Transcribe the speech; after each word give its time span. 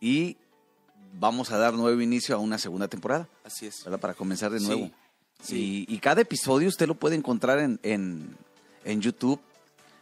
y 0.00 0.36
vamos 1.18 1.50
a 1.50 1.58
dar 1.58 1.74
nuevo 1.74 2.00
inicio 2.00 2.34
a 2.34 2.38
una 2.38 2.58
segunda 2.58 2.88
temporada, 2.88 3.28
Así 3.44 3.66
es. 3.66 3.82
¿verdad? 3.84 4.00
Para 4.00 4.14
comenzar 4.14 4.50
de 4.50 4.60
nuevo. 4.60 4.90
sí. 5.42 5.86
Y, 5.88 5.94
y 5.94 5.98
cada 5.98 6.20
episodio 6.22 6.68
usted 6.68 6.86
lo 6.86 6.94
puede 6.94 7.16
encontrar 7.16 7.58
en, 7.58 7.78
en, 7.82 8.36
en 8.84 9.00
YouTube, 9.00 9.40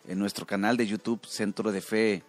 en 0.09 0.19
nuestro 0.19 0.47
canal 0.47 0.77
de 0.77 0.87
YouTube, 0.87 1.25
Centro 1.27 1.73
de 1.73 1.81
Fe 1.81 2.23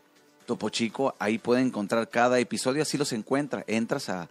Topo 0.46 0.70
Chico. 0.70 1.16
Ahí 1.20 1.38
puede 1.38 1.62
encontrar 1.62 2.10
cada 2.10 2.40
episodio, 2.40 2.82
así 2.82 2.98
los 2.98 3.12
encuentra. 3.14 3.64
Entras 3.68 4.10
a, 4.10 4.30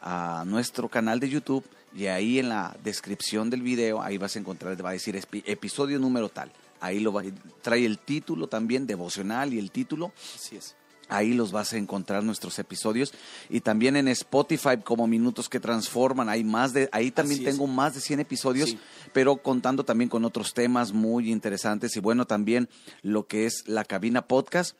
a 0.00 0.44
nuestro 0.46 0.88
canal 0.88 1.20
de 1.20 1.28
YouTube 1.28 1.64
y 1.94 2.06
ahí 2.06 2.38
en 2.38 2.48
la 2.48 2.76
descripción 2.84 3.50
del 3.50 3.62
video, 3.62 4.00
ahí 4.00 4.16
vas 4.16 4.36
a 4.36 4.38
encontrar, 4.38 4.82
va 4.84 4.90
a 4.90 4.92
decir 4.92 5.20
episodio 5.46 5.98
número 5.98 6.28
tal. 6.28 6.52
Ahí 6.80 7.00
lo 7.00 7.12
va, 7.12 7.22
trae 7.60 7.84
el 7.84 7.98
título 7.98 8.46
también, 8.46 8.86
devocional 8.86 9.52
y 9.52 9.58
el 9.58 9.70
título. 9.70 10.12
Así 10.34 10.56
es. 10.56 10.74
Ahí 11.10 11.34
los 11.34 11.52
vas 11.52 11.72
a 11.72 11.76
encontrar 11.76 12.22
nuestros 12.24 12.58
episodios 12.58 13.12
y 13.48 13.60
también 13.60 13.96
en 13.96 14.08
Spotify 14.08 14.78
como 14.82 15.06
Minutos 15.06 15.48
que 15.48 15.60
Transforman. 15.60 16.28
Hay 16.28 16.44
más 16.44 16.72
de, 16.72 16.88
ahí 16.92 17.10
también 17.10 17.44
tengo 17.44 17.66
más 17.66 17.94
de 17.94 18.00
100 18.00 18.20
episodios, 18.20 18.70
Sí. 18.70 18.78
pero 19.12 19.36
contando 19.38 19.84
también 19.84 20.08
con 20.08 20.24
otros 20.24 20.54
temas 20.54 20.92
muy 20.92 21.30
interesantes 21.30 21.96
y 21.96 22.00
bueno 22.00 22.26
también 22.26 22.68
lo 23.02 23.26
que 23.26 23.46
es 23.46 23.64
la 23.66 23.84
cabina 23.84 24.22
podcast 24.26 24.76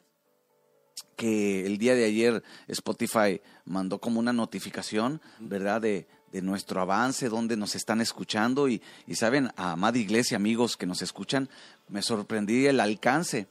que 1.16 1.66
el 1.66 1.78
día 1.78 1.95
de 1.95 2.05
ayer 2.05 2.42
Spotify 2.69 3.41
mandó 3.64 4.00
como 4.00 4.20
una 4.20 4.33
notificación, 4.33 5.20
¿verdad? 5.38 5.80
De, 5.80 6.08
de 6.33 6.42
nuestro 6.42 6.80
avance, 6.80 7.28
donde 7.28 7.56
nos 7.56 7.74
están 7.74 8.00
escuchando 8.00 8.69
y, 8.69 8.80
y 9.06 9.16
saben, 9.16 9.50
a 9.56 9.72
amada 9.72 9.98
iglesia, 9.98 10.36
amigos 10.36 10.77
que 10.77 10.86
nos 10.86 11.02
escuchan, 11.02 11.48
me 11.88 12.02
sorprendí 12.02 12.66
el 12.66 12.80
alcance, 12.80 13.48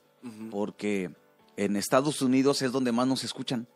porque 0.49 1.11
en 1.65 1.75
Estados 1.75 2.21
Unidos 2.21 2.61
es 2.61 2.71
donde 2.71 2.91
más 2.91 3.07
nos 3.07 3.23
escuchan 3.23 3.67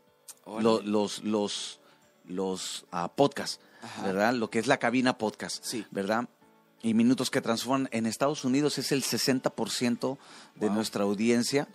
los, 0.62 1.24
los, 1.24 1.80
los 2.26 2.86
ah, 2.92 3.12
podcasts, 3.16 3.60
Ajá. 3.82 4.04
¿verdad? 4.08 4.34
Lo 4.34 4.50
que 4.50 4.60
es 4.60 4.68
la 4.68 4.78
cabina 4.78 5.18
podcast, 5.18 5.64
Sí. 5.64 5.86
¿verdad? 5.92 6.28
Y 6.82 6.94
Minutos 6.94 7.30
que 7.30 7.42
Transforman 7.42 7.88
en 7.92 8.06
Estados 8.06 8.44
Unidos 8.46 8.78
es 8.78 8.92
el 8.92 9.04
60% 9.04 10.18
de 10.56 10.68
Wow. 10.68 10.76
nuestra 10.76 11.04
audiencia. 11.04 11.68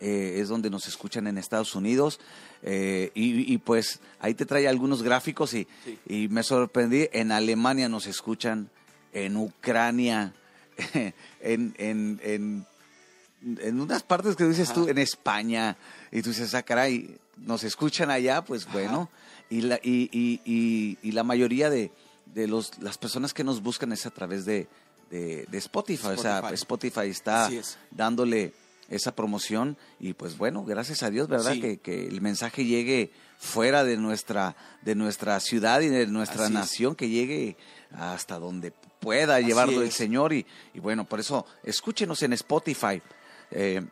eh, 0.00 0.38
es 0.40 0.46
donde 0.48 0.70
nos 0.70 0.86
escuchan 0.86 1.26
en 1.26 1.38
Estados 1.38 1.74
Unidos. 1.74 2.20
eh, 2.62 3.10
y, 3.16 3.52
y, 3.52 3.58
pues 3.58 3.98
ahí 4.20 4.32
te 4.34 4.46
trae 4.46 4.68
algunos 4.68 5.02
gráficos 5.02 5.52
y, 5.54 5.66
Sí. 5.84 5.98
y 6.06 6.28
me 6.28 6.44
sorprendí. 6.44 7.08
En 7.12 7.32
Alemania 7.32 7.88
nos 7.88 8.06
escuchan, 8.06 8.70
en 9.12 9.36
Ucrania, 9.36 10.32
en, 11.40 11.74
en, 11.78 12.20
en, 12.22 12.66
en 13.42 13.80
unas 13.80 14.02
partes 14.02 14.36
que 14.36 14.44
dices 14.44 14.70
Ajá. 14.70 14.74
tú, 14.74 14.88
en 14.88 14.98
España, 14.98 15.76
y 16.10 16.22
tú 16.22 16.30
dices, 16.30 16.54
ah, 16.54 16.62
caray, 16.62 17.18
nos 17.36 17.64
escuchan 17.64 18.10
allá, 18.10 18.44
pues 18.44 18.64
Ajá. 18.64 18.72
bueno. 18.72 19.10
Y 19.50 19.62
la, 19.62 19.76
y, 19.82 20.10
y, 20.12 20.40
y, 20.44 20.98
y 21.02 21.12
la 21.12 21.22
mayoría 21.24 21.70
de, 21.70 21.90
de 22.26 22.46
los, 22.48 22.78
las 22.82 22.98
personas 22.98 23.32
que 23.32 23.44
nos 23.44 23.62
buscan 23.62 23.92
es 23.92 24.04
a 24.04 24.10
través 24.10 24.44
de, 24.44 24.68
de, 25.10 25.46
de 25.50 25.58
Spotify. 25.58 26.08
O 26.08 26.16
sea, 26.18 26.40
Spotify. 26.52 27.06
Está 27.08 27.50
es. 27.50 27.78
dándole 27.90 28.52
esa 28.90 29.14
promoción 29.14 29.76
y 30.00 30.14
pues 30.14 30.36
bueno, 30.38 30.64
gracias 30.64 31.02
a 31.02 31.10
Dios, 31.10 31.28
¿verdad? 31.28 31.52
Sí. 31.52 31.60
Que, 31.60 31.78
que 31.78 32.06
el 32.06 32.20
mensaje 32.20 32.64
llegue 32.64 33.10
fuera 33.38 33.84
de 33.84 33.96
nuestra, 33.98 34.56
de 34.82 34.94
nuestra 34.94 35.38
ciudad 35.40 35.80
y 35.82 35.88
de 35.88 36.06
nuestra 36.06 36.44
Así 36.44 36.52
es. 36.52 36.58
nación, 36.58 36.94
que 36.94 37.08
llegue 37.08 37.56
hasta 37.92 38.38
donde 38.38 38.72
pueda 39.00 39.36
Así 39.36 39.46
llevarlo 39.46 39.82
el. 39.82 39.92
Señor 39.92 40.32
y, 40.32 40.44
y 40.74 40.80
bueno, 40.80 41.06
por 41.06 41.20
eso 41.20 41.46
escúchenos 41.64 42.22
en 42.22 42.32
Spotify. 42.34 43.00
Eh, 43.50 43.86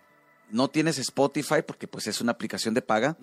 no 0.50 0.68
tienes 0.68 0.98
Spotify 0.98 1.62
porque 1.66 1.88
pues 1.88 2.06
es 2.06 2.20
una 2.20 2.32
aplicación 2.32 2.74
de 2.74 2.82
paga, 2.82 3.16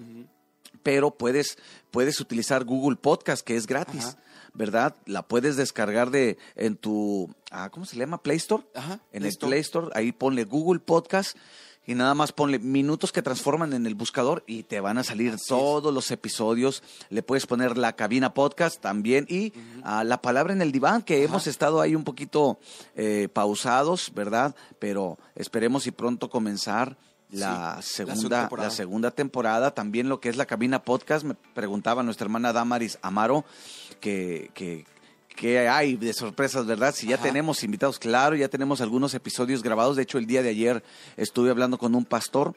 pero 0.81 1.11
puedes, 1.11 1.57
puedes 1.91 2.19
utilizar 2.19 2.63
Google 2.65 2.97
Podcast, 2.97 3.45
que 3.45 3.55
es 3.55 3.67
gratis, 3.67 4.05
Ajá. 4.05 4.17
¿verdad? 4.53 4.95
La 5.05 5.27
puedes 5.27 5.55
descargar 5.55 6.11
de 6.11 6.37
en 6.55 6.75
tu, 6.75 7.33
ah, 7.51 7.69
¿cómo 7.69 7.85
se 7.85 7.97
llama? 7.97 8.21
Play 8.21 8.37
Store. 8.37 8.63
Ajá. 8.75 8.99
En 9.11 9.23
el 9.25 9.33
Play 9.39 9.61
Store, 9.61 9.89
ahí 9.93 10.11
ponle 10.11 10.43
Google 10.43 10.79
Podcast 10.79 11.37
y 11.85 11.95
nada 11.95 12.13
más 12.13 12.31
ponle 12.31 12.59
minutos 12.59 13.11
que 13.11 13.21
transforman 13.21 13.73
en 13.73 13.85
el 13.85 13.95
buscador 13.95 14.43
y 14.47 14.63
te 14.63 14.79
van 14.79 14.97
a 14.97 15.03
salir 15.03 15.33
Así 15.33 15.47
todos 15.49 15.93
los 15.93 16.11
episodios. 16.11 16.81
Le 17.09 17.23
puedes 17.23 17.45
poner 17.45 17.77
la 17.77 17.93
cabina 17.93 18.33
podcast 18.33 18.79
también 18.79 19.25
y 19.29 19.53
ah, 19.83 20.03
la 20.03 20.21
palabra 20.21 20.53
en 20.53 20.61
el 20.61 20.71
diván, 20.71 21.01
que 21.01 21.23
hemos 21.23 21.47
estado 21.47 21.81
ahí 21.81 21.95
un 21.95 22.03
poquito 22.03 22.59
eh, 22.95 23.27
pausados, 23.31 24.11
¿verdad? 24.13 24.55
Pero 24.79 25.17
esperemos 25.35 25.87
y 25.87 25.91
pronto 25.91 26.29
comenzar. 26.29 26.97
La, 27.29 27.79
Sí, 27.81 27.95
segunda, 27.95 28.47
la 28.55 28.69
segunda 28.69 29.09
temporada, 29.09 29.73
también 29.73 30.07
lo 30.07 30.19
que 30.19 30.29
es 30.29 30.37
la 30.37 30.45
cabina 30.45 30.83
podcast, 30.83 31.25
me 31.25 31.33
preguntaba 31.33 32.03
nuestra 32.03 32.25
hermana 32.25 32.53
Damaris 32.53 32.99
Amaro 33.01 33.43
que, 33.99 34.51
que, 34.53 34.85
que 35.35 35.67
hay 35.67 35.95
de 35.95 36.13
sorpresas, 36.13 36.65
¿verdad? 36.65 36.93
Si 36.95 37.07
ya 37.07 37.15
Ajá. 37.15 37.23
tenemos 37.23 37.63
invitados, 37.63 37.99
claro, 37.99 38.35
ya 38.35 38.47
tenemos 38.49 38.81
algunos 38.81 39.13
episodios 39.13 39.63
grabados. 39.63 39.95
De 39.97 40.03
hecho, 40.03 40.17
el 40.17 40.25
día 40.25 40.41
de 40.43 40.49
ayer 40.49 40.83
estuve 41.17 41.49
hablando 41.49 41.77
con 41.77 41.95
un 41.95 42.05
pastor 42.05 42.55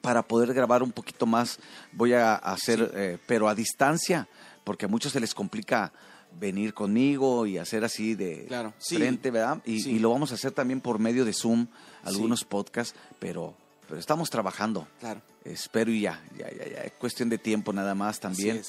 para 0.00 0.22
poder 0.22 0.52
grabar 0.54 0.82
un 0.82 0.92
poquito 0.92 1.26
más. 1.26 1.58
Voy 1.92 2.12
a 2.12 2.34
hacer, 2.34 2.90
eh, 2.94 3.18
pero 3.26 3.48
a 3.48 3.54
distancia, 3.54 4.28
porque 4.64 4.84
a 4.86 4.88
muchos 4.88 5.12
se 5.12 5.20
les 5.20 5.34
complica 5.34 5.92
venir 6.38 6.74
conmigo 6.74 7.46
y 7.46 7.56
hacer 7.56 7.82
así 7.84 8.14
de 8.14 8.44
Claro, 8.46 8.74
sí. 8.78 8.96
frente, 8.96 9.30
¿verdad? 9.30 9.62
Y, 9.64 9.80
Sí. 9.80 9.92
y 9.92 9.98
lo 9.98 10.10
vamos 10.10 10.32
a 10.32 10.34
hacer 10.34 10.52
también 10.52 10.80
por 10.80 10.98
medio 10.98 11.24
de 11.24 11.32
Zoom, 11.32 11.66
algunos 12.02 12.44
podcasts, 12.44 12.94
pero, 13.18 13.56
pero 13.88 13.98
estamos 13.98 14.28
trabajando. 14.28 14.86
Claro. 15.00 15.22
Espero 15.44 15.90
y 15.92 16.02
ya, 16.02 16.22
ya, 16.36 16.50
ya, 16.50 16.68
ya. 16.68 16.80
Es 16.82 16.92
cuestión 16.92 17.28
de 17.30 17.38
tiempo 17.38 17.72
nada 17.72 17.94
más 17.94 18.20
también. 18.20 18.60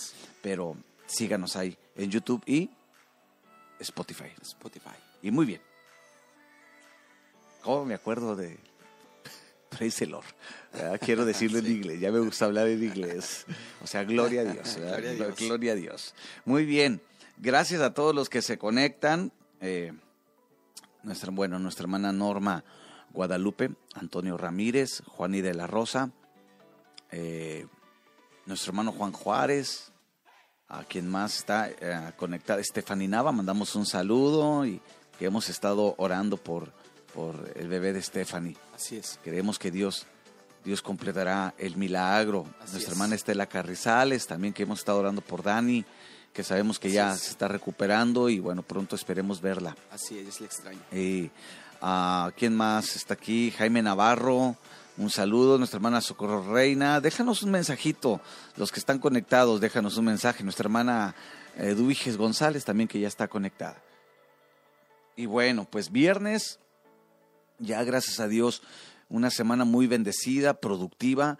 Pero 0.41 0.77
síganos 1.07 1.55
ahí 1.55 1.75
en 1.95 2.09
YouTube 2.11 2.41
y 2.45 2.69
Spotify. 3.79 4.31
Spotify. 4.41 4.95
Y 5.21 5.31
muy 5.31 5.45
bien. 5.45 5.61
¿Cómo 7.61 7.85
me 7.85 7.93
acuerdo 7.93 8.35
de 8.35 8.57
Praise 9.69 9.99
the 9.99 10.07
Lord? 10.07 10.25
¿verdad? 10.73 10.99
Quiero 11.03 11.25
decirlo 11.25 11.59
en 11.59 11.67
inglés. 11.67 11.99
Ya 11.99 12.11
me 12.11 12.19
gusta 12.19 12.45
hablar 12.45 12.67
en 12.67 12.83
inglés. 12.83 13.45
O 13.83 13.87
sea, 13.87 14.03
gloria 14.03 14.41
a 14.41 14.45
Dios. 14.45 14.77
Gloria 14.79 15.09
a 15.09 15.13
Dios. 15.13 15.39
Gloria 15.39 15.71
a 15.73 15.75
Dios. 15.75 16.15
Muy 16.45 16.65
bien. 16.65 17.01
Gracias 17.37 17.81
a 17.81 17.93
todos 17.93 18.15
los 18.15 18.29
que 18.29 18.41
se 18.41 18.57
conectan. 18.57 19.31
Eh, 19.61 19.93
nuestra, 21.03 21.31
bueno, 21.31 21.59
nuestra 21.59 21.83
hermana 21.83 22.11
Norma 22.11 22.63
Guadalupe, 23.11 23.71
Antonio 23.95 24.37
Ramírez, 24.37 25.01
Juaní 25.07 25.41
de 25.41 25.53
la 25.53 25.67
Rosa, 25.67 26.11
eh, 27.11 27.65
nuestro 28.45 28.71
hermano 28.71 28.91
Juan 28.91 29.11
Juárez, 29.11 29.91
a 30.69 30.83
quien 30.83 31.07
más 31.09 31.37
está 31.37 31.69
eh, 31.69 32.11
conectada, 32.17 32.61
Stephanie 32.63 33.07
Nava, 33.07 33.31
mandamos 33.31 33.75
un 33.75 33.85
saludo 33.85 34.65
y 34.65 34.81
que 35.17 35.25
hemos 35.25 35.49
estado 35.49 35.95
orando 35.97 36.37
por, 36.37 36.71
por 37.13 37.51
el 37.55 37.67
bebé 37.67 37.93
de 37.93 38.01
Stephanie. 38.01 38.55
Así 38.75 38.97
es. 38.97 39.19
Creemos 39.23 39.57
que 39.57 39.71
Dios, 39.71 40.05
Dios 40.63 40.81
completará 40.81 41.53
el 41.57 41.77
milagro. 41.77 42.45
Así 42.61 42.73
Nuestra 42.73 42.79
es. 42.79 42.87
hermana 42.89 43.15
Estela 43.15 43.45
Carrizales, 43.47 44.27
también 44.27 44.53
que 44.53 44.63
hemos 44.63 44.79
estado 44.79 44.99
orando 44.99 45.21
por 45.21 45.41
Dani, 45.41 45.85
que 46.33 46.43
sabemos 46.43 46.77
que 46.79 46.89
Así 46.89 46.95
ya 46.95 47.13
es. 47.13 47.19
se 47.21 47.31
está 47.31 47.47
recuperando 47.47 48.29
y 48.29 48.39
bueno, 48.39 48.61
pronto 48.61 48.95
esperemos 48.95 49.41
verla. 49.41 49.75
Así 49.91 50.19
es, 50.19 50.27
es 50.27 50.39
la 50.41 50.45
extraña. 50.45 50.79
Ah, 51.81 52.31
¿Quién 52.35 52.55
más 52.55 52.95
está 52.95 53.13
aquí? 53.13 53.51
Jaime 53.57 53.81
Navarro. 53.81 54.55
Un 54.97 55.11
saludo, 55.11 55.59
nuestra 55.59 55.77
hermana 55.77 56.01
Socorro 56.01 56.51
Reina. 56.51 56.99
Déjanos 56.99 57.43
un 57.43 57.51
mensajito, 57.51 58.19
los 58.55 58.71
que 58.71 58.79
están 58.79 58.97
conectados, 58.97 59.61
déjanos 59.61 59.97
un 59.97 60.05
mensaje. 60.05 60.43
Nuestra 60.43 60.63
hermana 60.63 61.15
eh, 61.55 61.75
Duiges 61.75 62.17
González 62.17 62.65
también 62.65 62.87
que 62.87 62.99
ya 62.99 63.07
está 63.07 63.27
conectada. 63.27 63.81
Y 65.15 65.27
bueno, 65.27 65.67
pues 65.69 65.91
viernes, 65.91 66.59
ya 67.59 67.83
gracias 67.83 68.19
a 68.19 68.27
Dios, 68.27 68.63
una 69.07 69.29
semana 69.29 69.65
muy 69.65 69.85
bendecida, 69.85 70.55
productiva 70.55 71.37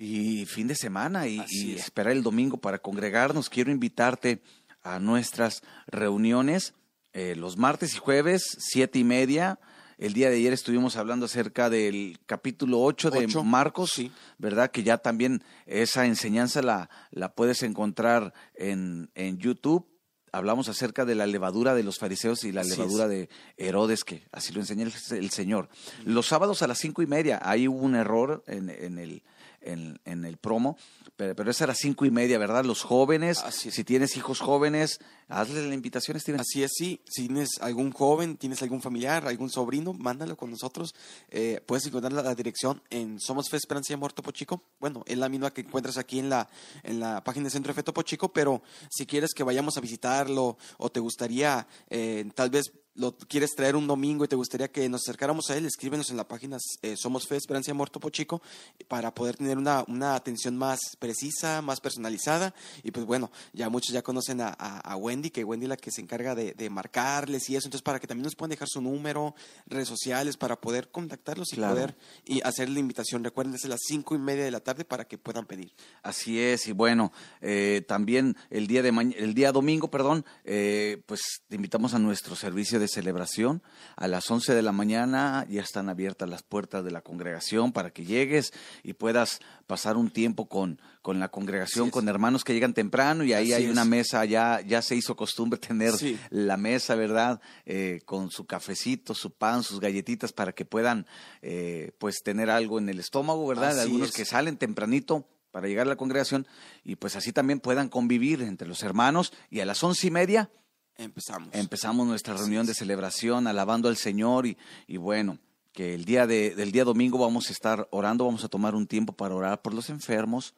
y 0.00 0.44
fin 0.46 0.66
de 0.66 0.74
semana 0.74 1.28
y, 1.28 1.44
y 1.48 1.74
es. 1.74 1.82
esperar 1.82 2.12
el 2.12 2.24
domingo 2.24 2.56
para 2.56 2.78
congregarnos. 2.78 3.48
Quiero 3.48 3.70
invitarte 3.70 4.42
a 4.82 4.98
nuestras 4.98 5.62
reuniones 5.86 6.74
eh, 7.12 7.34
los 7.36 7.56
martes 7.56 7.94
y 7.94 7.98
jueves, 7.98 8.56
siete 8.58 8.98
y 8.98 9.04
media. 9.04 9.58
El 9.98 10.12
día 10.12 10.30
de 10.30 10.36
ayer 10.36 10.52
estuvimos 10.52 10.96
hablando 10.96 11.26
acerca 11.26 11.68
del 11.68 12.20
capítulo 12.24 12.80
8 12.80 13.10
de 13.10 13.24
Ocho, 13.24 13.42
Marcos, 13.42 13.90
sí. 13.94 14.12
¿verdad? 14.38 14.70
Que 14.70 14.84
ya 14.84 14.98
también 14.98 15.42
esa 15.66 16.06
enseñanza 16.06 16.62
la, 16.62 16.88
la 17.10 17.34
puedes 17.34 17.64
encontrar 17.64 18.32
en, 18.54 19.10
en 19.16 19.38
YouTube. 19.38 19.88
Hablamos 20.30 20.68
acerca 20.68 21.04
de 21.04 21.16
la 21.16 21.26
levadura 21.26 21.74
de 21.74 21.82
los 21.82 21.98
fariseos 21.98 22.44
y 22.44 22.52
la 22.52 22.60
Así 22.60 22.70
levadura 22.70 23.04
es. 23.04 23.10
de 23.10 23.28
Herodes, 23.56 24.04
que 24.04 24.22
así 24.30 24.52
lo 24.52 24.60
enseña 24.60 24.84
el, 24.84 24.92
el 25.16 25.30
Señor. 25.30 25.68
Los 26.04 26.26
sábados 26.26 26.62
a 26.62 26.68
las 26.68 26.78
cinco 26.78 27.02
y 27.02 27.06
media, 27.06 27.40
hubo 27.68 27.78
un 27.78 27.96
error 27.96 28.44
en, 28.46 28.70
en 28.70 28.98
el, 28.98 29.24
en, 29.60 30.00
en 30.04 30.24
el 30.24 30.36
promo, 30.36 30.76
pero, 31.16 31.34
pero 31.34 31.50
esa 31.50 31.64
era 31.64 31.74
cinco 31.74 32.04
y 32.04 32.10
media, 32.10 32.38
¿verdad? 32.38 32.64
Los 32.64 32.82
jóvenes, 32.82 33.42
si 33.50 33.84
tienes 33.84 34.16
hijos 34.16 34.40
jóvenes, 34.40 35.00
hazle 35.28 35.66
la 35.66 35.74
invitación, 35.74 36.18
Steven. 36.18 36.40
Así 36.40 36.62
es, 36.62 36.72
sí. 36.74 37.00
Si 37.08 37.26
tienes 37.26 37.58
algún 37.60 37.92
joven, 37.92 38.36
tienes 38.36 38.62
algún 38.62 38.80
familiar, 38.80 39.26
algún 39.26 39.50
sobrino, 39.50 39.92
mándalo 39.92 40.36
con 40.36 40.50
nosotros. 40.50 40.94
Eh, 41.30 41.60
puedes 41.66 41.86
encontrar 41.86 42.12
la, 42.12 42.22
la 42.22 42.34
dirección 42.34 42.82
en 42.90 43.20
Somos 43.20 43.48
Fe 43.50 43.56
Esperanza 43.56 43.92
y 43.92 43.94
Amor 43.94 44.12
Topo 44.12 44.30
Chico. 44.30 44.62
Bueno, 44.80 45.02
es 45.06 45.18
la 45.18 45.28
misma 45.28 45.52
que 45.52 45.62
encuentras 45.62 45.98
aquí 45.98 46.18
en 46.18 46.30
la, 46.30 46.48
en 46.82 47.00
la 47.00 47.22
página 47.24 47.44
de 47.44 47.50
Centro 47.50 47.72
de 47.72 47.74
Fe 47.74 47.82
Topo 47.82 48.02
Chico, 48.02 48.32
pero 48.32 48.62
si 48.90 49.06
quieres 49.06 49.34
que 49.34 49.42
vayamos 49.42 49.76
a 49.76 49.80
visitarlo 49.80 50.56
o 50.78 50.90
te 50.90 51.00
gustaría, 51.00 51.66
eh, 51.90 52.28
tal 52.34 52.50
vez 52.50 52.72
lo 52.98 53.16
quieres 53.16 53.54
traer 53.54 53.76
un 53.76 53.86
domingo 53.86 54.24
y 54.24 54.28
te 54.28 54.36
gustaría 54.36 54.68
que 54.70 54.88
nos 54.88 55.02
acercáramos 55.02 55.48
a 55.50 55.56
él, 55.56 55.64
escríbenos 55.66 56.10
en 56.10 56.16
la 56.16 56.26
página 56.26 56.58
eh, 56.82 56.96
Somos 56.96 57.26
Fe 57.28 57.36
Esperanza 57.36 57.70
y 57.70 57.72
Amor 57.72 57.90
Topo 57.90 58.10
Chico 58.10 58.42
para 58.88 59.14
poder 59.14 59.36
tener 59.36 59.56
una, 59.56 59.84
una 59.86 60.16
atención 60.16 60.56
más 60.56 60.80
precisa, 60.98 61.62
más 61.62 61.80
personalizada. 61.80 62.54
Y 62.82 62.90
pues 62.90 63.06
bueno, 63.06 63.30
ya 63.52 63.68
muchos 63.70 63.92
ya 63.92 64.02
conocen 64.02 64.40
a, 64.40 64.48
a- 64.48 64.80
a 64.80 64.96
Wendy, 64.96 65.30
que 65.30 65.44
Wendy 65.44 65.66
es 65.66 65.68
la 65.70 65.76
que 65.76 65.92
se 65.92 66.00
encarga 66.00 66.34
de, 66.34 66.54
de 66.54 66.70
marcarles 66.70 67.48
y 67.48 67.54
eso. 67.56 67.68
Entonces, 67.68 67.82
para 67.82 68.00
que 68.00 68.06
también 68.08 68.24
nos 68.24 68.34
puedan 68.34 68.50
dejar 68.50 68.66
su 68.68 68.80
número, 68.82 69.34
redes 69.66 69.86
sociales, 69.86 70.36
para 70.36 70.60
poder 70.60 70.90
contactarlos 70.90 71.52
y 71.52 71.56
Claro. 71.56 71.74
poder 71.74 71.96
y 72.24 72.40
hacer 72.42 72.68
la 72.68 72.80
invitación. 72.80 73.22
Recuerden, 73.22 73.54
es 73.54 73.64
a 73.64 73.68
las 73.68 73.80
cinco 73.86 74.16
y 74.16 74.18
media 74.18 74.42
de 74.44 74.50
la 74.50 74.60
tarde 74.60 74.84
para 74.84 75.06
que 75.06 75.18
puedan 75.18 75.46
pedir. 75.46 75.72
Así 76.02 76.40
es, 76.40 76.66
y 76.66 76.72
bueno, 76.72 77.12
eh, 77.40 77.84
también 77.86 78.36
el 78.50 78.66
día 78.66 78.82
de 78.82 78.88
el 79.18 79.34
día 79.34 79.52
domingo, 79.52 79.88
perdón, 79.88 80.24
eh, 80.44 81.00
pues 81.06 81.20
te 81.46 81.54
invitamos 81.54 81.94
a 81.94 81.98
nuestro 82.00 82.34
servicio 82.34 82.80
de 82.80 82.87
celebración 82.88 83.62
a 83.96 84.08
las 84.08 84.30
11 84.30 84.54
de 84.54 84.62
la 84.62 84.72
mañana, 84.72 85.46
ya 85.48 85.62
están 85.62 85.88
abiertas 85.88 86.28
las 86.28 86.42
puertas 86.42 86.84
de 86.84 86.90
la 86.90 87.00
congregación 87.02 87.72
para 87.72 87.90
que 87.90 88.04
llegues 88.04 88.52
y 88.82 88.94
puedas 88.94 89.40
pasar 89.66 89.96
un 89.96 90.10
tiempo 90.10 90.48
con, 90.48 90.80
con 91.02 91.20
la 91.20 91.28
congregación, 91.28 91.90
con 91.90 92.08
hermanos 92.08 92.42
que 92.44 92.54
llegan 92.54 92.74
temprano 92.74 93.22
y 93.24 93.32
ahí 93.34 93.52
Así 93.52 93.64
hay 93.64 93.70
una 93.70 93.82
es. 93.82 93.88
mesa, 93.88 94.24
ya, 94.24 94.60
ya 94.60 94.82
se 94.82 94.96
hizo 94.96 95.14
costumbre 95.16 95.58
tener 95.58 95.92
Sí. 95.92 96.18
la 96.30 96.56
mesa, 96.56 96.94
¿verdad? 96.94 97.40
Eh, 97.66 98.00
con 98.04 98.30
su 98.30 98.46
cafecito, 98.46 99.14
su 99.14 99.30
pan, 99.32 99.62
sus 99.62 99.78
galletitas 99.80 100.32
para 100.32 100.52
que 100.52 100.64
puedan 100.64 101.06
eh, 101.42 101.92
pues 101.98 102.22
tener 102.24 102.50
algo 102.50 102.78
en 102.78 102.88
el 102.88 102.98
estómago, 102.98 103.46
¿verdad? 103.46 103.70
Así 103.70 103.80
Algunos 103.80 104.08
es. 104.08 104.14
que 104.14 104.24
salen 104.24 104.56
tempranito 104.56 105.26
para 105.50 105.66
llegar 105.66 105.86
a 105.86 105.90
la 105.90 105.96
congregación 105.96 106.46
y 106.84 106.96
pues 106.96 107.16
así 107.16 107.32
también 107.32 107.58
puedan 107.60 107.88
convivir 107.88 108.42
entre 108.42 108.68
los 108.68 108.82
hermanos 108.82 109.32
y 109.50 109.60
a 109.60 109.66
las 109.66 109.82
once 109.82 110.06
y 110.06 110.10
media 110.10 110.50
Empezamos. 110.98 111.48
empezamos 111.52 112.06
nuestra 112.08 112.34
reunión 112.34 112.66
de 112.66 112.74
celebración 112.74 113.46
alabando 113.46 113.88
al 113.88 113.96
Señor 113.96 114.46
y, 114.46 114.56
y 114.88 114.96
bueno 114.96 115.38
que 115.72 115.94
el 115.94 116.04
día 116.04 116.26
de, 116.26 116.56
del 116.56 116.72
día 116.72 116.82
domingo 116.84 117.18
vamos 117.18 117.48
a 117.48 117.52
estar 117.52 117.86
orando 117.92 118.24
vamos 118.24 118.42
a 118.42 118.48
tomar 118.48 118.74
un 118.74 118.84
tiempo 118.88 119.12
para 119.12 119.36
orar 119.36 119.62
por 119.62 119.74
los 119.74 119.90
enfermos 119.90 120.54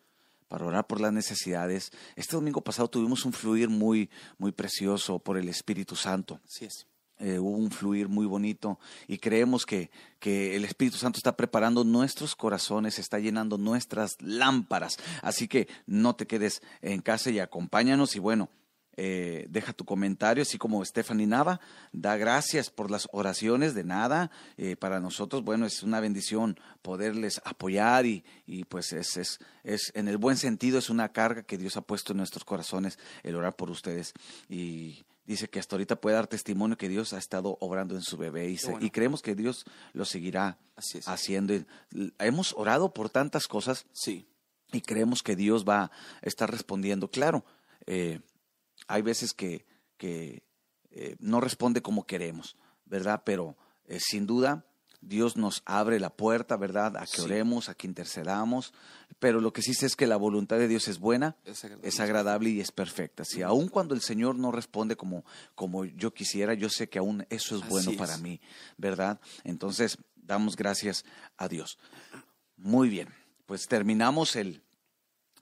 para 0.48 0.64
orar 0.64 0.86
por 0.86 0.98
las 0.98 1.12
necesidades 1.12 1.90
este 2.16 2.36
domingo 2.36 2.62
pasado 2.62 2.88
tuvimos 2.88 3.26
un 3.26 3.34
fluir 3.34 3.68
muy 3.68 4.08
muy 4.38 4.50
precioso 4.50 5.18
por 5.18 5.36
el 5.36 5.46
Espíritu 5.50 5.94
Santo 5.94 6.40
Así 6.46 6.64
es. 6.64 6.86
eh, 7.18 7.38
hubo 7.38 7.58
un 7.58 7.70
fluir 7.70 8.08
muy 8.08 8.24
bonito 8.24 8.78
y 9.08 9.18
creemos 9.18 9.66
que, 9.66 9.90
que 10.20 10.56
el 10.56 10.64
Espíritu 10.64 10.96
Santo 10.96 11.18
está 11.18 11.36
preparando 11.36 11.84
nuestros 11.84 12.34
corazones, 12.34 12.98
está 12.98 13.18
llenando 13.18 13.58
nuestras 13.58 14.12
lámparas. 14.20 14.96
Así 15.20 15.48
que 15.48 15.68
no 15.86 16.16
te 16.16 16.26
quedes 16.26 16.62
en 16.80 17.02
casa 17.02 17.30
y 17.30 17.40
acompáñanos 17.40 18.16
y 18.16 18.20
bueno. 18.20 18.48
Eh, 19.02 19.46
deja 19.48 19.72
tu 19.72 19.86
comentario, 19.86 20.42
así 20.42 20.58
como 20.58 20.84
Stephanie 20.84 21.26
Nava, 21.26 21.58
da 21.90 22.18
gracias 22.18 22.68
por 22.68 22.90
las 22.90 23.08
oraciones, 23.12 23.72
de 23.74 23.82
nada, 23.82 24.30
eh, 24.58 24.76
para 24.76 25.00
nosotros, 25.00 25.42
bueno, 25.42 25.64
es 25.64 25.82
una 25.82 26.00
bendición 26.00 26.58
poderles 26.82 27.40
apoyar 27.46 28.04
y, 28.04 28.24
y 28.46 28.64
pues 28.64 28.92
es, 28.92 29.16
es, 29.16 29.38
es, 29.64 29.90
en 29.94 30.08
el 30.08 30.18
buen 30.18 30.36
sentido, 30.36 30.78
es 30.78 30.90
una 30.90 31.08
carga 31.12 31.42
que 31.44 31.56
Dios 31.56 31.78
ha 31.78 31.80
puesto 31.80 32.12
en 32.12 32.18
nuestros 32.18 32.44
corazones 32.44 32.98
el 33.22 33.36
orar 33.36 33.56
por 33.56 33.70
ustedes 33.70 34.12
y, 34.50 35.02
dice 35.24 35.48
que 35.48 35.60
hasta 35.60 35.76
ahorita 35.76 35.96
puede 36.00 36.16
dar 36.16 36.26
testimonio 36.26 36.76
que 36.76 36.88
Dios 36.88 37.12
ha 37.12 37.18
estado 37.18 37.56
obrando 37.60 37.94
en 37.94 38.02
su 38.02 38.16
bebé 38.16 38.50
y, 38.50 38.56
se- 38.58 38.72
bueno. 38.72 38.84
y 38.84 38.90
creemos 38.90 39.22
que 39.22 39.36
Dios 39.36 39.64
lo 39.92 40.04
seguirá 40.04 40.58
haciendo. 41.06 41.54
Hemos 42.18 42.52
orado 42.56 42.92
por 42.92 43.10
tantas 43.10 43.46
cosas 43.46 43.86
Sí. 43.92 44.26
y 44.72 44.80
creemos 44.80 45.22
que 45.22 45.36
Dios 45.36 45.64
va 45.64 45.84
a 45.84 45.90
estar 46.22 46.50
respondiendo. 46.50 47.08
Claro, 47.12 47.44
eh, 47.86 48.18
hay 48.92 49.02
veces 49.02 49.32
que, 49.32 49.64
que 49.96 50.42
eh, 50.90 51.16
no 51.20 51.40
responde 51.40 51.82
como 51.82 52.04
queremos, 52.06 52.56
¿verdad? 52.84 53.22
Pero 53.24 53.56
eh, 53.86 53.98
sin 54.00 54.26
duda 54.26 54.64
Dios 55.02 55.36
nos 55.38 55.62
abre 55.64 55.98
la 55.98 56.10
puerta, 56.10 56.56
¿verdad? 56.58 56.96
A 56.98 57.06
que 57.06 57.16
Sí. 57.16 57.22
oremos, 57.22 57.68
a 57.70 57.74
que 57.74 57.86
intercedamos. 57.86 58.74
Pero 59.18 59.40
lo 59.40 59.50
que 59.52 59.62
sí 59.62 59.72
sé 59.72 59.86
es 59.86 59.96
que 59.96 60.06
la 60.06 60.16
voluntad 60.18 60.58
de 60.58 60.68
Dios 60.68 60.88
es 60.88 60.98
buena, 60.98 61.36
Es 61.44 61.64
agradable. 61.64 61.88
es 61.88 62.00
agradable 62.00 62.50
y 62.50 62.60
es 62.60 62.70
perfecta. 62.72 63.24
Si 63.24 63.40
aun 63.42 63.68
cuando 63.68 63.94
el 63.94 64.02
Señor 64.02 64.34
no 64.36 64.52
responde 64.52 64.96
como, 64.96 65.24
como 65.54 65.86
yo 65.86 66.12
quisiera, 66.12 66.52
yo 66.54 66.68
sé 66.68 66.88
que 66.90 66.98
aún 66.98 67.26
eso 67.30 67.56
es 67.56 67.62
Así 67.62 67.70
bueno 67.70 67.90
es. 67.92 67.96
para 67.96 68.18
mí, 68.18 68.40
¿verdad? 68.76 69.20
Entonces, 69.44 69.96
damos 70.16 70.54
gracias 70.56 71.04
a 71.38 71.48
Dios. 71.48 71.78
Muy 72.56 72.88
bien, 72.90 73.08
pues 73.46 73.66
terminamos 73.68 74.36
el, 74.36 74.62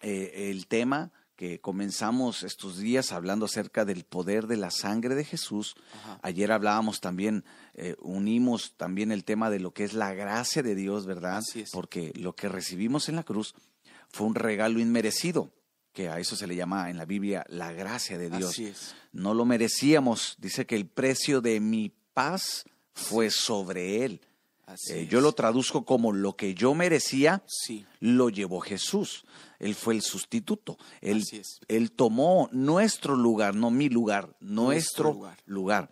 eh, 0.02 0.50
el 0.50 0.68
tema 0.68 1.10
que 1.38 1.60
comenzamos 1.60 2.42
estos 2.42 2.78
días 2.78 3.12
hablando 3.12 3.46
acerca 3.46 3.84
del 3.84 4.02
poder 4.02 4.48
de 4.48 4.56
la 4.56 4.72
sangre 4.72 5.14
de 5.14 5.24
Jesús. 5.24 5.76
Ajá. 5.94 6.18
Ayer 6.22 6.50
hablábamos 6.50 7.00
también, 7.00 7.44
eh, 7.74 7.94
unimos 8.00 8.74
también 8.76 9.12
el 9.12 9.22
tema 9.22 9.48
de 9.48 9.60
lo 9.60 9.72
que 9.72 9.84
es 9.84 9.92
la 9.92 10.12
gracia 10.14 10.64
de 10.64 10.74
Dios, 10.74 11.06
¿verdad? 11.06 11.40
Porque 11.72 12.12
lo 12.16 12.34
que 12.34 12.48
recibimos 12.48 13.08
en 13.08 13.14
la 13.14 13.22
cruz 13.22 13.54
fue 14.08 14.26
un 14.26 14.34
regalo 14.34 14.80
inmerecido, 14.80 15.52
que 15.92 16.08
a 16.08 16.18
eso 16.18 16.34
se 16.34 16.48
le 16.48 16.56
llama 16.56 16.90
en 16.90 16.96
la 16.96 17.04
Biblia 17.04 17.46
la 17.48 17.70
gracia 17.70 18.18
de 18.18 18.30
Dios. 18.30 18.50
Así 18.50 18.64
es. 18.64 18.96
No 19.12 19.32
lo 19.32 19.44
merecíamos. 19.44 20.34
Dice 20.40 20.66
que 20.66 20.74
el 20.74 20.88
precio 20.88 21.40
de 21.40 21.60
mi 21.60 21.94
paz 22.14 22.64
fue 22.94 23.30
sobre 23.30 24.04
él. 24.04 24.20
Eh, 24.90 25.06
yo 25.10 25.20
lo 25.20 25.32
traduzco 25.32 25.84
como 25.84 26.12
lo 26.12 26.36
que 26.36 26.54
yo 26.54 26.74
merecía, 26.74 27.42
Sí. 27.46 27.86
lo 28.00 28.28
llevó 28.28 28.60
Jesús. 28.60 29.24
Él 29.58 29.74
fue 29.74 29.94
el 29.94 30.02
sustituto. 30.02 30.76
Él, 31.00 31.24
él 31.68 31.92
tomó 31.92 32.48
nuestro 32.52 33.16
lugar, 33.16 33.54
no 33.54 33.70
mi 33.70 33.88
lugar, 33.88 34.36
nuestro, 34.40 35.04
Nuestro 35.04 35.12
lugar. 35.12 35.38
lugar. 35.46 35.90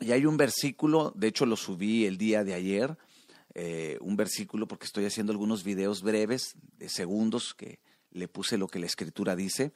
Y 0.00 0.12
hay 0.12 0.26
un 0.26 0.36
versículo, 0.36 1.12
de 1.16 1.28
hecho 1.28 1.46
lo 1.46 1.56
subí 1.56 2.04
el 2.04 2.18
día 2.18 2.42
de 2.44 2.54
ayer, 2.54 2.98
eh, 3.54 3.96
un 4.00 4.16
versículo 4.16 4.66
porque 4.66 4.86
estoy 4.86 5.04
haciendo 5.04 5.32
algunos 5.32 5.62
videos 5.62 6.02
breves 6.02 6.54
de 6.76 6.88
segundos 6.88 7.54
que 7.54 7.78
le 8.10 8.26
puse 8.28 8.58
lo 8.58 8.66
que 8.66 8.80
la 8.80 8.86
escritura 8.86 9.36
dice, 9.36 9.72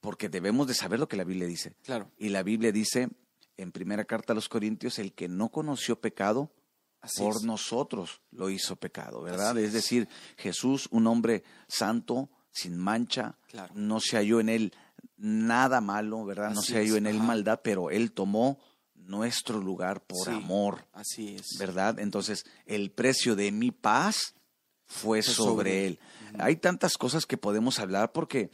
porque 0.00 0.28
debemos 0.28 0.68
de 0.68 0.74
saber 0.74 1.00
lo 1.00 1.08
que 1.08 1.16
la 1.16 1.24
Biblia 1.24 1.46
dice. 1.46 1.74
Claro. 1.82 2.10
Y 2.18 2.28
la 2.28 2.42
Biblia 2.44 2.70
dice 2.72 3.08
en 3.56 3.72
primera 3.72 4.04
carta 4.04 4.32
a 4.32 4.36
los 4.36 4.48
Corintios, 4.48 4.98
el 4.98 5.12
que 5.12 5.28
no 5.28 5.50
conoció 5.50 6.00
pecado, 6.00 6.50
Así 7.02 7.20
por 7.20 7.36
es. 7.36 7.42
nosotros 7.42 8.20
lo 8.30 8.48
hizo 8.48 8.76
pecado, 8.76 9.20
¿verdad? 9.22 9.58
Es 9.58 9.66
es. 9.68 9.72
decir, 9.74 10.08
Jesús, 10.38 10.88
un 10.90 11.06
hombre 11.08 11.42
santo, 11.68 12.30
sin 12.50 12.78
mancha, 12.78 13.36
Claro. 13.48 13.74
no 13.76 14.00
se 14.00 14.16
halló 14.16 14.40
en 14.40 14.48
él 14.48 14.72
nada 15.16 15.80
malo, 15.80 16.24
¿verdad? 16.24 16.50
no 16.52 16.62
se 16.62 16.74
halló 16.76 16.92
es, 16.94 16.98
en 16.98 17.06
él 17.06 17.16
ajá. 17.16 17.24
maldad, 17.26 17.60
pero 17.62 17.90
él 17.90 18.12
tomó 18.12 18.58
nuestro 18.94 19.58
lugar 19.60 20.00
por 20.06 20.26
Sí. 20.26 20.30
amor, 20.32 20.86
Así 20.92 21.34
es. 21.34 21.58
¿verdad? 21.58 21.98
Entonces, 21.98 22.44
el 22.66 22.90
precio 22.92 23.34
de 23.36 23.50
mi 23.50 23.70
paz 23.72 24.34
fue 24.86 25.22
sobre 25.22 25.86
él. 25.86 25.98
Hay 26.38 26.56
tantas 26.56 26.96
cosas 26.96 27.26
que 27.26 27.36
podemos 27.36 27.78
hablar 27.78 28.12
porque 28.12 28.50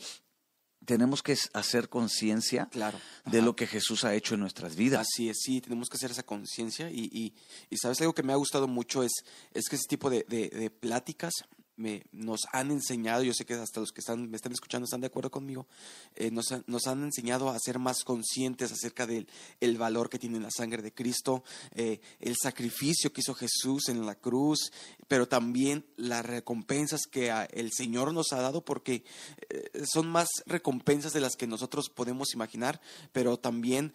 tenemos 0.89 1.23
que 1.23 1.37
hacer 1.53 1.91
conciencia 1.91 2.67
Claro. 2.73 2.99
de 3.27 3.43
lo 3.43 3.55
que 3.55 3.67
Jesús 3.67 4.05
ha 4.05 4.15
hecho 4.15 4.33
en 4.35 4.41
nuestras 4.41 4.75
vidas. 4.75 5.07
Así 5.07 5.29
es, 5.29 5.37
sí, 5.43 5.61
tenemos 5.61 5.91
que 5.91 5.97
hacer 5.99 6.11
esa 6.11 6.23
conciencia 6.23 6.91
y, 6.91 7.11
y, 7.13 7.35
y 7.69 7.77
sabes 7.77 8.01
algo 8.01 8.15
que 8.15 8.23
me 8.23 8.33
ha 8.33 8.37
gustado 8.37 8.67
mucho 8.67 9.03
es, 9.03 9.13
es 9.53 9.69
que 9.69 9.77
ese 9.77 9.87
tipo 9.87 10.09
de, 10.09 10.25
de, 10.31 10.49
de 10.49 10.71
pláticas 10.71 11.35
me, 11.79 12.03
nos 12.13 12.41
han 12.53 12.71
enseñado, 12.71 13.23
yo 13.23 13.33
sé 13.33 13.47
que 13.47 13.55
hasta 13.55 13.81
los 13.81 13.93
que 13.93 14.01
están, 14.01 14.29
me 14.29 14.37
están 14.37 14.53
escuchando 14.53 14.85
están 14.85 15.01
de 15.01 15.07
acuerdo 15.07 15.31
conmigo, 15.31 15.67
eh, 16.15 16.31
nos, 16.31 16.53
han- 16.53 17.03
enseñado 17.03 17.49
a 17.49 17.59
ser 17.59 17.79
más 17.79 18.05
conscientes 18.05 18.73
acerca 18.73 19.07
del 19.07 19.29
el 19.61 19.79
valor 19.79 20.11
que 20.11 20.19
tiene 20.19 20.41
la 20.41 20.51
sangre 20.51 20.83
de 20.83 20.93
Cristo, 20.93 21.45
eh, 21.75 22.01
el 22.21 22.37
sacrificio 22.43 23.13
que 23.13 23.21
hizo 23.21 23.35
Jesús 23.35 23.89
en 23.89 24.05
la 24.05 24.17
cruz, 24.17 24.73
pero 25.07 25.29
también 25.29 25.87
las 25.97 26.27
recompensas 26.27 27.03
que 27.11 27.33
el 27.53 27.71
Señor 27.73 28.13
nos 28.13 28.33
ha 28.33 28.41
dado, 28.43 28.65
porque 28.65 29.05
eh, 29.49 29.71
son 29.91 30.09
más 30.09 30.29
recompensas 30.47 31.13
de 31.13 31.21
las 31.21 31.37
que 31.37 31.47
nosotros 31.47 31.89
podemos 31.89 32.35
imaginar, 32.35 32.81
pero 33.13 33.39
también 33.39 33.93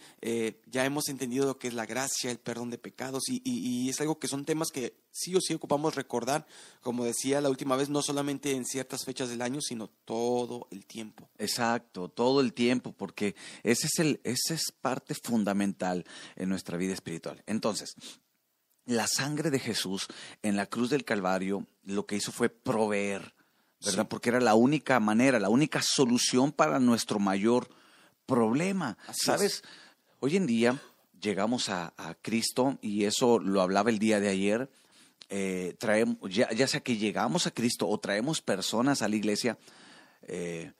ya 0.71 0.85
hemos 0.85 1.09
entendido 1.09 1.45
lo 1.45 1.59
que 1.59 1.67
es 1.67 1.73
la 1.73 1.85
gracia, 1.85 2.31
el 2.31 2.39
perdón 2.39 2.69
de 2.69 2.77
pecados, 2.77 3.23
y 3.27 3.89
es 3.89 3.99
algo 3.99 4.17
que 4.19 4.27
son 4.27 4.45
temas 4.45 4.69
que 4.71 5.02
sí 5.13 5.35
o 5.35 5.39
sí 5.39 5.53
ocupamos 5.53 5.95
recordar, 5.95 6.45
como 6.81 7.05
decía 7.05 7.39
la 7.39 7.49
última 7.49 7.75
vez, 7.77 7.87
no 7.87 8.01
solamente 8.01 8.51
en 8.51 8.65
ciertas 8.65 9.05
fechas 9.05 9.29
del 9.29 9.41
año, 9.41 9.61
sino 9.61 9.87
todo 9.87 10.67
el 10.71 10.85
tiempo. 10.85 11.29
Exacto, 11.37 12.09
todo 12.09 12.41
el 12.41 12.51
tiempo, 12.53 12.91
porque 12.91 13.35
ese 13.61 13.87
es 13.87 13.99
el, 13.99 14.19
esa 14.23 14.55
es 14.55 14.73
parte 14.81 15.13
fundamental 15.13 16.03
en 16.35 16.49
nuestra 16.49 16.77
vida 16.77 16.93
espiritual. 16.93 17.43
Entonces, 17.45 17.95
la 18.85 19.07
sangre 19.07 19.51
de 19.51 19.59
Jesús 19.59 20.07
en 20.41 20.55
la 20.55 20.65
cruz 20.65 20.89
del 20.89 21.05
Calvario 21.05 21.65
lo 21.85 22.05
que 22.05 22.15
hizo 22.15 22.31
fue 22.31 22.49
proveer, 22.49 23.33
¿verdad? 23.85 24.03
Sí. 24.03 24.07
Porque 24.09 24.29
era 24.29 24.41
la 24.41 24.55
única 24.55 24.99
manera, 24.99 25.39
la 25.39 25.49
única 25.49 25.81
solución 25.83 26.51
para 26.51 26.79
nuestro 26.79 27.19
mayor 27.19 27.69
problema. 28.25 28.97
Así 29.07 29.25
¿Sabes? 29.25 29.63
Hoy 30.19 30.37
en 30.37 30.47
día 30.47 30.81
llegamos 31.21 31.69
a, 31.69 31.93
a 31.97 32.15
Cristo 32.15 32.79
y 32.81 33.03
eso 33.05 33.37
lo 33.39 33.61
hablaba 33.61 33.91
el 33.91 33.99
día 33.99 34.19
de 34.19 34.29
ayer. 34.29 34.69
Eh, 35.35 35.75
traemos, 35.79 36.17
ya, 36.29 36.47
ya 36.51 36.67
sea 36.67 36.81
que 36.81 36.95
llegamos 36.95 37.47
a 37.47 37.51
Cristo 37.51 37.87
o 37.89 37.97
traemos 37.99 38.39
personas 38.39 39.01
a 39.01 39.07
la 39.07 39.15
iglesia 39.15 39.57
eh, 40.27 40.73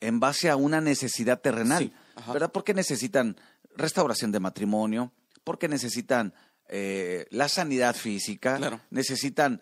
en 0.00 0.18
base 0.18 0.48
a 0.48 0.56
una 0.56 0.80
necesidad 0.80 1.42
terrenal, 1.42 1.82
Sí. 1.84 1.92
¿verdad? 2.32 2.50
Porque 2.50 2.72
necesitan 2.72 3.36
restauración 3.76 4.32
de 4.32 4.40
matrimonio, 4.40 5.12
porque 5.44 5.68
necesitan 5.68 6.32
eh, 6.70 7.26
la 7.30 7.48
sanidad 7.50 7.94
física, 7.94 8.56
Claro. 8.56 8.80
necesitan 8.90 9.60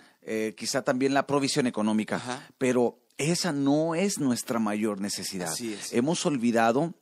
quizá 0.57 0.83
también 0.83 1.15
la 1.15 1.25
provisión 1.27 1.67
económica, 1.69 2.17
Ajá. 2.17 2.49
pero 2.59 2.99
esa 3.17 3.53
no 3.53 3.95
es 3.95 4.19
nuestra 4.19 4.59
mayor 4.59 5.01
necesidad. 5.01 5.49
Así 5.53 5.73
es. 5.73 5.93
Hemos 5.93 6.25
olvidado 6.27 6.95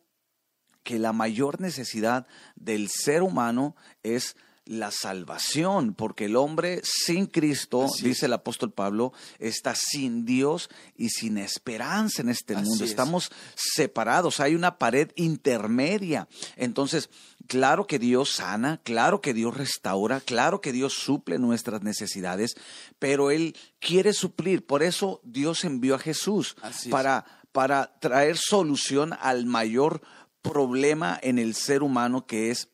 que 0.82 0.98
la 0.98 1.12
mayor 1.14 1.60
necesidad 1.60 2.26
del 2.54 2.88
ser 2.90 3.22
humano 3.22 3.74
es 4.02 4.36
la 4.66 4.90
salvación, 4.90 5.94
porque 5.94 6.24
el 6.24 6.36
hombre 6.36 6.80
sin 6.82 7.26
Cristo, 7.26 7.84
Así 7.84 8.08
dice 8.08 8.26
el 8.26 8.32
apóstol 8.32 8.72
Pablo, 8.72 9.12
está 9.38 9.74
sin 9.74 10.24
Dios 10.24 10.70
y 10.96 11.10
sin 11.10 11.36
esperanza 11.38 12.22
en 12.22 12.30
este 12.30 12.54
Así 12.54 12.64
mundo. 12.64 12.84
es. 12.84 12.90
Estamos 12.90 13.30
separados, 13.54 14.40
hay 14.40 14.54
una 14.54 14.78
pared 14.78 15.10
intermedia. 15.16 16.28
Entonces, 16.56 17.10
claro 17.46 17.86
que 17.86 17.98
Dios 17.98 18.30
sana, 18.30 18.80
claro 18.84 19.20
que 19.20 19.34
Dios 19.34 19.54
restaura, 19.56 20.20
claro 20.20 20.60
que 20.60 20.72
Dios 20.72 20.94
suple 20.94 21.38
nuestras 21.38 21.82
necesidades, 21.82 22.54
pero 22.98 23.30
Él 23.30 23.56
quiere 23.80 24.12
suplir. 24.14 24.64
Por 24.66 24.82
eso 24.82 25.20
Dios 25.24 25.64
envió 25.64 25.94
a 25.96 25.98
Jesús 25.98 26.56
Así 26.62 26.88
es. 26.88 26.92
para, 26.92 27.24
para 27.52 27.98
traer 28.00 28.38
solución 28.38 29.12
al 29.20 29.44
mayor 29.44 30.00
problema 30.40 31.18
en 31.22 31.38
el 31.38 31.54
ser 31.54 31.82
humano 31.82 32.26
que 32.26 32.50
es 32.50 32.68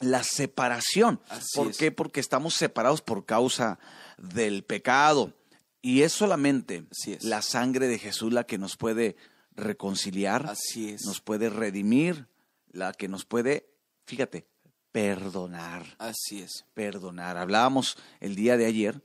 la 0.00 0.22
separación. 0.22 1.20
Así 1.28 1.56
¿Por 1.56 1.68
es. 1.68 1.78
qué? 1.78 1.92
Porque 1.92 2.20
estamos 2.20 2.54
separados 2.54 3.02
por 3.02 3.24
causa 3.24 3.78
del 4.18 4.62
pecado. 4.64 5.32
Y 5.82 6.02
es 6.02 6.12
solamente 6.12 6.84
es. 7.06 7.22
la 7.24 7.42
sangre 7.42 7.86
de 7.88 7.98
Jesús 7.98 8.32
la 8.32 8.44
que 8.44 8.58
nos 8.58 8.76
puede 8.76 9.16
reconciliar, 9.52 10.46
Así 10.46 10.90
es. 10.90 11.04
nos 11.06 11.20
puede 11.20 11.48
redimir, 11.48 12.28
la 12.72 12.92
que 12.92 13.08
nos 13.08 13.24
puede, 13.24 13.70
fíjate, 14.04 14.46
perdonar, 14.92 15.94
Así 15.98 16.40
es. 16.42 16.64
perdonar. 16.74 17.36
Hablábamos 17.36 17.96
el 18.20 18.34
día 18.34 18.56
de 18.56 18.66
ayer 18.66 19.02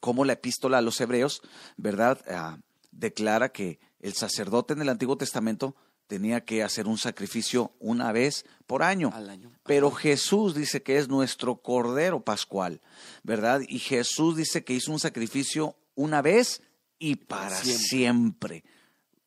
cómo 0.00 0.24
la 0.24 0.34
epístola 0.34 0.78
a 0.78 0.82
los 0.82 1.00
hebreos, 1.00 1.40
¿verdad? 1.76 2.20
Ah, 2.28 2.58
declara 2.90 3.48
que 3.50 3.78
el 4.00 4.12
sacerdote 4.14 4.74
en 4.74 4.82
el 4.82 4.88
Antiguo 4.90 5.16
Testamento 5.16 5.74
tenía 6.08 6.44
que 6.44 6.64
hacer 6.64 6.88
un 6.88 6.98
sacrificio 6.98 7.72
una 7.78 8.10
vez 8.10 8.44
por 8.66 8.82
año. 8.82 9.10
Al 9.14 9.30
año. 9.30 9.52
Pero. 9.64 9.92
Jesús 9.92 10.54
dice 10.54 10.82
que 10.82 10.98
es 10.98 11.08
nuestro 11.08 11.56
Cordero 11.56 12.20
Pascual, 12.20 12.80
¿verdad? 13.22 13.60
Y 13.68 13.78
Jesús 13.78 14.36
dice 14.36 14.64
que 14.64 14.72
hizo 14.72 14.90
un 14.90 14.98
sacrificio 14.98 15.76
una 15.94 16.22
vez 16.22 16.62
y 16.98 17.16
para 17.16 17.56
Siempre. 17.56 17.78
siempre. 17.78 18.64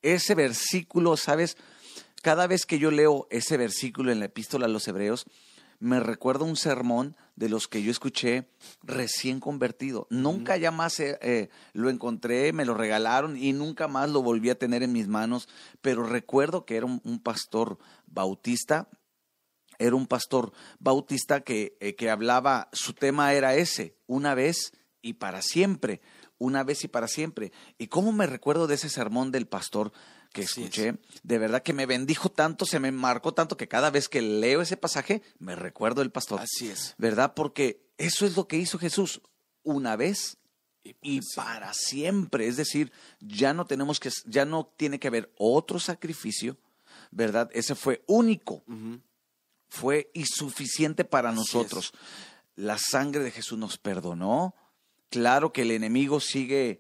Ese 0.02 0.36
versículo, 0.36 1.16
¿sabes? 1.16 1.56
Cada 2.22 2.48
vez 2.48 2.66
que 2.66 2.80
yo 2.80 2.92
leo 2.92 3.28
ese 3.30 3.58
versículo 3.58 4.12
en 4.12 4.20
la 4.20 4.26
epístola 4.26 4.66
a 4.66 4.70
los 4.70 4.88
hebreos, 4.88 5.26
me 5.80 6.00
recuerda 6.00 6.46
un 6.46 6.58
sermón 6.58 7.16
de 7.36 7.50
los 7.50 7.68
que 7.68 7.82
yo 7.84 7.92
escuché 7.92 8.50
recién 8.84 9.40
convertido. 9.40 10.08
Nunca 10.10 10.58
ya 10.58 10.72
más 10.72 11.00
eh, 11.00 11.18
eh, 11.22 11.50
lo 11.74 11.90
encontré, 11.90 12.54
me 12.54 12.66
lo 12.66 12.74
regalaron 12.74 13.38
y 13.38 13.54
nunca 13.54 13.88
más 13.88 14.10
lo 14.10 14.22
volví 14.22 14.50
a 14.50 14.58
tener 14.58 14.84
en 14.84 14.92
mis 14.92 15.08
manos, 15.08 15.48
pero 15.82 16.04
recuerdo 16.04 16.66
que 16.66 16.78
era 16.78 16.86
un, 16.86 17.02
un 17.04 17.20
pastor 17.20 17.78
bautista, 18.06 18.90
era 19.80 19.96
un 19.96 20.08
pastor 20.08 20.54
bautista 20.80 21.42
que, 21.42 21.78
eh, 21.80 21.96
que 21.96 22.10
hablaba, 22.10 22.70
su 22.72 22.94
tema 22.94 23.34
era 23.34 23.56
ese, 23.56 23.98
una 24.06 24.36
vez 24.36 24.74
y 25.02 25.14
para 25.14 25.42
siempre, 25.42 26.02
una 26.38 26.64
vez 26.64 26.84
y 26.84 26.88
para 26.88 27.08
siempre. 27.08 27.52
¿Y 27.78 27.88
cómo 27.88 28.12
me 28.12 28.28
recuerdo 28.28 28.68
de 28.68 28.76
ese 28.76 28.90
sermón 28.90 29.32
del 29.32 29.48
pastor 29.48 29.92
que 30.32 30.44
Así 30.44 30.62
es. 30.62 30.70
escuché? 30.70 30.98
De 31.24 31.38
verdad 31.38 31.64
que 31.64 31.74
me 31.74 31.86
bendijo 31.86 32.30
tanto, 32.30 32.66
se 32.66 32.80
me 32.80 32.92
marcó 32.92 33.34
tanto 33.34 33.58
que 33.58 33.68
cada 33.68 33.90
vez 33.90 34.10
que 34.10 34.22
leo 34.22 34.62
ese 34.62 34.78
pasaje 34.78 35.22
me 35.40 35.56
recuerdo 35.56 36.02
del 36.02 36.12
pastor. 36.12 36.40
Así 36.40 36.70
es. 36.70 36.96
¿Verdad? 36.98 37.34
Porque 37.34 37.86
eso 37.98 38.26
es 38.26 38.36
lo 38.36 38.48
que 38.48 38.58
hizo 38.58 38.80
Jesús 38.80 39.22
una 39.64 39.96
vez 39.96 40.38
y 40.84 40.94
pues, 40.94 41.34
para 41.36 41.74
siempre. 41.74 42.48
Es 42.48 42.58
decir, 42.58 42.92
ya 43.20 43.54
no 43.54 43.66
tenemos 43.66 44.00
que, 44.00 44.10
ya 44.26 44.46
no 44.46 44.72
tiene 44.78 45.00
que 45.00 45.08
haber 45.08 45.32
otro 45.38 45.80
sacrificio, 45.80 46.58
¿verdad? 47.12 47.50
Ese 47.54 47.76
fue 47.76 48.04
único, 48.08 48.64
fue 49.70 50.12
insuficiente 50.14 51.04
para 51.06 51.30
Así 51.30 51.40
nosotros. 51.40 51.94
La 52.56 52.78
sangre 52.78 53.24
de 53.24 53.32
Jesús 53.32 53.58
nos 53.58 53.78
perdonó. 53.78 54.56
Claro 55.10 55.52
que 55.52 55.64
el 55.64 55.72
enemigo 55.72 56.20
sigue, 56.20 56.80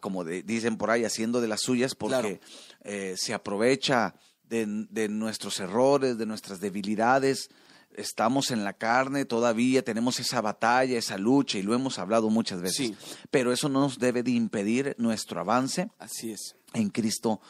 como 0.00 0.24
de- 0.24 0.42
dicen 0.42 0.76
por 0.76 0.90
ahí, 0.90 1.04
haciendo 1.04 1.40
de 1.40 1.48
las 1.48 1.60
suyas 1.62 1.94
porque 1.94 2.40
eh, 2.84 3.14
se 3.16 3.34
aprovecha 3.34 4.14
de, 4.44 4.64
de 4.90 5.08
nuestros 5.08 5.60
errores, 5.60 6.16
de 6.18 6.26
nuestras 6.26 6.60
debilidades. 6.60 7.48
Estamos 7.96 8.50
en 8.50 8.62
la 8.64 8.74
carne 8.74 9.24
todavía, 9.24 9.82
tenemos 9.82 10.20
esa 10.20 10.40
batalla, 10.40 10.96
esa 10.98 11.18
lucha 11.18 11.58
y 11.58 11.62
lo 11.62 11.74
hemos 11.74 11.98
hablado 11.98 12.30
muchas 12.30 12.60
veces. 12.60 12.76
Sí. 12.88 12.96
Pero 13.30 13.52
eso 13.52 13.68
no 13.68 13.80
nos 13.80 13.98
debe 13.98 14.22
de 14.22 14.30
impedir 14.30 14.94
nuestro 14.98 15.40
avance 15.40 15.90
Así 15.98 16.30
es. 16.30 16.54
en 16.74 16.90
Cristo 16.90 17.40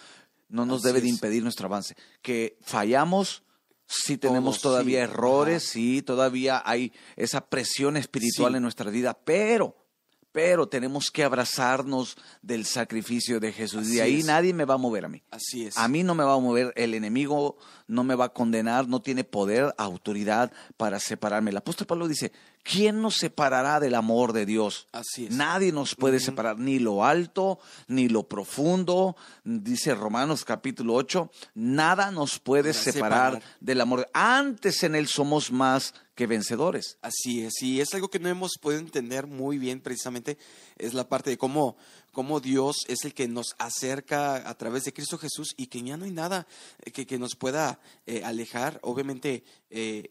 no 0.48 0.64
nos 0.64 0.78
Así 0.78 0.86
debe 0.88 1.00
de 1.02 1.08
impedir 1.08 1.42
nuestro 1.42 1.66
avance. 1.66 1.94
Que 2.22 2.56
fallamos, 2.62 3.42
sí 3.86 4.16
tenemos 4.16 4.60
Todos, 4.60 4.72
todavía 4.72 5.00
sí. 5.00 5.10
errores, 5.10 5.62
Ajá. 5.64 5.72
sí, 5.72 6.00
todavía 6.02 6.62
hay 6.64 6.92
esa 7.16 7.42
presión 7.46 7.98
espiritual 7.98 8.52
Sí. 8.52 8.56
en 8.56 8.62
nuestra 8.62 8.90
vida, 8.90 9.12
pero, 9.24 9.76
pero 10.38 10.68
tenemos 10.68 11.10
que 11.10 11.24
abrazarnos 11.24 12.16
del 12.42 12.64
sacrificio 12.64 13.40
de 13.40 13.52
Jesús. 13.52 13.88
y 13.88 13.96
de 13.96 14.02
ahí 14.02 14.20
es. 14.20 14.24
nadie 14.24 14.54
me 14.54 14.64
va 14.64 14.74
a 14.74 14.78
mover 14.78 15.04
a 15.04 15.08
mí. 15.08 15.20
Así 15.32 15.66
es. 15.66 15.76
A 15.76 15.88
mí 15.88 16.04
no 16.04 16.14
me 16.14 16.22
va 16.22 16.34
a 16.34 16.38
mover, 16.38 16.72
el 16.76 16.94
enemigo 16.94 17.56
no 17.88 18.04
me 18.04 18.14
va 18.14 18.26
a 18.26 18.28
condenar, 18.28 18.86
no 18.86 19.02
tiene 19.02 19.24
poder, 19.24 19.74
autoridad 19.76 20.52
para 20.76 21.00
separarme. 21.00 21.50
El 21.50 21.56
apóstol 21.56 21.88
Pablo 21.88 22.06
dice, 22.06 22.30
¿quién 22.62 23.00
nos 23.00 23.16
separará 23.16 23.80
del 23.80 23.94
amor 23.94 24.32
de 24.32 24.46
Dios? 24.46 24.86
Así 24.92 25.26
es. 25.26 25.30
Nadie 25.32 25.72
nos 25.72 25.94
puede 25.94 26.20
separar, 26.20 26.58
ni 26.58 26.78
lo 26.78 27.04
alto, 27.04 27.58
ni 27.86 28.08
lo 28.08 28.28
profundo, 28.28 29.16
dice 29.44 29.94
Romanos 29.94 30.44
capítulo 30.44 30.94
8, 30.94 31.30
nada 31.54 32.10
nos 32.10 32.38
puede 32.38 32.72
Para 32.72 32.82
separar, 32.82 33.32
separar. 33.34 33.56
del 33.60 33.80
amor. 33.80 34.08
Antes 34.12 34.82
en 34.82 34.94
él 34.94 35.08
somos 35.08 35.50
más 35.52 35.94
que 36.14 36.26
vencedores. 36.26 36.98
Así 37.00 37.44
es, 37.44 37.62
y 37.62 37.80
es 37.80 37.94
algo 37.94 38.08
que 38.10 38.18
no 38.18 38.28
hemos 38.28 38.58
podido 38.60 38.80
entender 38.80 39.26
muy 39.26 39.56
bien 39.56 39.80
precisamente, 39.80 40.36
es 40.76 40.92
la 40.92 41.08
parte 41.08 41.30
de 41.30 41.38
cómo, 41.38 41.76
cómo 42.12 42.40
Dios 42.40 42.78
es 42.88 43.04
el 43.04 43.14
que 43.14 43.28
nos 43.28 43.54
acerca 43.58 44.48
a 44.48 44.54
través 44.56 44.84
de 44.84 44.92
Cristo 44.92 45.16
Jesús 45.16 45.54
y 45.56 45.68
que 45.68 45.80
ya 45.80 45.96
no 45.96 46.06
hay 46.06 46.10
nada 46.10 46.48
eh, 46.84 46.90
que, 46.90 47.06
que 47.06 47.18
nos 47.18 47.36
pueda 47.36 47.78
eh, 48.06 48.24
alejar. 48.24 48.80
Obviamente, 48.82 49.44
eh, 49.70 50.10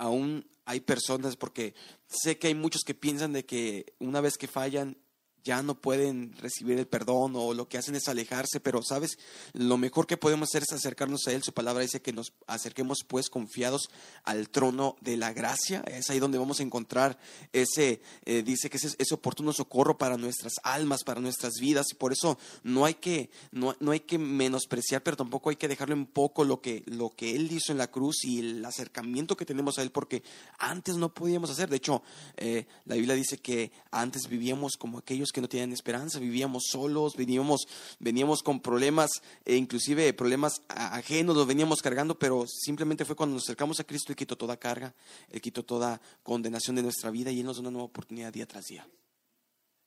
aún 0.00 0.46
hay 0.64 0.80
personas, 0.80 1.36
porque 1.36 1.74
sé 2.08 2.38
que 2.38 2.48
hay 2.48 2.54
muchos 2.54 2.82
que 2.84 2.94
piensan 2.94 3.32
de 3.32 3.44
que 3.44 3.94
una 3.98 4.20
vez 4.20 4.38
que 4.38 4.48
fallan, 4.48 4.96
ya 5.44 5.62
no 5.62 5.74
pueden 5.74 6.34
recibir 6.38 6.78
el 6.78 6.86
perdón 6.86 7.32
o 7.34 7.54
lo 7.54 7.68
que 7.68 7.78
hacen 7.78 7.94
es 7.94 8.08
alejarse, 8.08 8.60
pero 8.60 8.82
sabes, 8.82 9.18
lo 9.52 9.78
mejor 9.78 10.06
que 10.06 10.16
podemos 10.16 10.48
hacer 10.48 10.62
es 10.62 10.72
acercarnos 10.72 11.26
a 11.26 11.32
Él. 11.32 11.42
Su 11.42 11.52
palabra 11.52 11.82
dice 11.82 12.02
que 12.02 12.12
nos 12.12 12.32
acerquemos 12.46 12.98
pues 13.06 13.30
confiados 13.30 13.90
al 14.24 14.48
trono 14.48 14.96
de 15.00 15.16
la 15.16 15.32
gracia. 15.32 15.82
Es 15.86 16.10
ahí 16.10 16.18
donde 16.18 16.38
vamos 16.38 16.60
a 16.60 16.62
encontrar 16.62 17.18
ese, 17.52 18.02
eh, 18.24 18.42
dice 18.42 18.70
que 18.70 18.76
ese, 18.76 18.94
ese 18.98 19.14
oportuno 19.14 19.52
socorro 19.52 19.96
para 19.98 20.16
nuestras 20.16 20.54
almas, 20.62 21.04
para 21.04 21.20
nuestras 21.20 21.54
vidas. 21.60 21.86
Y 21.92 21.94
por 21.94 22.12
eso 22.12 22.38
no 22.62 22.84
hay 22.84 22.94
que, 22.94 23.30
no, 23.50 23.74
no 23.80 23.92
hay 23.92 24.00
que 24.00 24.18
menospreciar, 24.18 25.02
pero 25.02 25.16
tampoco 25.16 25.50
hay 25.50 25.56
que 25.56 25.68
dejarlo 25.68 25.94
en 25.94 26.06
poco 26.06 26.44
lo 26.44 26.60
que, 26.60 26.82
lo 26.86 27.10
que 27.10 27.34
Él 27.34 27.50
hizo 27.50 27.72
en 27.72 27.78
la 27.78 27.90
cruz 27.90 28.24
y 28.24 28.40
el 28.40 28.64
acercamiento 28.64 29.36
que 29.36 29.46
tenemos 29.46 29.78
a 29.78 29.82
Él, 29.82 29.90
porque 29.90 30.22
antes 30.58 30.96
no 30.96 31.12
podíamos 31.12 31.50
hacer. 31.50 31.68
De 31.68 31.76
hecho, 31.76 32.02
eh, 32.36 32.66
la 32.84 32.96
Biblia 32.96 33.14
dice 33.14 33.38
que 33.38 33.72
antes 33.90 34.28
vivíamos 34.28 34.76
como 34.76 34.98
aquellos 34.98 35.29
que 35.32 35.40
no 35.40 35.48
tenían 35.48 35.72
esperanza, 35.72 36.18
vivíamos 36.18 36.64
solos, 36.70 37.16
veníamos, 37.16 37.66
veníamos 37.98 38.42
con 38.42 38.60
problemas, 38.60 39.10
e 39.44 39.56
inclusive 39.56 40.12
problemas 40.12 40.62
ajenos, 40.68 41.36
los 41.36 41.46
veníamos 41.46 41.82
cargando, 41.82 42.18
pero 42.18 42.44
simplemente 42.46 43.04
fue 43.04 43.16
cuando 43.16 43.34
nos 43.34 43.44
acercamos 43.44 43.80
a 43.80 43.84
Cristo 43.84 44.12
y 44.12 44.16
quitó 44.16 44.36
toda 44.36 44.56
carga, 44.56 44.94
Él 45.28 45.40
quitó 45.40 45.64
toda 45.64 46.00
condenación 46.22 46.76
de 46.76 46.82
nuestra 46.82 47.10
vida 47.10 47.30
y 47.30 47.40
Él 47.40 47.46
nos 47.46 47.56
da 47.56 47.62
una 47.62 47.70
nueva 47.70 47.86
oportunidad 47.86 48.32
día 48.32 48.46
tras 48.46 48.66
día. 48.66 48.88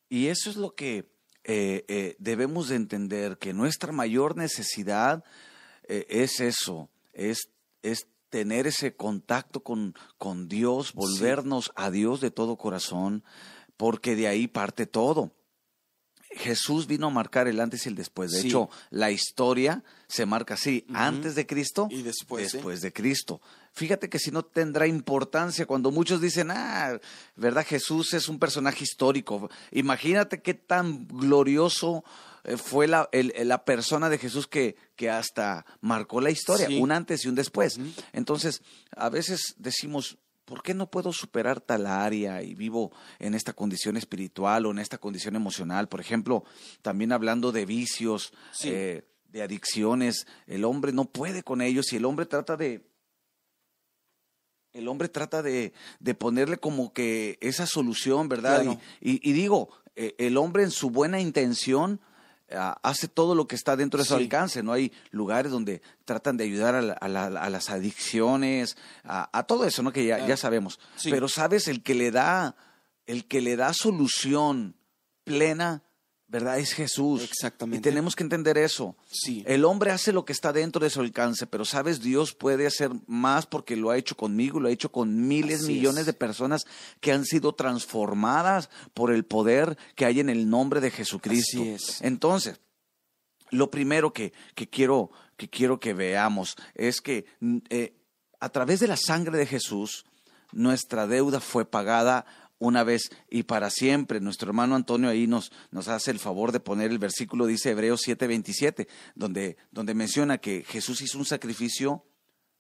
Y 0.10 0.28
eso 0.28 0.50
es 0.50 0.58
lo 0.58 0.76
que 0.76 1.10
eh, 1.44 1.84
eh, 1.88 2.16
debemos 2.20 2.70
de 2.70 2.76
entender, 2.76 3.38
que 3.38 3.54
nuestra 3.54 3.92
mayor 3.92 4.38
necesidad 4.38 5.24
eh, 5.88 6.06
es 6.08 6.40
eso, 6.40 6.90
es, 7.12 7.50
es 7.82 8.08
tener 8.30 8.66
ese 8.66 8.96
contacto 8.96 9.62
con, 9.62 9.94
con 10.18 10.48
Dios, 10.48 10.94
volvernos 10.94 11.72
a 11.76 11.92
Dios 11.92 12.22
de 12.22 12.32
todo 12.32 12.58
corazón, 12.58 13.24
porque 13.84 14.16
de 14.16 14.30
ahí 14.30 14.48
parte 14.48 14.86
todo. 14.86 15.30
Jesús 16.36 16.88
vino 16.88 17.08
a 17.08 17.10
marcar 17.10 17.50
el 17.50 17.60
antes 17.60 17.86
y 17.86 17.90
el 17.90 17.96
después. 17.96 18.32
De 18.32 18.40
Sí. 18.42 18.48
hecho, 18.48 18.70
la 18.92 19.12
historia 19.12 19.84
se 20.08 20.26
marca 20.26 20.54
así, 20.54 20.86
antes 20.94 21.36
de 21.36 21.46
Cristo 21.46 21.90
Y 21.92 22.02
después, 22.02 22.54
¿eh? 22.54 22.58
después 22.58 22.80
de 22.82 22.94
Cristo. 22.94 23.42
Fíjate 23.74 24.08
que 24.10 24.20
si 24.20 24.32
no 24.32 24.44
tendrá 24.44 24.88
importancia 24.88 25.66
cuando 25.66 25.92
muchos 25.92 26.22
dicen, 26.22 26.50
ah, 26.52 26.98
¿verdad? 27.36 27.66
Jesús 27.68 28.14
es 28.14 28.30
un 28.30 28.40
personaje 28.40 28.86
histórico. 28.86 29.50
Imagínate 29.72 30.42
qué 30.42 30.54
tan 30.54 31.06
glorioso 31.08 32.06
eh, 32.46 32.56
fue 32.58 32.88
la, 32.88 33.10
el- 33.12 33.34
la 33.46 33.64
persona 33.66 34.10
de 34.10 34.18
Jesús 34.18 34.48
que, 34.48 34.76
que 34.96 35.10
hasta 35.10 35.66
marcó 35.82 36.20
la 36.22 36.32
historia, 36.32 36.68
Sí. 36.68 36.80
un 36.80 36.92
antes 36.94 37.26
y 37.26 37.28
un 37.28 37.36
después. 37.36 37.80
Entonces, 38.14 38.62
a 38.96 39.10
veces 39.10 39.56
decimos, 39.58 40.18
¿por 40.46 40.62
qué 40.64 40.74
no 40.74 40.90
puedo 40.92 41.14
superar 41.14 41.62
tal 41.62 41.86
área 41.88 42.42
y 42.44 42.54
vivo 42.56 42.92
en 43.20 43.34
esta 43.34 43.54
condición 43.54 43.98
espiritual 43.98 44.66
o 44.66 44.72
en 44.72 44.80
esta 44.80 44.98
condición 44.98 45.36
emocional? 45.36 45.88
Por 45.90 46.00
ejemplo, 46.02 46.44
también 46.82 47.12
hablando 47.12 47.52
de 47.52 47.66
vicios, 47.66 48.34
Sí. 48.52 48.70
eh, 48.72 49.08
de 49.30 49.42
adicciones, 49.42 50.28
el 50.46 50.64
hombre 50.64 50.92
no 50.92 51.06
puede 51.06 51.42
con 51.44 51.62
ellos 51.62 51.92
y 51.94 51.96
el 51.96 52.06
hombre 52.06 52.26
trata 52.26 52.56
de... 52.58 52.86
El 54.74 54.88
hombre 54.88 55.08
trata 55.08 55.44
de, 55.44 55.72
de 56.00 56.16
ponerle 56.16 56.58
como 56.58 56.94
que 56.94 57.38
esa 57.42 57.68
solución, 57.68 58.28
¿verdad? 58.28 58.64
Claro. 58.64 58.80
Y, 59.02 59.12
y- 59.12 59.30
y 59.30 59.34
digo, 59.34 59.70
eh, 59.96 60.16
el 60.18 60.36
hombre 60.38 60.64
en 60.64 60.72
su 60.72 60.90
buena 60.90 61.20
intención 61.20 62.02
hace 62.56 63.08
todo 63.08 63.36
lo 63.36 63.48
que 63.48 63.56
está 63.56 63.76
dentro 63.76 64.00
de 64.00 64.06
su 64.06 64.16
Sí. 64.16 64.24
alcance, 64.24 64.64
¿no? 64.64 64.74
Hay 64.74 64.92
lugares 65.12 65.52
donde 65.52 65.82
tratan 66.06 66.38
de 66.38 66.44
ayudar 66.46 66.76
a, 66.76 66.82
la- 66.82 66.94
a 66.94 67.08
la- 67.08 67.26
a 67.26 67.50
las 67.50 67.70
adicciones, 67.70 68.78
a, 69.04 69.30
a 69.38 69.44
todo 69.44 69.66
eso, 69.66 69.84
¿no? 69.84 69.92
Que 69.92 70.06
ya, 70.06 70.38
sabemos. 70.38 70.80
Sí. 70.96 71.10
Pero, 71.12 71.28
¿sabes? 71.28 71.68
El 71.68 71.84
que 71.84 71.96
le 71.96 72.12
da, 72.12 72.56
el 73.06 73.26
que 73.28 73.42
le 73.42 73.56
da 73.56 73.74
solución 73.74 74.76
plena, 75.24 75.84
¿verdad? 76.34 76.58
Es 76.58 76.74
Jesús. 76.74 77.22
Exactamente. 77.22 77.78
Y 77.78 77.82
tenemos 77.92 78.16
que 78.16 78.24
entender 78.24 78.58
eso. 78.58 78.96
Sí. 79.06 79.44
El 79.46 79.64
hombre 79.66 79.92
hace 79.92 80.12
lo 80.12 80.26
que 80.26 80.34
está 80.34 80.52
dentro 80.52 80.84
de 80.84 80.90
su 80.90 81.00
alcance, 81.00 81.46
pero 81.46 81.64
sabes, 81.64 82.02
Dios 82.02 82.34
puede 82.34 82.66
hacer 82.66 82.90
más 83.06 83.46
porque 83.46 83.76
lo 83.76 83.92
ha 83.92 84.00
hecho 84.00 84.18
conmigo, 84.18 84.60
lo 84.60 84.68
ha 84.68 84.72
hecho 84.72 84.92
con 84.92 85.28
miles, 85.28 85.62
Así 85.62 85.74
millones 85.74 86.02
es. 86.02 86.06
de 86.08 86.14
personas 86.14 86.66
que 87.02 87.12
han 87.12 87.24
sido 87.24 87.54
transformadas 87.54 88.72
por 88.96 89.14
el 89.14 89.26
poder 89.26 89.78
que 89.94 90.06
hay 90.06 90.22
en 90.22 90.30
el 90.32 90.50
nombre 90.50 90.82
de 90.82 90.90
Jesucristo. 90.90 91.62
Así 91.62 91.70
es. 91.70 92.02
Entonces, 92.02 92.60
lo 93.52 93.70
primero 93.70 94.12
que, 94.12 94.34
que 94.56 94.68
quiero, 94.68 95.12
que 95.38 95.48
quiero 95.48 95.80
que 95.80 95.94
veamos 95.94 96.56
es 96.74 97.00
que 97.00 97.28
mm, 97.42 97.58
eh, 97.70 97.94
a 98.40 98.50
través 98.50 98.80
de 98.80 98.88
la 98.88 98.98
sangre 98.98 99.38
de 99.38 99.46
Jesús, 99.46 100.04
nuestra 100.52 101.06
deuda 101.06 101.40
fue 101.40 101.66
pagada 101.66 102.26
una 102.64 102.84
vez 102.84 103.12
y 103.30 103.44
para 103.44 103.70
siempre. 103.70 104.20
Nuestro 104.20 104.50
hermano 104.50 104.76
Antonio 104.76 105.10
ahí 105.10 105.28
nos, 105.28 105.52
nos 105.72 105.88
hace 105.88 106.12
el 106.12 106.20
favor 106.20 106.52
de 106.52 106.60
poner 106.60 106.92
el 106.92 107.00
versículo, 107.00 107.46
dice 107.46 107.72
Hebreos 107.72 108.02
7:27, 108.08 108.88
donde, 109.16 109.58
donde 109.72 109.94
menciona 109.94 110.38
que 110.38 110.64
Jesús 110.64 111.02
hizo 111.02 111.18
un 111.18 111.26
sacrificio 111.26 112.06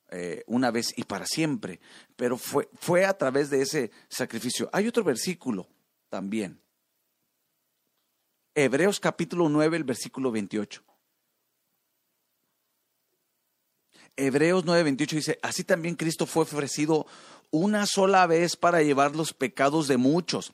eh, 0.10 0.43
una 0.45 0.72
vez 0.72 0.93
y 0.98 1.03
para 1.03 1.25
siempre, 1.25 1.79
pero 2.15 2.38
fue, 2.38 2.69
fue 2.79 3.05
a 3.05 3.17
través 3.17 3.50
de 3.50 3.62
ese 3.62 3.91
sacrificio. 4.10 4.69
Hay 4.74 4.88
otro 4.88 5.03
versículo 5.03 5.69
también. 6.10 6.62
Hebreos 8.55 9.00
capítulo 9.00 9.50
9, 9.50 9.77
el 9.77 9.83
versículo 9.83 10.31
28. 10.31 10.83
Hebreos 14.15 14.63
9, 14.65 14.84
28 14.84 15.15
dice, 15.15 15.39
así 15.41 15.63
también 15.63 15.96
Cristo 15.96 16.25
fue 16.25 16.43
ofrecido 16.43 17.05
una 17.51 17.86
sola 17.86 18.27
vez 18.27 18.55
para 18.55 18.82
llevar 18.82 19.15
los 19.15 19.34
pecados 19.34 19.88
de 19.88 19.98
muchos 19.98 20.53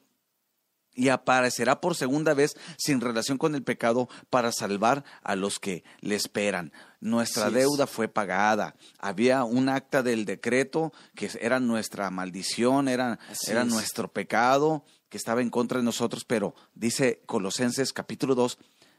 y 0.99 1.09
aparecerá 1.09 1.79
por 1.79 1.95
segunda 1.95 2.33
vez 2.33 2.57
sin 2.77 2.99
relación 2.99 3.37
con 3.37 3.55
el 3.55 3.63
pecado 3.63 4.09
para 4.29 4.51
salvar 4.51 5.05
a 5.23 5.35
los 5.35 5.59
que 5.59 5.83
le 6.01 6.15
esperan. 6.15 6.73
Nuestra 6.99 7.45
Así 7.45 7.55
es. 7.55 7.61
deuda 7.63 7.87
fue 7.87 8.09
pagada. 8.09 8.75
Había 8.97 9.45
un 9.45 9.69
acta 9.69 10.03
del 10.03 10.25
decreto 10.25 10.91
que 11.15 11.29
era 11.39 11.61
nuestra 11.61 12.09
maldición, 12.09 12.89
era, 12.89 13.17
era 13.47 13.61
es. 13.61 13.67
nuestro 13.67 14.11
pecado 14.11 14.83
que 15.07 15.17
estaba 15.17 15.41
en 15.41 15.49
contra 15.49 15.79
de 15.79 15.85
nosotros, 15.85 16.25
pero 16.25 16.53
dice 16.75 17.21
Colosenses 17.25 17.93
capítulo 17.93 18.35
2, 18.35 18.57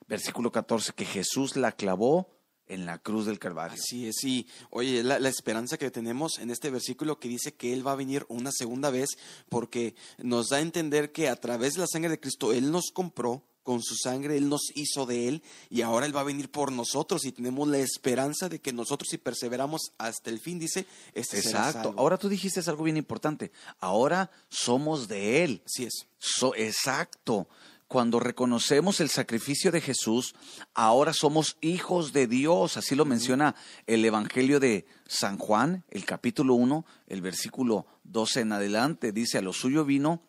versículo 0.09 0.51
14, 0.51 0.93
que 0.95 1.05
Jesús 1.05 1.55
la 1.57 1.73
clavó 1.73 2.31
en 2.71 2.87
la 2.87 2.99
cruz 2.99 3.27
del 3.27 3.39
Calvario. 3.39 3.79
Así 3.79 4.07
es, 4.07 4.17
sí. 4.21 4.47
Oye, 4.71 5.03
la, 5.03 5.19
la 5.19 5.29
esperanza 5.29 5.77
que 5.79 5.91
tenemos 5.91 6.39
en 6.39 6.51
este 6.51 6.71
versículo 6.71 7.19
que 7.19 7.29
dice 7.29 7.53
que 7.55 7.73
Él 7.73 7.87
va 7.87 7.93
a 7.93 7.97
venir 7.97 8.25
una 8.29 8.51
segunda 8.53 8.91
vez 8.91 9.11
porque 9.49 9.95
nos 10.19 10.49
da 10.49 10.59
a 10.59 10.61
entender 10.61 11.13
que 11.13 11.29
a 11.29 11.37
través 11.37 11.75
de 11.75 11.81
la 11.81 11.87
sangre 11.87 12.11
de 12.11 12.21
Cristo 12.21 12.53
Él 12.53 12.71
nos 12.71 12.91
compró 12.93 13.45
con 13.63 13.83
su 13.83 13.95
sangre, 13.95 14.37
Él 14.37 14.49
nos 14.49 14.63
hizo 14.75 15.05
de 15.05 15.29
Él 15.29 15.43
y 15.69 15.83
ahora 15.83 16.07
Él 16.07 16.17
va 16.17 16.23
a 16.23 16.25
venir 16.25 16.51
por 16.51 16.73
nosotros 16.73 17.25
y 17.27 17.33
tenemos 17.33 17.69
la 17.69 17.79
esperanza 17.79 18.49
de 18.49 18.59
que 18.59 18.73
nosotros 18.73 19.09
si 19.11 19.19
perseveramos 19.19 19.93
hasta 19.99 20.31
el 20.31 20.41
fin, 20.41 20.59
dice, 20.59 20.87
este 21.15 21.43
será 21.43 21.67
Exacto. 21.69 21.89
salvo. 21.91 22.01
Ahora 22.01 22.17
tú 22.17 22.29
dijiste 22.29 22.61
algo 22.67 22.85
bien 22.85 22.97
importante. 22.97 23.53
Ahora 23.79 24.31
somos 24.49 25.09
de 25.09 25.45
Él. 25.45 25.63
Así 25.67 25.85
es. 25.85 26.07
So- 26.19 26.55
exacto. 26.57 27.49
Cuando 27.91 28.21
reconocemos 28.21 29.01
el 29.01 29.09
sacrificio 29.09 29.73
de 29.73 29.81
Jesús, 29.81 30.37
ahora 30.75 31.13
somos 31.13 31.57
hijos 31.61 32.13
de 32.13 32.29
Dios. 32.29 32.77
Así 32.77 32.95
lo 32.95 33.05
menciona 33.05 33.57
el 33.89 34.05
Evangelio 34.05 34.61
de 34.61 34.87
San 35.09 35.39
Juan, 35.39 35.83
el 35.91 36.05
capítulo 36.05 36.55
1, 36.55 36.87
el 37.09 37.21
versículo 37.21 37.89
12 38.05 38.43
en 38.43 38.53
adelante. 38.53 39.11
Dice, 39.11 39.39
a 39.39 39.43
lo 39.43 39.53
suyo 39.53 39.85
vino 39.85 40.23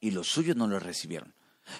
y 0.00 0.12
los 0.12 0.28
suyos 0.28 0.56
no 0.56 0.66
lo 0.66 0.78
recibieron. 0.78 1.34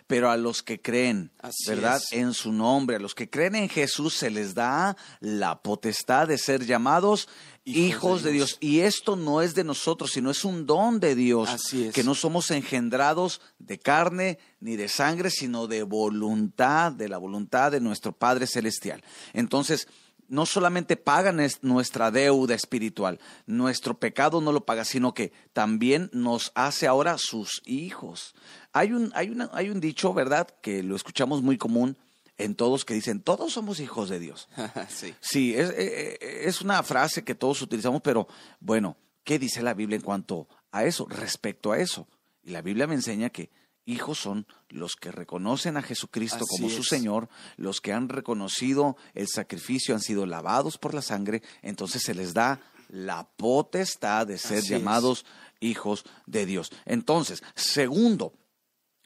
Pero 0.07 0.31
a 0.31 0.37
los 0.37 0.63
que 0.63 0.81
creen, 0.81 1.31
Así 1.41 1.69
¿verdad? 1.69 1.97
es. 1.97 2.13
En 2.13 2.35
su 2.35 2.53
nombre, 2.53 2.97
a 2.97 2.99
los 3.01 3.15
que 3.15 3.29
creen 3.29 3.55
en 3.55 3.69
Jesús 3.69 4.15
se 4.15 4.31
les 4.31 4.55
da 4.55 4.97
la 5.21 5.63
potestad 5.63 6.29
de 6.29 6.39
ser 6.39 6.65
llamados 6.65 7.29
hijos, 7.65 8.23
de. 8.23 8.33
Dios. 8.33 8.57
Y 8.61 8.81
esto 8.81 9.17
no 9.17 9.43
es 9.43 9.55
de 9.55 9.65
nosotros, 9.65 10.13
sino 10.13 10.31
es 10.31 10.45
un 10.45 10.67
don 10.67 11.01
de 11.01 11.15
Dios. 11.15 11.49
Así 11.49 11.85
es. 11.85 11.95
Que 11.95 12.03
no 12.03 12.15
somos 12.15 12.51
engendrados 12.51 13.41
de 13.59 13.79
carne 13.79 14.39
ni 14.61 14.77
de 14.77 14.89
sangre, 14.89 15.31
sino 15.31 15.67
de 15.67 15.83
voluntad, 15.83 16.93
de 16.93 17.09
la 17.09 17.19
voluntad 17.19 17.73
de 17.73 17.81
nuestro 17.81 18.13
Padre 18.13 18.47
Celestial. 18.47 19.03
Entonces, 19.33 19.89
no 20.29 20.47
solamente 20.47 20.97
pagan 20.97 21.41
es- 21.41 21.63
nuestra 21.63 22.11
deuda 22.11 22.55
espiritual, 22.55 23.19
nuestro 23.47 23.99
pecado 23.99 24.41
no 24.41 24.53
lo 24.53 24.65
paga, 24.65 24.85
sino 24.85 25.15
que 25.15 25.33
también 25.53 26.11
nos 26.13 26.53
hace 26.55 26.87
ahora 26.87 27.17
sus 27.19 27.63
hijos. 27.65 28.35
Hay 28.73 28.93
un, 28.93 29.11
hay 29.15 29.31
una- 29.31 29.51
hay 29.53 29.71
un 29.71 29.81
dicho, 29.81 30.13
¿verdad?, 30.15 30.49
que 30.63 30.83
lo 30.83 30.95
escuchamos 30.97 31.43
muy 31.43 31.57
común 31.59 31.97
en 32.37 32.55
todos 32.55 32.85
que 32.85 32.95
dicen, 32.95 33.21
todos 33.21 33.53
somos 33.55 33.81
hijos 33.81 34.09
de 34.09 34.21
Dios. 34.21 34.49
sí. 34.89 35.15
Sí, 35.21 35.55
es, 35.57 35.71
eh, 35.71 36.19
eh, 36.21 36.41
es 36.45 36.61
una 36.61 36.83
frase 36.83 37.25
que 37.25 37.35
todos 37.35 37.61
utilizamos, 37.63 38.01
pero 38.03 38.29
bueno, 38.61 38.97
¿qué 39.25 39.39
dice 39.39 39.63
la 39.63 39.75
Biblia 39.75 39.97
en 39.97 40.03
cuanto 40.03 40.47
a 40.71 40.85
eso, 40.85 41.07
respecto 41.09 41.73
a 41.73 41.79
eso? 41.79 42.07
Y 42.45 42.51
la 42.51 42.63
Biblia 42.63 42.87
me 42.87 42.95
enseña 42.95 43.31
que 43.31 43.51
hijos 43.89 44.19
son 44.19 44.47
los 44.69 44.97
que 44.97 45.11
reconocen 45.11 45.77
a 45.77 45.83
Jesucristo 45.83 46.45
Así 46.45 46.47
como 46.57 46.69
su 46.69 46.81
es. 46.83 46.89
Señor, 46.89 47.29
los 47.57 47.81
que 47.81 47.93
han 47.93 48.09
reconocido 48.09 48.97
el 49.15 49.27
sacrificio, 49.29 49.95
han 49.95 50.01
sido 50.01 50.27
lavados 50.27 50.77
por 50.79 50.95
la 50.95 51.03
sangre, 51.03 51.43
entonces 51.63 52.03
se 52.03 52.15
les 52.15 52.35
da 52.35 52.61
la 52.89 53.29
potestad 53.37 54.27
de 54.27 54.39
ser 54.39 54.59
Así 54.59 54.67
es. 54.67 54.71
llamados 54.71 55.25
hijos 55.61 56.05
de 56.27 56.47
Dios. 56.47 56.71
Entonces, 56.85 57.43
segundo, 57.55 58.35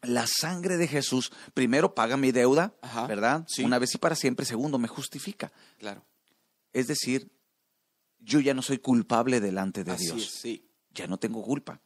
la 0.02 0.26
sangre 0.26 0.76
de 0.76 0.88
Jesús, 0.88 1.30
primero 1.54 1.94
paga 1.94 2.16
mi 2.16 2.32
deuda, 2.32 2.74
Ajá, 2.82 3.06
¿verdad? 3.06 3.44
sí. 3.48 3.62
Una 3.64 3.78
vez 3.78 3.94
y 3.94 3.98
para 3.98 4.16
siempre, 4.16 4.44
segundo, 4.44 4.78
me 4.78 4.88
justifica. 4.88 5.52
Claro. 5.78 6.04
Es 6.72 6.88
decir, 6.88 7.30
yo 8.18 8.40
ya 8.40 8.54
no 8.54 8.62
soy 8.62 8.78
culpable 8.78 9.40
delante 9.40 9.84
de 9.84 9.92
Así 9.92 10.04
Dios. 10.06 10.22
es, 10.22 10.30
sí. 10.40 10.68
Ya 10.94 11.06
no 11.06 11.16
tengo 11.16 11.42
culpa. 11.42 11.80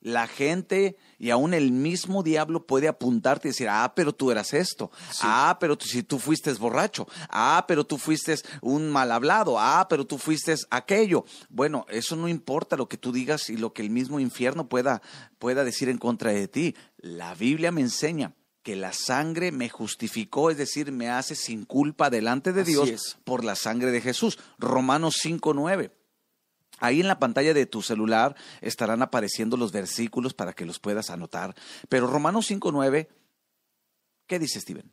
La 0.00 0.26
gente 0.26 0.96
y 1.18 1.30
aún 1.30 1.54
el 1.54 1.72
mismo 1.72 2.22
diablo 2.22 2.66
puede 2.66 2.88
apuntarte 2.88 3.48
y 3.48 3.50
decir, 3.52 3.68
ah, 3.70 3.92
pero 3.96 4.14
tú 4.14 4.30
eras 4.30 4.52
esto. 4.52 4.90
Sí. 5.10 5.20
Ah, 5.22 5.56
pero 5.60 5.78
tú, 5.78 5.86
si 5.86 6.02
tú 6.02 6.18
fuiste 6.18 6.52
borracho. 6.54 7.06
Ah, 7.30 7.64
pero 7.66 7.84
tú 7.84 7.96
fuiste 7.96 8.36
un 8.60 8.90
mal 8.90 9.12
hablado. 9.12 9.58
Ah, 9.58 9.86
pero 9.88 10.06
tú 10.06 10.18
fuiste 10.18 10.54
aquello. 10.70 11.24
Bueno, 11.48 11.86
eso 11.88 12.16
no 12.16 12.28
importa 12.28 12.76
lo 12.76 12.88
que 12.88 12.98
tú 12.98 13.12
digas 13.12 13.48
y 13.48 13.56
lo 13.56 13.72
que 13.72 13.82
el 13.82 13.90
mismo 13.90 14.20
infierno 14.20 14.68
pueda, 14.68 15.00
pueda 15.38 15.64
decir 15.64 15.88
en 15.88 15.98
contra 15.98 16.32
de 16.32 16.48
ti. 16.48 16.74
La 16.98 17.34
Biblia 17.34 17.72
me 17.72 17.80
enseña 17.80 18.34
que 18.62 18.76
la 18.76 18.92
sangre 18.92 19.52
me 19.52 19.70
justificó, 19.70 20.50
es 20.50 20.58
decir, 20.58 20.92
me 20.92 21.08
hace 21.08 21.34
sin 21.34 21.64
culpa 21.64 22.10
delante 22.10 22.52
de 22.52 22.60
Así 22.60 22.72
Dios 22.72 22.90
es. 22.90 23.18
por 23.24 23.42
la 23.42 23.56
sangre 23.56 23.90
de 23.90 24.02
Jesús. 24.02 24.38
Romanos 24.58 25.16
5.9. 25.24 25.92
Ahí 26.80 27.00
en 27.00 27.06
la 27.06 27.18
pantalla 27.18 27.54
de 27.54 27.66
tu 27.66 27.82
celular 27.82 28.34
estarán 28.60 29.02
apareciendo 29.02 29.56
los 29.56 29.70
versículos 29.70 30.34
para 30.34 30.52
que 30.54 30.66
los 30.66 30.80
puedas 30.80 31.10
anotar. 31.10 31.54
Pero 31.88 32.06
Romanos 32.06 32.50
5.9, 32.50 33.08
¿qué 34.26 34.38
dice 34.38 34.60
Steven? 34.60 34.90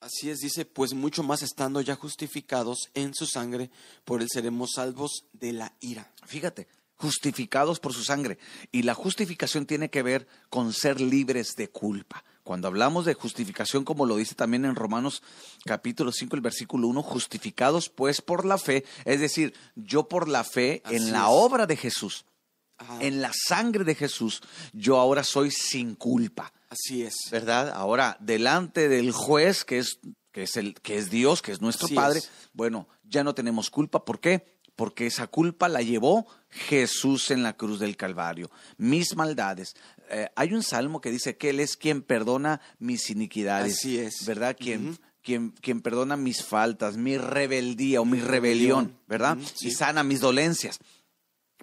Así 0.00 0.30
es, 0.30 0.38
dice, 0.38 0.64
pues 0.64 0.94
mucho 0.94 1.24
más 1.24 1.42
estando 1.42 1.80
ya 1.80 1.96
justificados 1.96 2.88
en 2.94 3.14
su 3.14 3.26
sangre, 3.26 3.70
por 4.04 4.22
él 4.22 4.28
seremos 4.32 4.70
salvos 4.76 5.24
de 5.32 5.52
la 5.52 5.76
ira. 5.80 6.12
Fíjate, 6.24 6.68
justificados 6.94 7.80
por 7.80 7.92
su 7.92 8.04
sangre. 8.04 8.38
Y 8.70 8.82
la 8.82 8.94
justificación 8.94 9.66
tiene 9.66 9.90
que 9.90 10.02
ver 10.02 10.28
con 10.50 10.72
ser 10.72 11.00
libres 11.00 11.54
de 11.56 11.68
culpa. 11.68 12.24
Cuando 12.48 12.66
hablamos 12.66 13.04
de 13.04 13.12
justificación, 13.12 13.84
como 13.84 14.06
lo 14.06 14.16
dice 14.16 14.34
también 14.34 14.64
en 14.64 14.74
Romanos 14.74 15.22
capítulo 15.66 16.12
5, 16.12 16.34
el 16.34 16.40
versículo 16.40 16.88
1, 16.88 17.02
justificados 17.02 17.90
pues 17.90 18.22
por 18.22 18.46
la 18.46 18.56
fe, 18.56 18.86
es 19.04 19.20
decir, 19.20 19.52
yo 19.74 20.08
por 20.08 20.28
la 20.28 20.44
fe 20.44 20.80
Así 20.86 20.96
en 20.96 21.12
la 21.12 21.28
obra 21.28 21.66
de 21.66 21.76
Jesús, 21.76 22.24
Ajá. 22.78 23.02
en 23.02 23.20
la 23.20 23.32
sangre 23.34 23.84
de 23.84 23.94
Jesús, 23.94 24.40
yo 24.72 24.98
ahora 24.98 25.24
soy 25.24 25.50
sin 25.50 25.94
culpa. 25.94 26.54
Así 26.70 27.02
es. 27.02 27.16
¿verdad? 27.30 27.68
Ahora, 27.68 28.16
delante 28.18 28.88
del 28.88 29.12
juez, 29.12 29.66
que 29.66 29.80
es, 29.80 29.98
que 30.32 30.44
es, 30.44 30.56
el, 30.56 30.72
que 30.80 30.96
es 30.96 31.10
Dios, 31.10 31.42
que 31.42 31.52
es 31.52 31.60
nuestro 31.60 31.84
Así 31.84 31.96
Padre, 31.96 32.20
es. 32.20 32.30
bueno, 32.54 32.88
ya 33.04 33.24
no 33.24 33.34
tenemos 33.34 33.68
culpa. 33.68 34.06
¿Por 34.06 34.20
qué? 34.20 34.56
Porque 34.74 35.06
esa 35.06 35.26
culpa 35.26 35.68
la 35.68 35.82
llevó 35.82 36.26
Jesús 36.48 37.30
en 37.30 37.42
la 37.42 37.58
cruz 37.58 37.78
del 37.78 37.98
Calvario. 37.98 38.50
Mis 38.78 39.16
maldades. 39.16 39.74
Eh, 40.10 40.28
hay 40.36 40.52
un 40.54 40.62
salmo 40.62 41.00
que 41.00 41.10
dice 41.10 41.36
que 41.36 41.50
Él 41.50 41.60
es 41.60 41.76
quien 41.76 42.02
perdona 42.02 42.60
mis 42.78 43.10
iniquidades. 43.10 43.78
Así 43.78 43.98
es. 43.98 44.24
¿Verdad? 44.26 44.56
Quien, 44.58 44.98
quien, 45.22 45.50
quien 45.50 45.80
perdona 45.80 46.16
mis 46.16 46.42
faltas, 46.44 46.96
mi 46.96 47.16
rebeldía 47.18 48.00
o 48.00 48.04
mi 48.04 48.20
rebelión. 48.20 48.96
¿verdad? 49.06 49.36
Ujú, 49.36 49.46
Y 49.62 49.70
sí. 49.70 49.72
sana 49.72 50.02
mis 50.02 50.20
dolencias. 50.20 50.78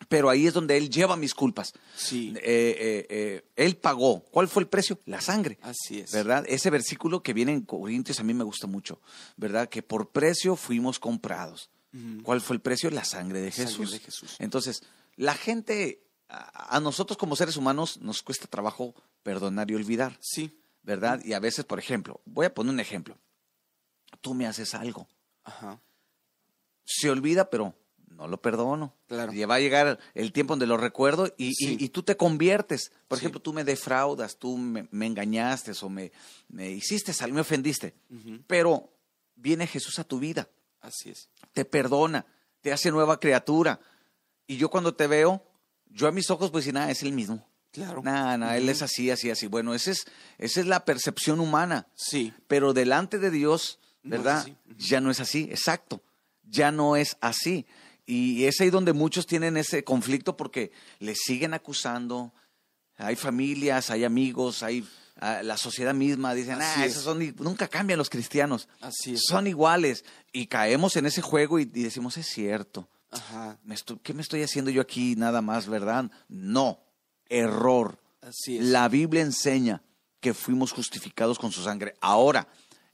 Pero 0.10 0.30
ahí 0.30 0.46
es 0.46 0.54
donde 0.54 0.76
Él 0.76 0.90
lleva 0.90 1.16
mis 1.16 1.34
culpas. 1.34 1.74
Sí. 1.96 2.34
Eh, 2.38 3.06
eh, 3.10 3.46
él 3.56 3.78
pagó. 3.78 4.26
¿Cuál 4.26 4.50
fue 4.50 4.64
el 4.64 4.68
precio? 4.68 5.00
La 5.06 5.22
sangre. 5.22 5.58
Así 5.62 6.00
es. 6.02 6.12
¿Verdad? 6.12 6.44
Ese 6.50 6.70
versículo 6.70 7.24
que 7.24 7.32
viene 7.34 7.54
en 7.54 7.62
Corintios 7.62 8.20
a 8.20 8.24
mí 8.24 8.34
me 8.34 8.44
gusta 8.44 8.68
mucho, 8.68 9.00
¿verdad? 9.38 9.70
Que 9.70 9.82
por 9.84 10.12
precio 10.12 10.58
fuimos 10.58 11.00
comprados. 11.00 11.70
¿Cuál 12.24 12.42
fue 12.42 12.58
el 12.58 12.62
precio? 12.62 12.92
La 12.92 13.06
sangre 13.06 13.40
de 13.40 13.54
Sangre 13.54 13.72
Jesús. 13.72 13.92
de 13.94 14.00
Jesús. 14.00 14.36
Entonces, 14.40 14.84
la 15.16 15.34
gente, 15.34 16.02
a, 16.30 16.76
a 16.76 16.80
nosotros 16.80 17.18
como 17.18 17.36
seres 17.36 17.58
humanos 17.58 17.98
nos 18.02 18.22
cuesta 18.24 18.48
trabajo 18.48 18.94
perdonar 19.24 19.70
y 19.72 19.76
olvidar, 19.76 20.18
Sí. 20.22 20.60
¿verdad? 20.84 21.22
Y 21.24 21.34
a 21.34 21.40
veces, 21.40 21.66
por 21.66 21.80
ejemplo, 21.80 22.22
voy 22.26 22.46
a 22.46 22.54
poner 22.54 22.74
un 22.74 22.80
ejemplo. 22.80 23.18
Tú 24.22 24.34
me 24.34 24.46
haces 24.48 24.74
algo, 24.76 25.08
Ajá. 25.44 25.80
se 26.84 27.10
olvida, 27.10 27.50
pero 27.50 27.76
no 28.08 28.28
lo 28.28 28.42
perdono. 28.42 28.94
Claro. 29.08 29.34
Y 29.34 29.44
va 29.46 29.56
a 29.56 29.60
llegar 29.60 30.00
el 30.14 30.32
tiempo 30.32 30.54
donde 30.54 30.68
lo 30.68 30.78
recuerdo 30.78 31.28
y, 31.38 31.48
y- 31.50 31.54
Sí. 31.54 31.78
y 31.80 31.90
tú 31.90 32.04
te 32.04 32.16
conviertes. 32.16 32.92
Por 33.08 33.18
Sí. 33.18 33.24
ejemplo, 33.24 33.42
tú 33.42 33.52
me 33.52 33.64
defraudas, 33.64 34.38
tú 34.38 34.58
me, 34.58 34.88
me 34.92 35.06
engañaste 35.08 35.74
o 35.82 35.90
me, 35.90 36.12
me 36.48 36.70
hiciste 36.72 37.12
algo, 37.22 37.36
me 37.36 37.42
ofendiste. 37.42 37.94
Pero 38.48 38.90
viene 39.36 39.68
Jesús 39.68 40.00
a 40.00 40.04
tu 40.06 40.20
vida, 40.20 40.48
Así 40.82 41.10
es. 41.10 41.30
te 41.52 41.66
perdona, 41.66 42.26
te 42.62 42.72
hace 42.72 42.90
nueva 42.92 43.20
criatura. 43.20 43.80
Y 44.48 44.58
yo 44.58 44.70
cuando 44.70 44.96
te 44.96 45.08
veo, 45.08 45.44
yo 45.96 46.08
a 46.10 46.12
mis 46.12 46.30
ojos 46.30 46.52
pues 46.52 46.72
nada, 46.72 46.92
es 46.92 47.02
el 47.04 47.14
mismo. 47.14 47.48
Claro. 47.72 48.02
Nada, 48.04 48.38
nada, 48.38 48.58
él 48.58 48.70
es 48.70 48.82
así, 48.82 49.10
así, 49.10 49.30
así. 49.30 49.48
Bueno, 49.48 49.74
esa 49.74 49.92
es, 49.92 50.06
esa 50.38 50.60
es 50.60 50.66
la 50.66 50.86
percepción 50.86 51.40
humana. 51.40 51.88
Sí. 51.96 52.34
Pero 52.48 52.74
delante 52.74 53.18
de 53.18 53.32
Dios, 53.32 53.80
No 54.04 54.12
¿verdad? 54.12 54.46
Ya 54.78 55.02
no 55.02 55.10
es 55.10 55.20
así, 55.20 55.48
exacto. 55.52 56.04
Ya 56.44 56.72
no 56.72 56.96
es 56.96 57.18
así. 57.22 57.66
Y 58.06 58.44
es 58.44 58.60
ahí 58.62 58.70
donde 58.70 58.94
muchos 58.94 59.26
tienen 59.26 59.58
ese 59.58 59.84
conflicto 59.84 60.38
porque 60.38 60.72
le 61.00 61.16
siguen 61.16 61.54
acusando. 61.54 62.34
Hay 62.98 63.16
familias, 63.16 63.90
hay 63.90 64.04
amigos, 64.04 64.64
hay 64.64 64.86
la 65.20 65.58
sociedad 65.58 65.94
misma. 65.94 66.34
Dicen, 66.34 66.62
Así 66.62 66.82
ah, 66.82 66.86
es. 66.86 66.92
esos 66.92 67.04
son, 67.04 67.36
nunca 67.40 67.68
cambian 67.68 67.98
los 67.98 68.10
cristianos. 68.10 68.68
Así 68.82 69.14
es. 69.16 69.22
Son 69.28 69.48
iguales. 69.48 70.04
Y 70.34 70.48
caemos 70.48 70.96
en 70.98 71.06
ese 71.06 71.22
juego 71.22 71.60
y, 71.60 71.64
y 71.64 71.84
decimos, 71.84 72.18
es 72.18 72.28
cierto. 72.28 72.90
Ajá. 73.16 73.58
Me 73.64 73.76
estoy- 73.76 74.00
¿Qué 74.04 74.14
me 74.14 74.22
estoy 74.22 74.44
haciendo 74.44 74.72
yo 74.72 74.82
aquí 74.82 75.16
nada 75.16 75.42
más, 75.42 75.68
verdad? 75.68 76.10
No, 76.28 76.80
error. 77.28 78.00
Así 78.22 78.58
es. 78.58 78.66
La 78.66 78.88
Biblia 78.90 79.22
enseña 79.22 79.82
que 80.20 80.34
fuimos 80.34 80.72
justificados 80.72 81.38
con 81.40 81.52
su 81.52 81.64
sangre. 81.64 81.96
Ahora, 82.02 82.48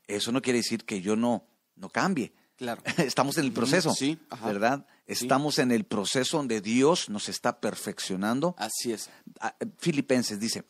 eso 0.07 0.31
no 0.31 0.41
quiere 0.41 0.60
decir 0.60 0.84
que 0.86 1.01
yo 1.01 1.15
no, 1.15 1.45
no 1.75 1.89
cambie. 1.89 2.34
Claro. 2.57 2.81
Estamos 2.97 3.38
en 3.38 3.45
el 3.45 3.51
proceso, 3.53 3.93
Sí, 3.93 4.19
ajá. 4.29 4.45
¿verdad? 4.47 4.86
Estamos 5.07 5.57
en 5.60 5.71
el 5.71 5.84
proceso 5.86 6.38
donde 6.38 6.62
Dios 6.62 7.10
nos 7.10 7.27
está 7.29 7.60
perfeccionando. 7.60 8.53
Así 8.57 8.91
es. 8.93 9.10
Ah, 9.39 9.55
Filipenses 9.79 10.39
dice, 10.39 10.63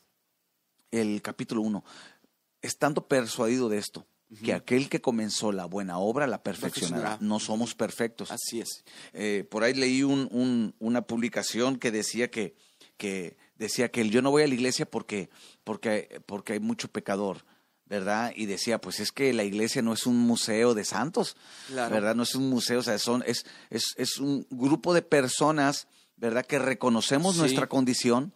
el 0.91 1.21
capítulo 1.21 1.61
1, 1.61 1.83
estando 2.61 3.07
persuadido 3.07 3.67
de 3.69 3.77
esto, 3.79 4.05
que 4.43 4.53
aquel 4.53 4.87
que 4.89 5.01
comenzó 5.01 5.51
la 5.51 5.65
buena 5.65 5.97
obra 5.97 6.25
la 6.27 6.41
perfeccionará. 6.41 7.17
No 7.19 7.39
somos 7.39 7.75
perfectos. 7.75 8.31
Así 8.31 8.61
es. 8.61 8.83
Eh, 9.13 9.45
por 9.49 9.63
ahí 9.63 9.73
leí 9.73 10.03
un- 10.03 10.29
un- 10.31 10.73
una 10.79 11.01
publicación 11.01 11.77
que 11.77 11.91
decía 11.91 12.31
que, 12.31 12.55
que 12.97 13.37
decía 13.57 13.89
que 13.91 14.07
yo 14.09 14.21
no 14.21 14.31
voy 14.31 14.43
a 14.43 14.47
la 14.47 14.53
iglesia 14.53 14.85
porque, 14.85 15.29
porque, 15.63 16.21
porque 16.25 16.53
hay 16.53 16.59
mucho 16.59 16.87
pecador, 16.87 17.43
¿verdad? 17.85 18.31
Y 18.35 18.45
decía, 18.45 18.79
pues 18.79 18.99
es 19.01 19.11
que 19.11 19.33
la 19.33 19.43
iglesia 19.43 19.81
no 19.81 19.91
es 19.91 20.05
un 20.05 20.17
museo 20.17 20.73
de 20.73 20.85
santos, 20.85 21.35
Claro. 21.67 21.93
¿verdad? 21.93 22.15
No 22.15 22.23
es 22.23 22.33
un 22.35 22.49
museo, 22.49 22.79
o 22.79 22.83
sea, 22.83 22.97
son, 22.99 23.23
es, 23.27 23.45
es, 23.69 23.83
es 23.97 24.17
un 24.17 24.47
grupo 24.49 24.93
de 24.93 25.01
personas, 25.01 25.87
¿verdad? 26.15 26.45
Que 26.45 26.57
reconocemos 26.57 27.33
Sí. 27.35 27.41
nuestra 27.41 27.67
condición, 27.67 28.33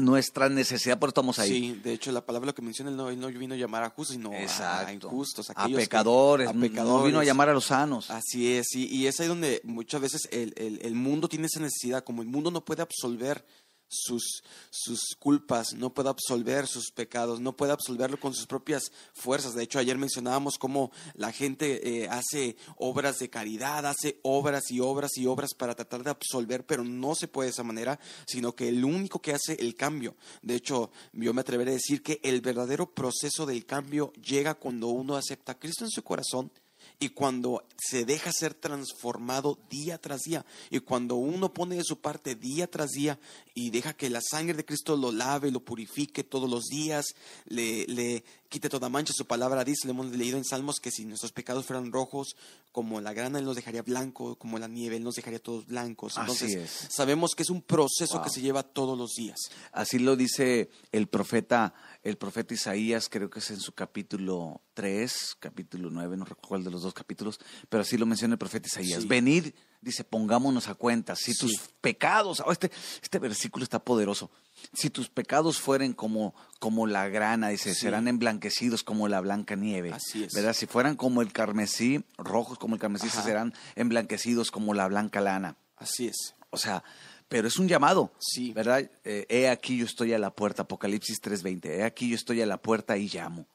nuestra 0.00 0.48
necesidad, 0.48 0.98
por 0.98 1.08
eso 1.08 1.12
estamos 1.12 1.38
ahí. 1.38 1.48
Sí, 1.50 1.80
de 1.82 1.92
hecho, 1.92 2.10
la 2.12 2.24
palabra 2.24 2.52
que 2.52 2.62
menciona, 2.62 2.90
él 2.90 2.96
no, 2.96 3.08
él 3.10 3.20
no 3.20 3.28
vino 3.28 3.54
a 3.54 3.56
llamar 3.56 3.82
a 3.84 3.90
justos, 3.90 4.16
sino 4.16 4.30
a 4.32 4.92
injustos. 4.92 5.50
a 5.54 5.66
que- 5.66 5.74
pecadores, 5.76 6.48
a 6.48 6.52
no 6.52 6.60
vino 6.60 6.66
a 6.66 6.70
pecadores. 6.82 7.26
llamar 7.26 7.48
a 7.48 7.52
los 7.54 7.66
sanos. 7.66 8.10
Así 8.10 8.52
es, 8.54 8.74
y, 8.74 8.86
y 8.86 9.06
es 9.06 9.20
ahí 9.20 9.28
donde 9.28 9.60
muchas 9.64 10.00
veces 10.00 10.28
el, 10.32 10.52
el- 10.56 10.80
el 10.82 10.94
mundo 10.94 11.28
tiene 11.28 11.46
esa 11.46 11.60
necesidad, 11.60 12.02
como 12.04 12.22
el 12.22 12.28
mundo 12.28 12.50
no 12.50 12.64
puede 12.64 12.82
absolver 12.82 13.44
sus, 13.90 14.42
sus 14.70 15.16
culpas, 15.18 15.74
no 15.74 15.92
puede 15.92 16.08
absolver 16.08 16.66
sus 16.66 16.92
pecados, 16.92 17.40
no 17.40 17.56
puede 17.56 17.72
absolverlo 17.72 18.18
con 18.18 18.32
sus 18.32 18.46
propias 18.46 18.92
fuerzas. 19.12 19.54
De 19.54 19.64
hecho, 19.64 19.78
ayer 19.78 19.98
mencionábamos 19.98 20.58
cómo 20.58 20.92
la 21.14 21.32
gente 21.32 22.02
eh, 22.02 22.08
hace 22.08 22.56
obras 22.76 23.18
de 23.18 23.28
caridad, 23.28 23.84
hace 23.84 24.20
obras 24.22 24.70
y 24.70 24.80
obras 24.80 25.16
y 25.16 25.26
obras 25.26 25.54
para 25.54 25.74
tratar 25.74 26.04
de 26.04 26.10
absolver, 26.10 26.64
pero 26.64 26.84
no 26.84 27.14
se 27.14 27.28
puede 27.28 27.48
de 27.48 27.52
esa 27.52 27.64
manera, 27.64 27.98
sino 28.26 28.54
que 28.54 28.68
el 28.68 28.84
único 28.84 29.20
que 29.20 29.32
hace 29.32 29.54
el 29.54 29.74
cambio. 29.74 30.16
De 30.40 30.54
hecho, 30.54 30.90
yo 31.12 31.34
me 31.34 31.40
atreveré 31.40 31.72
a 31.72 31.74
decir 31.74 32.02
que 32.02 32.20
el 32.22 32.40
verdadero 32.40 32.94
proceso 32.94 33.44
del 33.44 33.66
cambio 33.66 34.12
llega 34.12 34.54
cuando 34.54 34.88
uno 34.88 35.16
acepta 35.16 35.52
a 35.52 35.58
Cristo 35.58 35.84
en 35.84 35.90
su 35.90 36.04
corazón 36.04 36.52
y 37.02 37.08
cuando 37.08 37.64
se 37.78 38.04
deja 38.04 38.30
ser 38.30 38.52
transformado 38.52 39.58
día 39.70 39.96
tras 39.96 40.20
día 40.20 40.44
y 40.68 40.80
cuando 40.80 41.14
uno 41.14 41.52
pone 41.52 41.76
de 41.76 41.82
su 41.82 41.98
parte 41.98 42.34
día 42.34 42.70
tras 42.70 42.90
día 42.90 43.18
y 43.54 43.70
deja 43.70 43.94
que 43.94 44.10
la 44.10 44.20
sangre 44.20 44.54
de 44.54 44.66
Cristo 44.66 44.96
lo 44.96 45.10
lave, 45.10 45.50
lo 45.50 45.64
purifique 45.64 46.24
todos 46.24 46.48
los 46.48 46.64
días, 46.66 47.06
le, 47.46 47.86
le 47.86 48.22
quite 48.50 48.68
toda 48.68 48.88
mancha, 48.90 49.12
su 49.16 49.26
palabra 49.26 49.64
dice, 49.64 49.86
le 49.86 49.92
hemos 49.92 50.06
leído 50.10 50.36
en 50.36 50.44
Salmos 50.44 50.80
que 50.80 50.90
si 50.90 51.06
nuestros 51.06 51.32
pecados 51.32 51.64
fueran 51.64 51.90
rojos 51.92 52.36
como 52.72 53.00
la 53.00 53.12
grana, 53.14 53.38
Él 53.38 53.44
nos 53.46 53.56
dejaría 53.56 53.82
blanco, 53.82 54.36
como 54.36 54.58
la 54.58 54.68
nieve, 54.68 54.96
Él 54.96 55.04
nos 55.04 55.14
dejaría 55.14 55.38
todos 55.38 55.66
blancos. 55.66 56.18
Así 56.18 56.20
Entonces 56.20 56.54
es. 56.56 56.92
sabemos 56.94 57.34
que 57.34 57.44
es 57.44 57.50
un 57.50 57.62
proceso 57.62 58.14
Wow. 58.16 58.24
que 58.24 58.30
se 58.30 58.40
lleva 58.42 58.62
todos 58.64 58.98
los 58.98 59.12
días. 59.14 59.38
Así 59.72 59.98
lo 59.98 60.16
dice 60.16 60.68
el 60.92 61.06
profeta, 61.08 61.72
el 62.02 62.18
profeta 62.18 62.52
Isaías, 62.52 63.08
creo 63.08 63.30
que 63.30 63.38
es 63.38 63.50
en 63.50 63.60
su 63.60 63.72
capítulo 63.72 64.60
3, 64.74 65.36
capítulo 65.38 65.88
9, 65.90 66.16
no 66.16 66.24
recuerdo 66.24 66.48
cuál 66.48 66.64
de 66.64 66.70
los 66.70 66.82
dos 66.82 66.92
capítulos, 66.92 67.38
pero 67.68 67.82
así 67.82 67.96
lo 67.96 68.04
menciona 68.06 68.34
el 68.34 68.38
profeta 68.38 68.66
Isaías. 68.66 69.02
Sí. 69.02 69.08
Venid, 69.08 69.52
dice, 69.80 70.02
pongámonos 70.04 70.66
a 70.68 70.74
cuenta, 70.74 71.14
si 71.14 71.32
Sí. 71.32 71.38
tus 71.38 71.58
pecados, 71.80 72.42
oh, 72.44 72.50
este, 72.50 72.70
este 73.02 73.18
versículo 73.20 73.62
está 73.62 73.78
poderoso, 73.84 74.30
si 74.72 74.90
tus 74.90 75.08
pecados 75.08 75.58
fueren 75.58 75.92
como, 75.92 76.34
como 76.58 76.86
la 76.86 77.08
grana, 77.08 77.48
dice, 77.48 77.74
Sí. 77.74 77.80
serán 77.82 78.08
emblanquecidos 78.08 78.82
como 78.82 79.08
la 79.08 79.20
blanca 79.20 79.56
nieve. 79.56 79.92
Así 79.92 80.24
es. 80.24 80.32
¿Verdad? 80.32 80.52
Si 80.54 80.66
fueran 80.66 80.96
como 80.96 81.22
el 81.22 81.32
carmesí, 81.32 82.04
rojos 82.18 82.58
como 82.58 82.74
el 82.74 82.80
carmesí, 82.80 83.08
Ajá. 83.08 83.22
serán 83.22 83.54
emblanquecidos 83.76 84.50
como 84.50 84.74
la 84.74 84.86
blanca 84.88 85.20
lana. 85.20 85.56
Así 85.76 86.06
es. 86.08 86.34
O 86.50 86.56
sea, 86.58 86.82
pero 87.28 87.46
es 87.48 87.58
un 87.58 87.68
llamado. 87.68 88.12
Sí. 88.18 88.52
¿Verdad? 88.52 88.90
Eh, 89.04 89.26
he 89.28 89.48
aquí 89.48 89.76
yo 89.78 89.84
estoy 89.86 90.12
a 90.12 90.18
la 90.18 90.30
puerta, 90.30 90.62
Apocalipsis 90.62 91.20
3:20. 91.20 91.66
He 91.78 91.84
aquí 91.84 92.08
yo 92.08 92.16
estoy 92.16 92.42
a 92.42 92.46
la 92.46 92.56
puerta 92.56 92.96
y 92.98 93.08
llamo. 93.08 93.46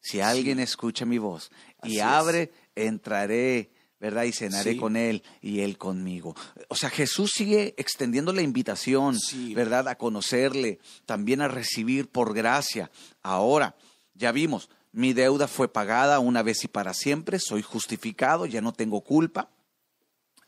Si 0.00 0.20
alguien 0.20 0.58
escucha 0.60 1.04
mi 1.06 1.18
voz 1.18 1.50
y 1.82 1.86
Así 1.92 1.96
es. 1.98 2.02
abre, 2.02 2.52
entraré, 2.74 3.70
¿verdad? 4.02 4.24
Y 4.24 4.32
cenaré 4.32 4.72
Sí. 4.72 4.78
con 4.78 4.96
él 4.96 5.22
y 5.40 5.60
él 5.60 5.78
conmigo. 5.78 6.34
O 6.66 6.74
sea, 6.74 6.90
Jesús 6.90 7.30
sigue 7.32 7.72
extendiendo 7.78 8.32
la 8.32 8.42
invitación, 8.42 9.16
Sí. 9.16 9.54
¿verdad? 9.54 9.86
A 9.86 9.94
conocerle, 9.96 10.80
también 11.06 11.40
a 11.40 11.46
recibir 11.46 12.08
por 12.08 12.34
gracia. 12.34 12.90
Ahora, 13.22 13.76
ya 14.14 14.32
vimos, 14.32 14.68
mi 14.90 15.12
deuda 15.12 15.46
fue 15.46 15.72
pagada 15.72 16.18
una 16.18 16.42
vez 16.42 16.64
y 16.64 16.68
para 16.68 16.94
siempre, 16.94 17.38
soy 17.38 17.62
justificado, 17.62 18.44
ya 18.44 18.60
no 18.60 18.72
tengo 18.72 19.02
culpa. 19.02 19.50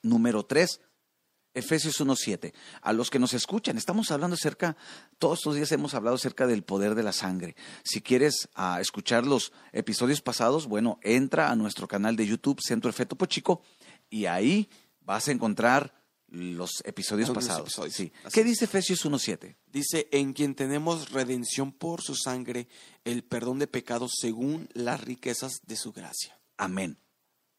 Número 0.02 0.44
tres, 0.44 0.80
Efesios 1.54 2.00
1.7. 2.00 2.52
A 2.82 2.92
los 2.92 3.10
que 3.10 3.18
nos 3.18 3.32
escuchan, 3.32 3.78
estamos 3.78 4.10
hablando 4.10 4.34
acerca, 4.34 4.76
todos 5.18 5.38
estos 5.38 5.54
días 5.54 5.72
hemos 5.72 5.94
hablado 5.94 6.16
acerca 6.16 6.46
del 6.46 6.64
poder 6.64 6.94
de 6.94 7.02
la 7.02 7.12
sangre. 7.12 7.56
Si 7.84 8.02
quieres 8.02 8.48
ah, 8.54 8.78
escuchar 8.80 9.26
los 9.26 9.52
episodios 9.72 10.20
pasados, 10.20 10.66
bueno, 10.66 10.98
entra 11.02 11.50
a 11.50 11.56
nuestro 11.56 11.88
canal 11.88 12.16
de 12.16 12.26
YouTube, 12.26 12.60
Centro 12.60 12.90
Efeto 12.90 13.16
Pochico, 13.16 13.62
y 14.10 14.26
ahí 14.26 14.68
vas 15.00 15.28
a 15.28 15.32
encontrar 15.32 16.04
los 16.28 16.82
episodios 16.84 17.30
pasados. 17.30 17.68
episodios, 17.68 17.94
Sí. 17.94 18.12
¿Qué 18.32 18.42
dice 18.42 18.64
Efesios 18.64 19.04
1.7? 19.04 19.56
Dice, 19.72 20.08
en 20.10 20.32
quien 20.32 20.54
tenemos 20.54 21.10
redención 21.10 21.72
por 21.72 22.02
su 22.02 22.14
sangre, 22.14 22.68
el 23.04 23.22
perdón 23.22 23.58
de 23.58 23.66
pecados 23.66 24.12
según 24.20 24.68
las 24.72 25.00
riquezas 25.00 25.60
de 25.66 25.76
su 25.76 25.92
gracia. 25.92 26.38
Amén. 26.56 26.98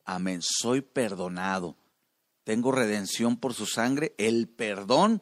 Amén. 0.04 0.42
Soy 0.42 0.82
perdonado. 0.82 1.78
Tengo 2.46 2.72
redención 2.72 3.38
por 3.38 3.54
su 3.54 3.66
sangre, 3.66 4.14
el 4.18 4.48
perdón 4.48 5.22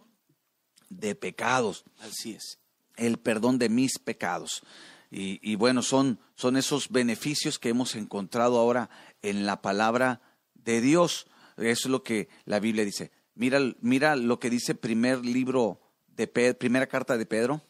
de 0.90 1.16
pecados, 1.16 1.86
Así 2.00 2.34
es. 2.34 2.60
el 2.98 3.18
perdón 3.18 3.58
de 3.58 3.70
mis 3.70 3.98
pecados. 3.98 4.62
Y, 5.10 5.40
y 5.42 5.56
bueno, 5.56 5.82
son, 5.82 6.20
son 6.36 6.58
esos 6.58 6.90
beneficios 6.90 7.58
que 7.58 7.70
hemos 7.70 7.96
encontrado 7.96 8.60
ahora 8.60 8.90
en 9.22 9.46
la 9.46 9.62
palabra 9.62 10.22
de 10.54 10.82
Dios. 10.82 11.28
Eso 11.58 11.88
es 11.88 11.92
lo 11.92 12.04
que 12.04 12.28
la 12.46 12.60
Biblia 12.60 12.84
dice. 12.84 13.12
Mira, 13.36 13.60
mira 13.80 14.16
lo 14.16 14.40
que 14.40 14.50
dice 14.50 14.76
primer 14.76 15.26
libro 15.26 15.80
de 16.08 16.28
Pedro, 16.28 16.58
primera 16.60 16.88
carta 16.88 17.18
de 17.18 17.26
Pedro. 17.26 17.62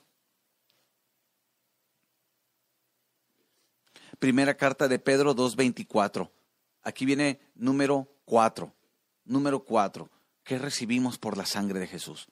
Primera 4.18 4.56
carta 4.58 4.88
de 4.88 5.00
Pedro 5.00 5.36
2.24. 5.36 6.32
Aquí 6.82 7.06
viene 7.06 7.40
número 7.56 8.08
4. 8.26 8.74
Número 9.26 9.64
4. 9.64 10.10
¿Qué 10.44 10.58
recibimos 10.58 11.18
por 11.18 11.38
la 11.38 11.46
sangre 11.46 11.80
de 11.80 11.88
Jesús? 11.88 12.28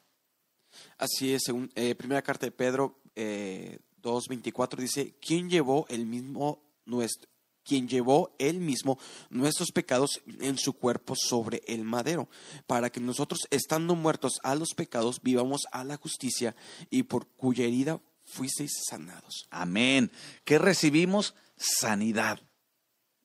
Así 0.98 1.34
es, 1.34 1.44
según 1.46 1.72
eh, 1.76 1.96
primera 1.96 2.22
carta 2.22 2.46
de 2.46 2.52
Pedro 2.52 3.02
eh, 3.16 3.80
2.24 4.02 4.78
dice, 4.78 5.16
¿quién 5.22 5.50
llevó 5.50 5.86
el 5.90 6.06
mismo 6.06 6.64
nuestro, 6.86 7.30
quien 7.64 7.88
llevó 7.88 8.36
él 8.40 8.60
mismo 8.60 8.98
nuestros 9.30 9.72
pecados 9.72 10.22
en 10.40 10.58
su 10.58 10.74
cuerpo 10.74 11.16
sobre 11.16 11.62
el 11.68 11.84
madero, 11.84 12.30
para 12.68 12.90
que 12.90 13.00
nosotros, 13.00 13.42
estando 13.50 13.96
muertos 13.96 14.40
a 14.44 14.56
los 14.56 14.74
pecados, 14.76 15.22
vivamos 15.22 15.62
a 15.72 15.84
la 15.84 15.98
justicia 15.98 16.56
y 16.90 17.04
por 17.04 17.28
cuya 17.28 17.66
herida 17.66 18.02
fuisteis 18.24 18.72
sanados. 18.90 19.48
Amén. 19.50 20.12
¿Qué 20.44 20.58
recibimos? 20.58 21.36
Sanidad 21.56 22.40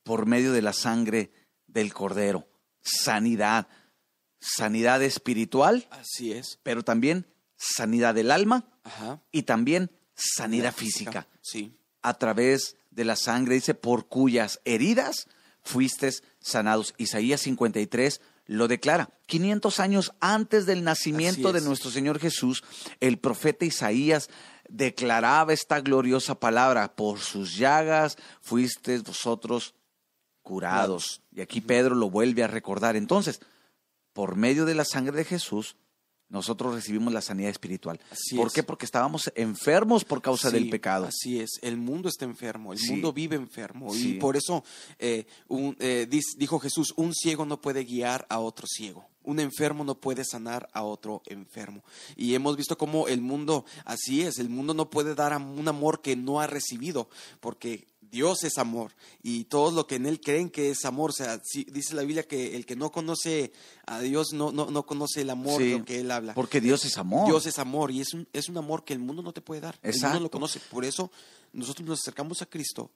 por 0.02 0.26
medio 0.26 0.52
de 0.52 0.62
la 0.62 0.72
sangre 0.72 1.32
del 1.66 1.92
Cordero. 1.92 2.46
Sanidad. 2.86 3.66
Sanidad 4.40 5.02
espiritual, 5.02 5.86
Así 5.90 6.32
es. 6.32 6.58
pero 6.62 6.84
también 6.84 7.26
sanidad 7.56 8.14
del 8.14 8.30
alma 8.30 8.64
Ajá. 8.84 9.20
y 9.32 9.42
también 9.42 9.90
sanidad 10.14 10.74
física. 10.74 11.26
Sí. 11.42 11.76
A 12.02 12.14
través 12.14 12.76
de 12.90 13.04
la 13.04 13.16
sangre, 13.16 13.54
dice, 13.56 13.74
por 13.74 14.06
cuyas 14.06 14.60
heridas 14.64 15.26
fuistes 15.62 16.22
sanados. 16.38 16.94
Isaías 16.96 17.40
53 17.40 18.20
lo 18.46 18.68
declara. 18.68 19.10
500 19.26 19.80
años 19.80 20.12
antes 20.20 20.66
del 20.66 20.84
nacimiento 20.84 21.52
de 21.52 21.58
es. 21.58 21.64
nuestro 21.64 21.90
Señor 21.90 22.20
Jesús, 22.20 22.62
el 23.00 23.18
profeta 23.18 23.64
Isaías 23.64 24.28
declaraba 24.68 25.52
esta 25.52 25.80
gloriosa 25.80 26.38
palabra, 26.38 26.94
por 26.94 27.18
sus 27.18 27.56
llagas 27.56 28.16
fuisteis 28.40 29.02
vosotros 29.02 29.74
curados. 30.46 31.20
Y 31.34 31.40
aquí 31.40 31.60
Pedro 31.60 31.96
lo 31.96 32.08
vuelve 32.08 32.44
a 32.44 32.46
recordar. 32.46 32.94
Entonces, 32.94 33.40
por 34.12 34.36
medio 34.36 34.64
de 34.64 34.76
la 34.76 34.84
sangre 34.84 35.16
de 35.16 35.24
Jesús, 35.24 35.74
nosotros 36.28 36.74
recibimos 36.74 37.12
la 37.12 37.20
sanidad 37.20 37.50
espiritual. 37.50 38.00
Así 38.10 38.36
¿Por 38.36 38.48
es. 38.48 38.52
qué? 38.52 38.62
Porque 38.62 38.84
estábamos 38.84 39.30
enfermos 39.36 40.04
por 40.04 40.22
causa 40.22 40.50
Sí, 40.50 40.54
del 40.56 40.70
pecado. 40.70 41.06
Así 41.06 41.38
es, 41.40 41.50
el 41.62 41.76
mundo 41.76 42.08
está 42.08 42.24
enfermo, 42.24 42.72
el 42.72 42.78
Sí. 42.80 42.90
mundo 42.92 43.12
vive 43.12 43.36
enfermo 43.36 43.92
Sí. 43.92 44.10
y 44.10 44.14
por 44.14 44.36
eso 44.36 44.64
eh, 44.98 45.26
un- 45.48 45.76
eh, 45.78 46.08
dijo 46.36 46.58
Jesús, 46.58 46.94
un 46.96 47.12
ciego 47.14 47.44
no 47.46 47.60
puede 47.60 47.84
guiar 47.84 48.26
a 48.28 48.40
otro 48.40 48.66
ciego, 48.66 49.06
un 49.22 49.38
enfermo 49.38 49.84
no 49.84 50.00
puede 50.00 50.24
sanar 50.24 50.68
a 50.72 50.82
otro 50.82 51.22
enfermo. 51.26 51.84
Y 52.16 52.34
hemos 52.34 52.56
visto 52.56 52.76
cómo 52.76 53.06
el 53.06 53.20
mundo, 53.20 53.64
así 53.84 54.22
es, 54.22 54.38
el 54.40 54.48
mundo 54.48 54.74
no 54.74 54.90
puede 54.90 55.14
dar 55.14 55.36
un 55.40 55.68
amor 55.68 56.02
que 56.02 56.16
no 56.16 56.40
ha 56.40 56.48
recibido, 56.48 57.08
porque 57.38 57.86
Dios 58.16 58.44
es 58.44 58.56
amor 58.56 58.92
y 59.22 59.44
todos 59.44 59.74
lo 59.74 59.86
que 59.86 59.96
en 59.96 60.06
Él 60.06 60.20
creen 60.20 60.48
que 60.48 60.70
es 60.70 60.84
amor, 60.86 61.10
o 61.10 61.12
sea, 61.12 61.38
sí, 61.44 61.66
dice 61.70 61.94
la 61.94 62.02
Biblia 62.02 62.22
que 62.22 62.56
el 62.56 62.64
que 62.64 62.74
no 62.76 62.90
conoce 62.90 63.52
a 63.86 64.00
Dios 64.00 64.28
no, 64.32 64.52
no, 64.52 64.70
no 64.70 64.86
conoce 64.86 65.20
el 65.20 65.28
amor 65.30 65.60
Sí, 65.60 65.68
de 65.72 65.78
lo 65.78 65.84
que 65.84 66.00
Él 66.00 66.10
habla. 66.10 66.32
Porque 66.34 66.60
Dios 66.62 66.84
es 66.86 66.96
amor. 66.96 67.26
Dios 67.26 67.44
es 67.46 67.58
amor 67.58 67.90
y 67.90 68.00
es 68.00 68.14
un, 68.14 68.26
es 68.32 68.48
un 68.48 68.56
amor 68.56 68.84
que 68.84 68.94
el 68.94 69.00
mundo 69.00 69.20
no 69.22 69.32
te 69.32 69.42
puede 69.42 69.60
dar. 69.60 69.78
El 69.82 69.90
mundo 69.92 69.98
no 70.00 70.06
Exacto. 70.08 70.20
lo 70.20 70.30
conoce. 70.30 70.60
Por 70.70 70.84
eso 70.86 71.10
nosotros 71.52 71.86
nos 71.86 72.00
acercamos 72.00 72.40
a 72.42 72.46
Cristo 72.46 72.90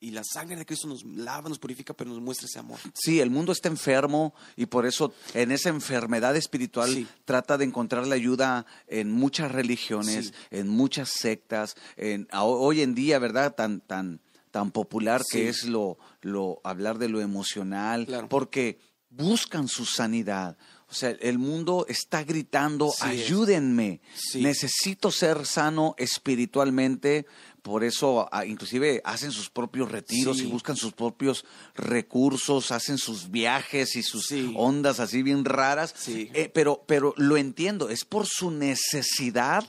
y 0.00 0.10
la 0.10 0.22
sangre 0.24 0.56
de 0.56 0.66
Cristo 0.66 0.86
nos 0.86 1.02
lava, 1.04 1.48
nos 1.48 1.58
purifica, 1.58 1.94
pero 1.94 2.10
nos 2.10 2.20
muestra 2.20 2.46
ese 2.46 2.58
amor. 2.58 2.78
Sí, 2.92 3.20
el 3.20 3.30
mundo 3.30 3.52
está 3.52 3.68
enfermo 3.68 4.34
y 4.54 4.66
por 4.66 4.84
eso 4.84 5.14
en 5.32 5.50
esa 5.50 5.70
enfermedad 5.70 6.36
espiritual 6.36 6.90
Sí. 6.92 7.06
trata 7.24 7.56
de 7.56 7.64
encontrar 7.64 8.06
la 8.06 8.14
ayuda 8.14 8.66
en 8.86 9.10
muchas 9.12 9.50
religiones, 9.52 10.26
Sí. 10.26 10.32
en 10.50 10.68
muchas 10.68 11.08
sectas, 11.10 11.74
en, 11.96 12.28
hoy 12.32 12.82
en 12.82 12.94
día, 12.94 13.18
¿verdad? 13.18 13.54
Tan, 13.54 13.80
tan, 13.80 14.20
tan 14.54 14.70
popular 14.70 15.20
Sí. 15.28 15.38
que 15.38 15.48
es 15.48 15.64
lo, 15.64 15.98
lo 16.20 16.60
hablar 16.62 16.98
de 16.98 17.08
lo 17.08 17.20
emocional, 17.20 18.06
Claro. 18.06 18.28
porque 18.28 18.78
buscan 19.10 19.66
su 19.66 19.84
sanidad. 19.84 20.56
O 20.88 20.94
sea, 20.94 21.10
el 21.10 21.38
mundo 21.40 21.86
está 21.88 22.22
gritando, 22.22 22.92
Sí 22.92 23.02
ayúdenme, 23.04 24.00
Sí. 24.14 24.42
necesito 24.42 25.10
ser 25.10 25.44
sano 25.44 25.96
espiritualmente, 25.98 27.26
por 27.62 27.82
eso 27.82 28.28
inclusive 28.46 29.00
hacen 29.04 29.32
sus 29.32 29.50
propios 29.50 29.90
retiros 29.90 30.36
Sí. 30.38 30.44
y 30.44 30.46
buscan 30.46 30.76
sus 30.76 30.92
propios 30.92 31.44
recursos, 31.74 32.70
hacen 32.70 32.98
sus 32.98 33.30
viajes 33.32 33.96
y 33.96 34.04
sus 34.04 34.32
ondas 34.54 35.00
así 35.00 35.24
bien 35.24 35.44
raras. 35.44 35.94
Eh, 36.06 36.48
pero, 36.54 36.84
pero 36.86 37.12
lo 37.16 37.36
entiendo, 37.36 37.88
es 37.88 38.04
por 38.04 38.26
su 38.26 38.52
necesidad 38.52 39.68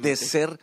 de 0.00 0.16
ser 0.16 0.58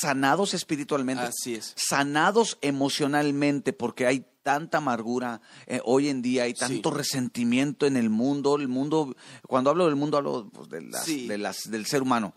sanados 0.00 0.54
espiritualmente, 0.54 1.24
Así 1.24 1.54
es. 1.54 1.72
sanados 1.76 2.58
emocionalmente, 2.60 3.72
porque 3.72 4.06
hay 4.06 4.26
tanta 4.42 4.78
amargura 4.78 5.40
eh, 5.66 5.80
hoy 5.84 6.08
en 6.08 6.22
día, 6.22 6.44
hay 6.44 6.54
tanto 6.54 6.90
Sí. 6.90 6.96
resentimiento 6.96 7.86
en 7.86 7.96
el 7.96 8.10
mundo, 8.10 8.56
el 8.56 8.68
mundo, 8.68 9.16
cuando 9.46 9.70
hablo 9.70 9.86
del 9.86 9.96
mundo 9.96 10.16
hablo 10.18 10.48
pues, 10.52 10.68
de 10.68 10.82
las, 10.82 11.04
Sí. 11.04 11.26
de 11.26 11.38
las, 11.38 11.62
del 11.70 11.86
ser 11.86 12.02
humano, 12.02 12.32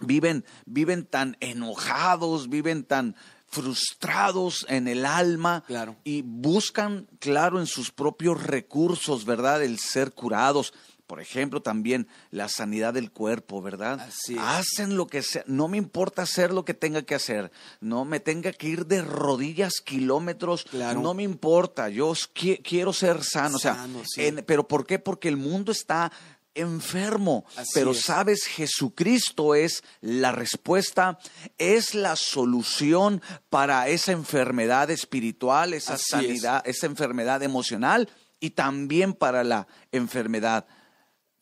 viven, 0.00 0.44
viven 0.66 1.06
tan 1.06 1.36
enojados, 1.40 2.48
viven 2.48 2.82
tan 2.84 3.14
frustrados 3.46 4.66
en 4.68 4.88
el 4.88 5.06
alma 5.06 5.62
Claro. 5.66 5.96
y 6.04 6.22
buscan, 6.22 7.08
claro, 7.18 7.60
en 7.60 7.66
sus 7.66 7.90
propios 7.92 8.42
recursos, 8.42 9.24
¿verdad? 9.24 9.62
El 9.62 9.78
ser 9.78 10.12
curados. 10.12 10.72
Por 11.08 11.20
ejemplo, 11.20 11.60
también 11.62 12.06
la 12.30 12.48
sanidad 12.48 12.94
del 12.94 13.10
cuerpo, 13.10 13.60
¿verdad? 13.60 13.98
Así 14.00 14.34
es. 14.34 14.40
Hacen 14.40 14.96
lo 14.96 15.08
que 15.08 15.22
sea. 15.22 15.42
No 15.46 15.66
me 15.66 15.76
importa 15.78 16.22
hacer 16.22 16.52
lo 16.52 16.64
que 16.64 16.74
tenga 16.74 17.02
que 17.02 17.16
hacer. 17.16 17.50
No 17.80 18.04
me 18.04 18.20
tenga 18.20 18.52
que 18.52 18.68
ir 18.68 18.86
de 18.86 19.02
rodillas 19.02 19.80
kilómetros. 19.84 20.64
Claro. 20.64 21.00
No 21.00 21.14
me 21.14 21.22
importa. 21.24 21.88
Yo 21.88 22.12
qui- 22.12 22.62
quiero 22.62 22.92
ser 22.92 23.24
sano. 23.24 23.56
O 23.56 23.58
sea, 23.58 23.74
Sano, 23.74 24.02
sí. 24.06 24.26
en- 24.26 24.44
pero 24.46 24.68
¿por 24.68 24.86
qué? 24.86 25.00
Porque 25.00 25.28
el 25.28 25.36
mundo 25.38 25.72
está 25.72 26.12
enfermo. 26.54 27.44
Así 27.56 27.70
pero 27.74 27.92
es. 27.92 28.00
sabes, 28.02 28.44
Jesucristo 28.44 29.54
es 29.54 29.82
la 30.00 30.32
respuesta, 30.32 31.18
es 31.56 31.94
la 31.94 32.16
solución 32.16 33.22
para 33.48 33.88
esa 33.88 34.12
enfermedad 34.12 34.90
espiritual, 34.90 35.72
esa 35.72 35.94
Así 35.94 36.02
es. 36.04 36.08
sanidad, 36.10 36.62
esa 36.66 36.86
enfermedad 36.86 37.42
emocional 37.42 38.08
y 38.40 38.50
también 38.50 39.14
para 39.14 39.42
la 39.44 39.66
enfermedad 39.92 40.66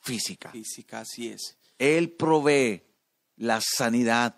física. 0.06 0.50
Física, 0.50 1.00
así 1.00 1.28
es. 1.28 1.58
Él 1.78 2.12
provee 2.12 2.82
la 3.36 3.60
sanidad 3.60 4.36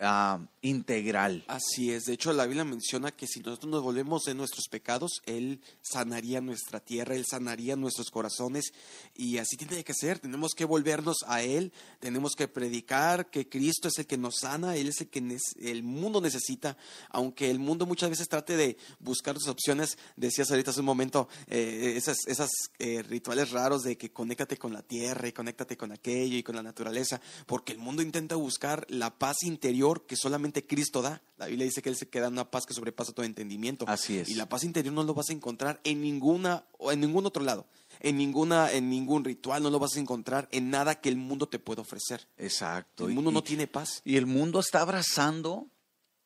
ah, 0.00 0.40
integral. 0.62 1.44
Así 1.48 1.92
es. 1.92 2.04
De 2.04 2.12
hecho, 2.12 2.32
la 2.32 2.46
Biblia 2.46 2.64
menciona 2.64 3.10
que 3.12 3.26
si 3.26 3.40
nosotros 3.40 3.70
nos 3.70 3.82
volvemos 3.82 4.24
de 4.24 4.34
nuestros 4.34 4.66
pecados, 4.68 5.22
Él 5.26 5.60
sanaría 5.80 6.40
nuestra 6.40 6.80
tierra, 6.80 7.14
Él 7.14 7.24
sanaría 7.28 7.76
nuestros 7.76 8.10
corazones. 8.10 8.72
Y 9.14 9.38
así 9.38 9.56
tiene 9.56 9.84
que 9.84 9.94
ser. 9.94 10.18
Tenemos 10.18 10.52
que 10.54 10.64
volvernos 10.64 11.18
a 11.26 11.42
Él, 11.42 11.72
tenemos 11.98 12.32
que 12.34 12.48
predicar 12.48 13.30
que 13.30 13.48
Cristo 13.48 13.88
es 13.88 13.98
el 13.98 14.06
que 14.06 14.18
nos 14.18 14.36
sana, 14.40 14.76
Él 14.76 14.88
es 14.88 15.00
el 15.00 15.08
que 15.08 15.38
el 15.60 15.82
mundo 15.82 16.20
necesita. 16.20 16.76
Aunque 17.10 17.50
el 17.50 17.58
mundo 17.58 17.86
muchas 17.86 18.10
veces 18.10 18.28
trate 18.28 18.56
de 18.56 18.76
buscar 18.98 19.36
sus 19.38 19.48
opciones, 19.48 19.98
decías 20.16 20.50
ahorita 20.50 20.70
hace 20.70 20.80
un 20.80 20.86
momento, 20.86 21.28
eh, 21.46 21.94
esas 21.96 22.50
eh, 22.78 23.02
rituales 23.02 23.50
raros 23.50 23.82
de 23.82 23.96
que 23.96 24.12
conéctate 24.12 24.56
con 24.56 24.72
la 24.72 24.82
tierra 24.82 25.28
y 25.28 25.32
conéctate 25.32 25.76
con 25.76 25.92
aquello 25.92 26.36
y 26.36 26.42
con 26.42 26.56
la 26.56 26.62
naturaleza, 26.62 27.20
porque 27.46 27.72
el 27.72 27.78
mundo 27.78 28.02
intenta 28.02 28.36
buscar 28.36 28.86
la 28.88 29.18
paz 29.18 29.42
interior 29.42 29.89
que 30.06 30.16
solamente 30.16 30.66
Cristo 30.66 31.02
da. 31.02 31.22
La 31.36 31.46
Biblia 31.46 31.64
dice 31.66 31.82
que 31.82 31.88
Él 31.88 31.96
se 31.96 32.08
queda 32.08 32.26
en 32.28 32.34
una 32.34 32.50
paz 32.50 32.66
que 32.66 32.74
sobrepasa 32.74 33.12
todo 33.12 33.24
entendimiento. 33.26 33.84
Así 33.88 34.18
es. 34.18 34.28
Y 34.28 34.34
la 34.34 34.48
paz 34.48 34.64
interior 34.64 34.94
no 34.94 35.02
lo 35.04 35.14
vas 35.14 35.30
a 35.30 35.32
encontrar 35.32 35.80
en 35.84 36.00
ninguna 36.00 36.64
o 36.78 36.92
en 36.92 37.00
ningún 37.00 37.26
otro 37.26 37.42
lado. 37.42 37.66
En 38.00 38.16
ninguna, 38.16 38.70
en 38.72 38.88
ningún 38.88 39.24
ritual 39.24 39.62
no 39.62 39.70
lo 39.70 39.78
vas 39.78 39.96
a 39.96 40.00
encontrar 40.00 40.48
en 40.52 40.70
nada 40.70 41.00
que 41.00 41.08
el 41.08 41.16
mundo 41.16 41.48
te 41.48 41.58
pueda 41.58 41.82
ofrecer. 41.82 42.28
Exacto. 42.36 43.06
El 43.06 43.12
Y- 43.12 43.14
mundo 43.14 43.30
no 43.32 43.42
tiene 43.42 43.66
paz. 43.66 44.00
Y 44.04 44.16
el 44.16 44.26
mundo 44.26 44.60
está 44.60 44.80
abrazando 44.82 45.68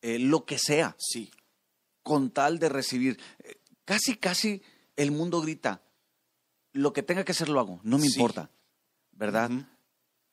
eh, 0.03 0.19
lo 0.19 0.45
que 0.45 0.59
sea 0.59 0.95
Sí, 0.99 1.31
con 2.03 2.31
tal 2.31 2.59
de 2.59 2.69
recibir. 2.69 3.19
Eh, 3.43 3.55
Casi, 3.87 4.17
casi 4.17 4.63
el 4.97 5.11
mundo 5.13 5.41
grita, 5.43 5.83
lo 6.73 6.93
que 6.93 7.03
tenga 7.03 7.23
que 7.25 7.33
hacer 7.33 7.49
lo 7.51 7.61
hago, 7.61 7.81
no 7.83 7.99
me 7.99 8.07
Sí. 8.09 8.15
importa. 8.15 8.51
¿verdad? 9.13 9.51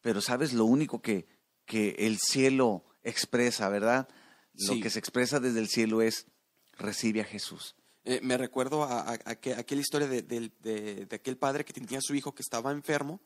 Pero 0.01 0.21
sabes 0.21 0.53
lo 0.53 0.65
único 0.65 1.01
que, 1.01 1.27
que 1.65 1.89
el 1.99 2.17
cielo 2.17 2.83
expresa, 3.03 3.69
¿verdad? 3.69 4.07
Lo 4.53 4.73
Sí. 4.73 4.81
que 4.81 4.89
se 4.89 4.99
expresa 4.99 5.39
desde 5.39 5.59
el 5.59 5.67
cielo 5.69 6.01
es 6.01 6.27
recibe 6.73 7.21
a 7.21 7.25
Jesús. 7.25 7.75
Eh, 8.03 8.19
me 8.23 8.37
recuerdo 8.37 8.83
a, 8.83 9.01
a- 9.01 9.19
a 9.25 9.35
que- 9.35 9.53
aquella 9.53 9.81
historia 9.81 10.07
de, 10.07 10.21
de- 10.23 11.05
de 11.05 11.15
aquel 11.15 11.37
padre 11.37 11.63
que 11.65 11.73
tenía 11.73 11.99
a 11.99 12.01
su 12.01 12.15
hijo 12.15 12.33
que 12.33 12.41
estaba 12.41 12.71
enfermo 12.71 13.21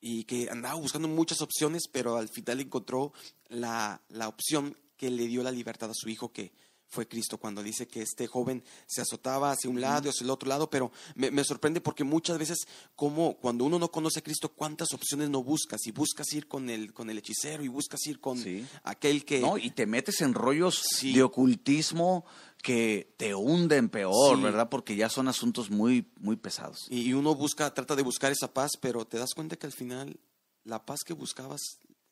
y 0.00 0.24
que 0.24 0.50
andaba 0.50 0.74
buscando 0.74 1.08
muchas 1.08 1.40
opciones, 1.40 1.84
pero 1.90 2.16
al 2.16 2.28
final 2.28 2.60
encontró 2.60 3.12
la, 3.48 4.02
la 4.08 4.28
opción 4.28 4.76
que 4.96 5.10
le 5.10 5.26
dio 5.26 5.42
la 5.42 5.50
libertad 5.52 5.90
a 5.90 5.94
su 5.94 6.08
hijo, 6.08 6.32
que 6.32 6.52
fue 6.88 7.08
Cristo, 7.08 7.38
cuando 7.38 7.62
dice 7.62 7.86
que 7.88 8.00
este 8.02 8.26
joven 8.26 8.62
se 8.86 9.00
azotaba 9.00 9.50
hacia 9.50 9.68
un 9.68 9.80
lado 9.80 10.06
y 10.06 10.10
hacia 10.10 10.24
el 10.24 10.30
otro 10.30 10.48
lado, 10.48 10.70
pero 10.70 10.92
me, 11.14 11.30
me 11.30 11.42
sorprende 11.44 11.80
porque 11.80 12.04
muchas 12.04 12.38
veces, 12.38 12.58
como 12.94 13.36
cuando 13.38 13.64
uno 13.64 13.78
no 13.78 13.90
conoce 13.90 14.20
a 14.20 14.22
Cristo, 14.22 14.50
cuántas 14.50 14.92
opciones 14.92 15.28
no 15.28 15.42
buscas, 15.42 15.84
y 15.86 15.90
buscas 15.92 16.32
ir 16.32 16.46
con 16.46 16.70
el, 16.70 16.92
con 16.92 17.10
el 17.10 17.18
hechicero, 17.18 17.64
y 17.64 17.68
buscas 17.68 18.00
ir 18.06 18.20
con 18.20 18.38
Sí. 18.38 18.64
aquel 18.84 19.24
que... 19.24 19.40
¿no? 19.40 19.58
Y 19.58 19.70
te 19.70 19.86
metes 19.86 20.20
en 20.20 20.32
rollos 20.34 20.80
Sí. 20.96 21.12
de 21.12 21.22
ocultismo 21.22 22.24
que 22.62 23.14
te 23.16 23.34
hunden 23.34 23.88
peor, 23.88 24.36
Sí. 24.36 24.42
¿verdad? 24.42 24.68
Porque 24.68 24.96
ya 24.96 25.08
son 25.08 25.28
asuntos 25.28 25.70
muy, 25.70 26.10
muy 26.20 26.36
pesados. 26.36 26.86
Y 26.88 27.12
uno 27.12 27.34
busca, 27.34 27.72
trata 27.74 27.96
de 27.96 28.02
buscar 28.02 28.32
esa 28.32 28.52
paz, 28.52 28.72
pero 28.80 29.04
te 29.06 29.18
das 29.18 29.34
cuenta 29.34 29.56
que 29.56 29.66
al 29.66 29.72
final 29.72 30.18
la 30.64 30.84
paz 30.84 31.00
que 31.04 31.12
buscabas 31.14 31.60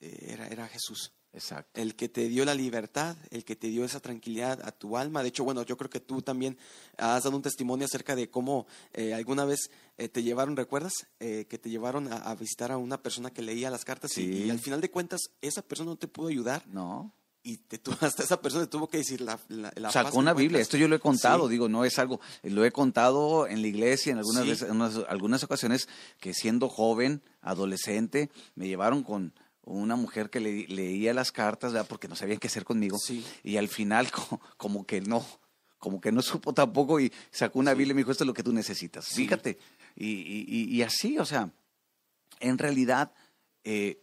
eh, 0.01 0.27
era, 0.31 0.49
era 0.49 0.69
Jesús. 0.69 1.13
Exacto. 1.35 1.81
El 1.81 1.97
que 1.97 2.09
te 2.09 2.29
dio 2.29 2.45
la 2.45 2.55
libertad, 2.55 3.17
el 3.31 3.45
que 3.45 3.57
te 3.57 3.67
dio 3.67 3.85
esa 3.85 3.99
tranquilidad 4.01 4.61
a 4.65 4.71
tu 4.73 4.97
alma. 4.97 5.23
De 5.23 5.29
hecho, 5.31 5.43
bueno, 5.45 5.63
yo 5.65 5.77
creo 5.77 5.91
que 5.91 6.01
tú 6.01 6.23
también 6.23 6.57
has 6.97 7.25
dado 7.25 7.37
un 7.37 7.43
testimonio 7.43 7.85
acerca 7.87 8.15
de 8.15 8.31
cómo 8.31 8.67
eh, 8.93 9.13
alguna 9.15 9.45
vez 9.45 9.71
eh, 9.99 10.09
te 10.09 10.23
llevaron, 10.23 10.57
¿recuerdas? 10.57 10.93
Eh, 11.21 11.47
que 11.51 11.59
te 11.59 11.71
llevaron 11.71 12.13
a, 12.13 12.17
a 12.19 12.35
visitar 12.37 12.71
a 12.73 12.79
una 12.79 13.03
persona 13.03 13.31
que 13.33 13.43
leía 13.43 13.69
las 13.71 13.85
cartas 13.85 14.13
y- 14.17 14.23
Sí. 14.33 14.45
y, 14.45 14.51
al 14.51 14.61
final 14.61 14.81
de 14.81 14.91
cuentas 14.91 15.21
esa 15.41 15.61
persona 15.63 15.91
no 15.91 15.97
te 15.97 16.07
pudo 16.09 16.29
ayudar 16.29 16.67
¿No? 16.69 17.13
y 17.43 17.57
te, 17.59 17.81
hasta 18.01 18.23
esa 18.23 18.41
persona 18.41 18.65
te 18.65 18.71
tuvo 18.71 18.89
que 18.89 18.99
decir 18.99 19.21
la, 19.21 19.39
la, 19.49 19.73
la 19.77 19.91
Sacó 19.91 20.19
una 20.19 20.33
Biblia. 20.35 20.61
Esto 20.61 20.77
yo 20.77 20.87
lo 20.89 20.95
he 20.97 21.01
contado, 21.01 21.47
Sí. 21.47 21.51
digo, 21.53 21.69
no 21.69 21.85
es 21.85 21.99
algo, 21.99 22.21
lo 22.45 22.65
he 22.65 22.71
contado 22.71 23.47
en 23.49 23.61
la 23.61 23.67
iglesia 23.69 24.13
en 24.13 24.19
algunas 24.19 24.45
Sí. 24.45 24.49
veces, 24.51 24.69
en 24.71 24.77
unas- 24.77 25.01
algunas 25.09 25.43
ocasiones 25.43 25.89
que 26.21 26.33
siendo 26.33 26.69
joven, 26.69 27.23
adolescente, 27.43 28.31
me 28.55 28.67
llevaron 28.69 29.03
con 29.03 29.33
una 29.65 29.97
mujer 29.97 30.31
que 30.31 30.41
le- 30.41 30.67
leía 30.69 31.15
las 31.15 31.33
cartas, 31.33 31.73
¿verdad? 31.73 31.89
Porque 31.89 32.09
no 32.09 32.17
sabían 32.17 32.39
qué 32.39 32.47
hacer 32.49 32.65
conmigo. 32.65 32.99
Sí. 32.99 33.25
Y 33.43 33.57
al 33.57 33.69
final 33.69 34.11
co- 34.13 34.41
como, 34.57 34.87
que 34.87 35.01
no, 35.01 35.25
como 35.79 36.01
que 36.01 36.13
no 36.13 36.23
supo 36.23 36.53
tampoco 36.53 37.01
y 37.01 37.13
sacó 37.31 37.59
una 37.59 37.75
Biblia 37.75 37.93
y 37.93 37.95
me 37.95 38.01
dijo, 38.01 38.11
esto 38.13 38.25
es 38.25 38.29
lo 38.29 38.35
que 38.35 38.43
tú 38.43 38.53
necesitas. 38.53 39.05
Sí. 39.07 39.23
Fíjate. 39.23 39.59
Y, 39.97 40.07
y- 40.09 40.77
y- 40.77 40.83
así, 40.83 41.19
o 41.19 41.25
sea, 41.25 41.51
en 42.41 42.59
realidad, 42.59 43.13
eh, 43.65 44.01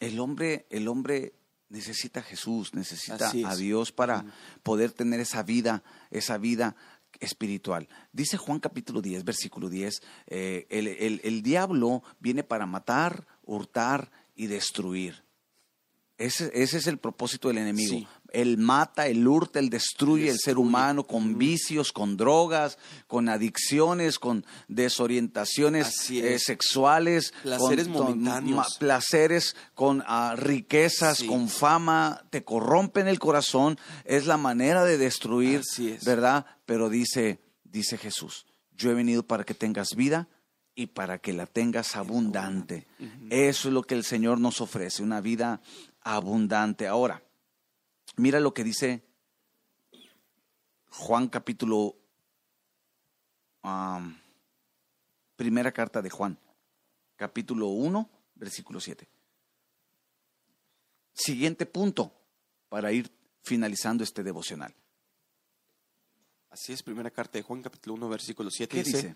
el 0.00 0.20
hombre, 0.20 0.66
el 0.70 0.88
hombre 0.88 1.34
necesita 1.68 2.20
a 2.20 2.22
Jesús, 2.22 2.72
necesita 2.74 3.30
a. 3.30 3.56
Dios 3.56 3.92
para 3.92 4.24
poder 4.62 4.92
tener 4.92 5.20
esa 5.20 5.42
vida, 5.42 5.82
esa 6.10 6.38
vida 6.38 6.76
espiritual. 7.20 7.88
Dice 8.12 8.36
Juan 8.36 8.60
capítulo 8.60 9.02
10, 9.02 9.24
versículo 9.24 9.68
10, 9.68 10.00
eh, 10.28 10.66
el, 10.70 10.86
el- 10.86 11.20
el 11.24 11.42
diablo 11.42 12.02
viene 12.20 12.44
para 12.44 12.64
matar, 12.66 13.26
hurtar 13.42 14.10
y 14.38 14.46
destruir. 14.46 15.22
Ese, 16.16 16.50
ese 16.54 16.78
es 16.78 16.86
el 16.86 16.98
propósito 16.98 17.46
del 17.48 17.58
enemigo. 17.58 17.92
Sí. 17.92 18.08
Él 18.32 18.58
mata, 18.58 19.06
él 19.06 19.26
hurta, 19.26 19.58
él 19.58 19.70
destruye 19.70 20.28
el 20.30 20.38
ser 20.38 20.58
humano 20.58 21.06
con 21.06 21.38
vicios, 21.38 21.92
con 21.92 22.16
drogas, 22.16 22.76
con 23.06 23.28
adicciones, 23.28 24.18
con 24.18 24.44
desorientaciones 24.66 26.10
eh, 26.10 26.34
es. 26.34 26.44
sexuales, 26.44 27.32
Placeres 27.42 27.86
con, 27.88 27.92
momentáneos. 27.94 28.76
placeres, 28.78 29.56
con 29.74 30.02
ah, 30.06 30.34
riquezas, 30.36 31.18
Sí. 31.18 31.26
con 31.26 31.48
fama, 31.48 32.24
te 32.30 32.42
corrompen 32.44 33.06
el 33.08 33.18
corazón, 33.18 33.78
es 34.04 34.26
la 34.26 34.36
manera 34.36 34.84
de 34.84 34.98
destruir. 34.98 35.62
¿verdad? 36.04 36.46
Pero 36.66 36.88
dice, 36.90 37.40
dice 37.64 37.96
Jesús, 37.96 38.44
yo 38.76 38.90
he 38.90 38.94
venido 38.94 39.22
para 39.22 39.44
que 39.44 39.54
tengas 39.54 39.90
vida 39.96 40.28
y 40.78 40.86
para 40.86 41.18
que 41.18 41.32
la 41.32 41.46
tengas 41.46 41.96
abundante. 41.96 42.86
Eso 43.30 43.66
es 43.66 43.74
lo 43.74 43.82
que 43.82 43.96
el 43.96 44.04
Señor 44.04 44.38
nos 44.38 44.60
ofrece, 44.60 45.02
una 45.02 45.20
vida 45.20 45.60
abundante. 46.02 46.86
Ahora, 46.86 47.20
mira 48.14 48.38
lo 48.38 48.54
que 48.54 48.62
dice 48.62 49.02
Juan 50.90 51.26
capítulo, 51.26 51.96
primera 55.34 55.72
carta 55.72 56.00
de 56.00 56.10
Juan, 56.10 56.38
capítulo 57.16 57.66
1, 57.70 58.08
versículo 58.36 58.78
7. 58.78 59.08
Siguiente 61.12 61.66
punto 61.66 62.12
para 62.68 62.92
ir 62.92 63.10
finalizando 63.42 64.04
este 64.04 64.22
devocional. 64.22 64.72
Así 66.60 66.72
es, 66.72 66.82
primera 66.82 67.10
carta 67.10 67.38
de 67.38 67.42
Juan, 67.42 67.62
capítulo 67.62 67.94
1, 67.94 68.08
versículo 68.08 68.50
7. 68.50 68.76
¿Qué 68.76 68.82
dice, 68.82 68.96
dice? 68.96 69.14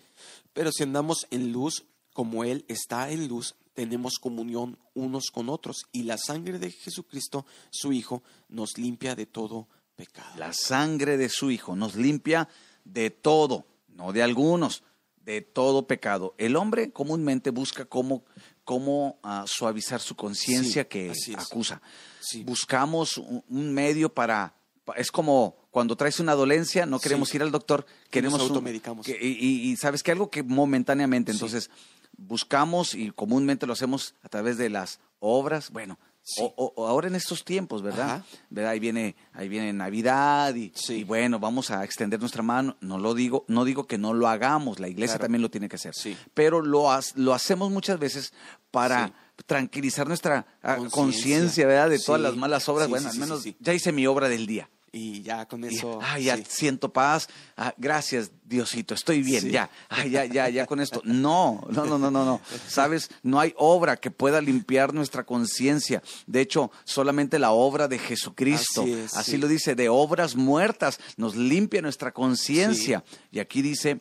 Pero 0.53 0.71
si 0.71 0.83
andamos 0.83 1.27
en 1.29 1.51
luz, 1.51 1.85
como 2.13 2.43
Él 2.43 2.63
está 2.67 3.09
en 3.11 3.27
luz, 3.27 3.55
tenemos 3.73 4.13
comunión 4.19 4.77
unos 4.93 5.25
con 5.31 5.49
otros, 5.49 5.83
y 5.91 6.03
la 6.03 6.17
sangre 6.17 6.57
de 6.59 6.71
Jesucristo, 6.71 7.45
su 7.69 7.91
Hijo, 7.91 8.23
nos 8.47 8.77
limpia 8.77 9.15
de 9.15 9.25
todo 9.25 9.67
pecado. 9.95 10.37
La 10.37 10.53
sangre 10.53 11.17
de 11.17 11.27
su 11.29 11.51
Hijo 11.51 11.75
nos 11.75 11.95
limpia 11.95 12.47
de 12.85 13.09
todo, 13.09 13.65
no 13.89 14.13
de 14.13 14.23
algunos, 14.23 14.83
de 15.17 15.41
todo 15.41 15.85
pecado. 15.87 16.35
El 16.37 16.55
hombre 16.55 16.91
comúnmente 16.91 17.49
busca 17.49 17.85
cómo, 17.85 18.23
cómo 18.63 19.19
ah, 19.23 19.43
suavizar 19.47 19.99
su 19.99 20.15
conciencia 20.15 20.83
Sí, 20.83 20.89
que 20.89 21.13
acusa. 21.37 21.81
Sí. 22.21 22.43
Buscamos 22.43 23.17
un, 23.17 23.43
un 23.49 23.73
medio 23.73 24.13
para... 24.13 24.55
pa- 24.85 24.93
Es 24.95 25.11
como 25.11 25.57
cuando 25.73 25.95
traes 25.95 26.19
una 26.19 26.35
dolencia, 26.35 26.85
no 26.85 26.99
queremos 26.99 27.29
Sí. 27.29 27.37
ir 27.37 27.41
al 27.41 27.49
doctor, 27.51 27.85
queremos 28.11 28.37
nos 28.37 28.43
un- 28.49 28.55
automedicamos. 28.57 29.07
que- 29.07 29.17
y, 29.19 29.75
sabes 29.75 30.03
que 30.03 30.11
algo 30.11 30.29
que 30.29 30.43
momentáneamente, 30.43 31.31
Sí. 31.31 31.37
entonces 31.37 31.71
buscamos 32.15 32.93
y 32.93 33.09
comúnmente 33.09 33.65
lo 33.65 33.73
hacemos 33.73 34.13
a 34.21 34.29
través 34.29 34.57
de 34.57 34.69
las 34.69 34.99
obras, 35.19 35.71
bueno, 35.71 35.97
Sí. 36.21 36.41
o, 36.45 36.87
ahora 36.87 37.07
en 37.07 37.15
estos 37.15 37.43
tiempos, 37.43 37.81
¿verdad? 37.81 38.05
Ajá. 38.17 38.25
¿verdad? 38.51 38.71
Ahí 38.71 38.79
viene, 38.79 39.15
ahí 39.33 39.49
viene 39.49 39.73
Navidad 39.73 40.53
y, 40.53 40.71
Sí. 40.75 40.97
y 40.99 41.03
bueno, 41.03 41.39
vamos 41.39 41.71
a 41.71 41.83
extender 41.83 42.19
nuestra 42.19 42.43
mano. 42.43 42.77
No 42.79 42.99
lo 42.99 43.15
digo, 43.15 43.43
no 43.47 43.65
digo 43.65 43.87
que 43.87 43.97
no 43.97 44.13
lo 44.13 44.27
hagamos, 44.27 44.79
la 44.79 44.87
iglesia 44.89 45.15
Claro. 45.15 45.23
también 45.25 45.41
lo 45.41 45.49
tiene 45.49 45.67
que 45.67 45.75
hacer. 45.77 45.95
Sí. 45.95 46.15
Pero 46.35 46.61
lo, 46.61 46.87
lo 47.15 47.33
hacemos 47.33 47.71
muchas 47.71 47.97
veces 47.99 48.31
para 48.69 49.11
tranquilizar 49.47 50.07
nuestra 50.07 50.45
ah, 50.61 50.77
Conciencia. 50.91 51.65
¿verdad? 51.65 51.89
De 51.89 51.97
todas 51.99 52.21
las 52.21 52.35
malas 52.37 52.69
obras. 52.69 52.87
Bueno, 52.89 53.09
al 53.09 53.17
menos 53.17 53.43
ya 53.59 53.73
hice 53.73 53.91
mi 53.91 54.05
obra 54.05 54.29
del 54.29 54.45
día. 54.45 54.69
Y 54.95 55.23
ya 55.23 55.47
con 55.47 55.63
eso. 55.63 55.97
ah, 56.03 56.19
ya 56.19 56.37
sí. 56.37 56.43
siento 56.47 56.93
paz. 56.93 57.27
Ah, 57.57 57.73
gracias, 57.77 58.29
Diosito, 58.45 58.93
estoy 58.93 59.23
bien, 59.23 59.41
Sí. 59.41 59.49
ya. 59.49 59.67
Ah, 59.89 60.05
ya, 60.05 60.25
ya, 60.25 60.47
ya 60.49 60.67
con 60.67 60.79
esto. 60.79 61.01
No, 61.03 61.65
no, 61.71 61.85
no, 61.87 61.97
no, 61.97 62.11
no, 62.11 62.23
no. 62.23 62.39
Sabes, 62.67 63.09
no 63.23 63.39
hay 63.39 63.55
obra 63.57 63.97
que 63.97 64.11
pueda 64.11 64.39
limpiar 64.39 64.93
nuestra 64.93 65.23
conciencia. 65.25 66.03
De 66.27 66.41
hecho, 66.41 66.69
solamente 66.83 67.39
la 67.39 67.53
obra 67.53 67.87
de 67.87 67.97
Jesucristo. 67.97 68.83
Así 68.83 68.91
es, 68.93 69.13
Así 69.15 69.31
sí. 69.31 69.37
lo 69.39 69.47
dice, 69.47 69.73
de 69.73 69.89
obras 69.89 70.35
muertas 70.35 70.99
nos 71.17 71.35
limpia 71.35 71.81
nuestra 71.81 72.11
conciencia. 72.11 73.03
Y 73.31 73.39
aquí 73.39 73.63
dice 73.63 73.99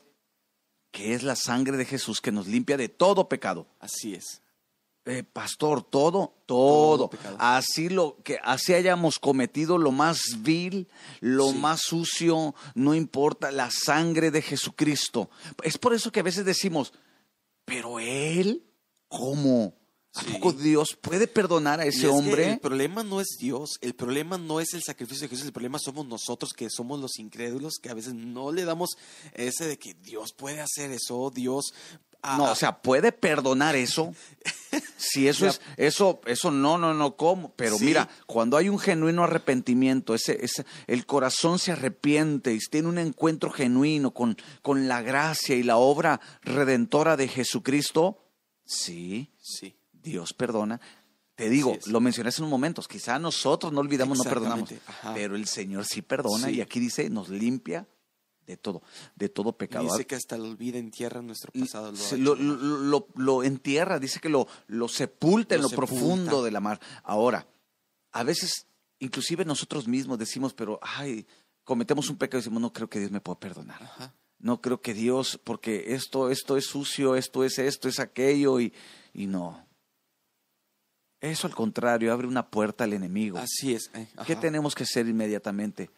que 0.91 1.15
es 1.15 1.23
la 1.23 1.37
sangre 1.37 1.79
de 1.79 1.87
Jesús 1.87 2.21
que 2.21 2.33
nos 2.33 2.47
limpia 2.49 2.77
de 2.77 2.91
todo 2.91 3.31
pecado. 3.31 3.67
Así 3.81 4.13
es. 4.15 4.42
Eh, 5.05 5.25
pastor, 5.25 5.83
todo, 5.83 6.33
todo. 6.47 7.11
Así 7.39 7.89
lo 7.89 8.19
que 8.23 8.39
así 8.45 8.73
hayamos 8.73 9.19
cometido 9.19 9.77
lo 9.77 9.91
más 9.91 10.21
vil, 10.39 10.87
lo 11.21 11.51
Sí. 11.51 11.59
más 11.59 11.81
sucio, 11.83 12.55
no 12.77 12.95
importa 12.95 13.51
la 13.51 13.69
sangre 13.73 14.31
de 14.31 14.43
Jesucristo. 14.43 15.29
Es 15.65 15.77
por 15.77 15.93
eso 15.93 16.13
que 16.13 16.21
a 16.21 16.23
veces 16.23 16.45
decimos, 16.45 16.93
pero 17.65 17.99
él, 17.99 18.63
¿cómo? 19.09 19.75
¿A 20.15 20.21
Sí. 20.23 20.33
poco 20.35 20.53
Dios 20.53 20.91
puede 21.01 21.27
perdonar 21.27 21.81
a 21.81 21.87
ese 21.87 22.07
es 22.07 22.13
hombre? 22.13 22.53
el 22.53 22.61
problema 22.61 23.03
no 23.03 23.21
es 23.21 23.39
Dios, 23.41 23.71
el 23.81 23.95
problema 23.95 24.37
no 24.39 24.61
es 24.61 24.73
el 24.75 24.83
sacrificio 24.85 25.23
de 25.23 25.31
Jesús, 25.31 25.47
el 25.47 25.53
problema 25.53 25.79
somos 25.81 26.07
nosotros 26.07 26.53
que 26.53 26.69
somos 26.71 27.01
los 27.01 27.19
incrédulos, 27.19 27.79
que 27.83 27.89
a 27.89 27.95
veces 27.95 28.13
no 28.15 28.53
le 28.53 28.65
damos 28.65 28.91
ese 29.33 29.65
de 29.65 29.79
que 29.79 29.95
Dios 29.95 30.33
puede 30.37 30.61
hacer 30.61 30.93
eso, 30.93 31.31
Dios. 31.35 31.73
Ah, 32.23 32.37
No, 32.39 32.47
ah, 32.47 32.53
o 32.53 32.55
sea, 32.55 32.81
puede 32.83 33.13
perdonar 33.13 33.77
eso. 33.77 34.15
Si 34.97 35.29
eso 35.29 35.47
es, 35.47 35.61
eso, 35.77 36.21
eso 36.27 36.51
no, 36.51 36.79
no, 36.79 36.95
no, 36.95 37.17
¿cómo? 37.17 37.53
Pero 37.57 37.77
Sí. 37.79 37.85
mira, 37.85 38.09
cuando 38.27 38.57
hay 38.57 38.69
un 38.69 38.79
genuino 38.79 39.25
arrepentimiento, 39.25 40.15
ese, 40.15 40.45
ese, 40.45 40.65
el 40.87 41.05
corazón 41.07 41.59
se 41.59 41.73
arrepiente 41.73 42.53
y 42.55 42.59
tiene 42.59 42.89
un 42.89 42.99
encuentro 42.99 43.51
genuino 43.51 44.13
con, 44.15 44.37
con 44.63 44.89
la 44.89 45.03
gracia 45.03 45.55
y 45.57 45.63
la 45.63 45.77
obra 45.77 46.21
redentora 46.43 47.17
de 47.17 47.29
Jesucristo, 47.29 48.19
sí, 48.65 49.31
sí. 49.41 49.77
Dios 49.93 50.33
perdona. 50.33 50.81
Te 51.35 51.49
digo, 51.49 51.77
lo 51.87 52.01
mencioné 52.01 52.29
hace 52.29 52.43
unos 52.43 52.51
momentos, 52.51 52.87
quizá 52.89 53.19
nosotros 53.19 53.73
no 53.73 53.81
olvidamos, 53.81 54.19
no 54.19 54.25
perdonamos, 54.25 54.71
ajá. 54.87 55.15
pero 55.15 55.35
el 55.35 55.47
Señor 55.47 55.85
sí 55.87 56.03
perdona 56.03 56.49
Sí. 56.49 56.57
y 56.57 56.61
aquí 56.61 56.79
dice, 56.79 57.09
nos 57.09 57.31
limpia 57.31 57.87
de 58.47 58.57
todo, 58.57 58.83
de 59.15 59.29
todo 59.29 59.53
pecado. 59.57 59.85
Dice 59.85 60.07
que 60.07 60.15
hasta 60.15 60.37
lo 60.37 60.45
olvida, 60.45 60.79
entierra 60.79 61.23
nuestro 61.23 61.53
pasado. 61.53 61.93
Lo, 62.19 62.35
lo, 62.35 63.07
lo- 63.15 63.43
entierra, 63.45 63.99
dice 63.99 64.21
que 64.21 64.29
lo, 64.29 64.47
lo 64.67 64.89
sepulta 64.89 65.55
en 65.55 65.63
Lo 65.63 65.69
sepulta. 65.69 65.91
profundo 65.91 66.43
de 66.43 66.51
la 66.51 66.61
mar. 66.61 66.81
Ahora, 67.05 67.47
a 68.13 68.23
veces, 68.25 68.67
inclusive 68.99 69.45
nosotros 69.45 69.87
mismos 69.89 70.19
decimos, 70.19 70.55
pero, 70.55 70.79
ay, 70.83 71.27
cometemos 71.65 72.09
un 72.11 72.17
pecado 72.17 72.39
y 72.39 72.43
decimos, 72.43 72.61
no 72.61 72.73
creo 72.73 72.89
que 72.91 72.99
Dios 72.99 73.11
me 73.11 73.21
pueda 73.21 73.39
perdonar. 73.39 73.83
Ajá. 73.83 74.15
No 74.39 74.61
creo 74.61 74.81
que 74.81 74.93
Dios, 74.93 75.39
porque 75.45 75.95
esto, 75.95 76.29
esto 76.31 76.57
es 76.57 76.67
sucio, 76.67 77.15
esto 77.15 77.45
es 77.45 77.59
esto, 77.61 77.89
es 77.89 78.01
aquello, 78.01 78.59
y, 78.59 78.73
y 79.15 79.27
no. 79.29 79.65
Eso 81.21 81.47
al 81.47 81.55
contrario, 81.55 82.13
abre 82.13 82.27
una 82.27 82.51
puerta 82.51 82.83
al 82.83 82.93
enemigo. 82.93 83.39
Así 83.39 83.73
es. 83.75 83.91
eh, 83.95 84.09
¿Qué 84.27 84.35
tenemos 84.35 84.75
que 84.75 84.83
hacer 84.83 85.07
inmediatamente? 85.07 85.91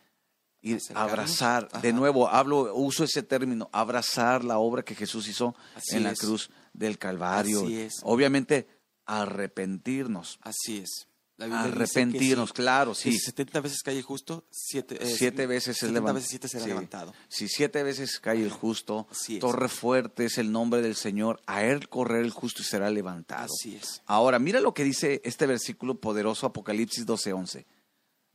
Acercarnos. 0.73 1.12
abrazar, 1.12 1.83
de 1.83 1.93
nuevo, 1.93 2.29
hablo, 2.29 2.75
uso 2.75 3.05
ese 3.05 3.23
término, 3.23 3.69
abrazar 3.73 4.43
la 4.45 4.57
obra 4.59 4.83
que 4.83 4.95
Jesús 4.95 5.29
hizo 5.29 5.55
Así 5.75 5.97
en 5.97 6.05
la 6.05 6.12
es. 6.12 6.19
cruz 6.21 6.51
del 6.73 6.97
Calvario. 6.99 7.62
Así 7.65 7.79
es. 7.81 7.95
Obviamente, 8.03 8.67
arrepentirnos. 9.05 10.39
Así 10.43 10.79
es. 10.79 11.07
Arrepentirnos, 11.37 12.53
claro, 12.53 12.95
sí. 12.95 13.11
si 13.11 13.19
70 13.19 13.61
veces 13.61 13.83
cae 13.83 13.97
el 13.97 14.05
justo, 14.05 14.45
siete, 14.51 14.97
eh, 15.03 15.15
Siete 15.17 15.47
veces 15.49 15.71
es 15.71 15.79
70 15.79 15.93
levantado. 15.95 16.15
veces 16.15 16.31
siete 16.31 16.49
será 16.49 16.67
levantado. 16.67 17.12
Si 17.29 17.49
siete 17.49 17.83
veces 17.83 18.21
cae 18.21 18.41
el 18.41 18.51
justo, 18.53 19.09
torre 19.41 19.69
fuerte 19.69 20.27
es 20.27 20.39
el 20.39 20.53
nombre 20.53 20.81
del 20.81 20.95
Señor, 20.95 21.41
a 21.47 21.65
él 21.65 21.89
correr 21.89 22.25
el 22.25 22.31
justo 22.31 22.62
y 22.62 22.65
será 22.65 22.89
levantado. 22.89 23.53
Así 23.53 23.75
es. 23.75 24.01
Ahora, 24.07 24.39
mira 24.39 24.61
lo 24.61 24.75
que 24.75 24.85
dice 24.85 25.21
este 25.25 25.47
versículo 25.49 25.97
poderoso, 26.01 26.47
Apocalipsis 26.47 27.05
12:11. 27.05 27.67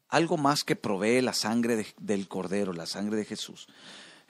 Algo 0.09 0.37
más 0.37 0.63
que 0.63 0.75
provee 0.75 1.21
la 1.21 1.33
sangre 1.33 1.75
de- 1.75 1.87
del 1.99 2.27
Cordero, 2.27 2.73
la 2.73 2.85
sangre 2.85 3.15
de 3.17 3.25
Jesús. 3.25 3.67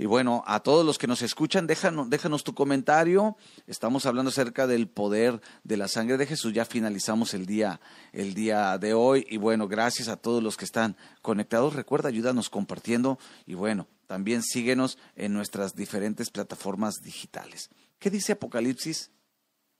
Y 0.01 0.05
bueno, 0.05 0.43
a 0.47 0.61
todos 0.61 0.85
los 0.85 0.97
que 0.97 1.07
nos 1.07 1.21
escuchan, 1.21 1.67
déjanos, 1.67 2.09
déjanos 2.09 2.45
tu 2.45 2.53
comentario. 2.53 3.35
Estamos 3.67 4.05
hablando 4.05 4.29
acerca 4.29 4.65
del 4.65 4.87
poder 4.87 5.41
de 5.65 5.75
la 5.75 5.89
sangre 5.89 6.17
de 6.17 6.25
Jesús. 6.25 6.53
Ya 6.53 6.63
finalizamos 6.63 7.33
el 7.33 7.45
día, 7.45 7.81
el 8.13 8.33
día 8.33 8.77
de 8.77 8.93
hoy. 8.93 9.25
Y 9.29 9.35
bueno, 9.35 9.67
gracias 9.67 10.07
a 10.07 10.15
todos 10.15 10.41
los 10.41 10.55
que 10.55 10.63
están 10.63 10.95
conectados. 11.21 11.73
Recuerda, 11.75 12.07
ayúdanos 12.07 12.49
compartiendo. 12.49 13.19
Y 13.45 13.55
bueno, 13.55 13.87
también 14.07 14.41
síguenos 14.41 14.97
en 15.17 15.33
nuestras 15.33 15.75
diferentes 15.75 16.29
plataformas 16.29 16.95
digitales. 17.03 17.69
¿Qué 17.99 18.09
dice 18.09 18.31
Apocalipsis? 18.31 19.11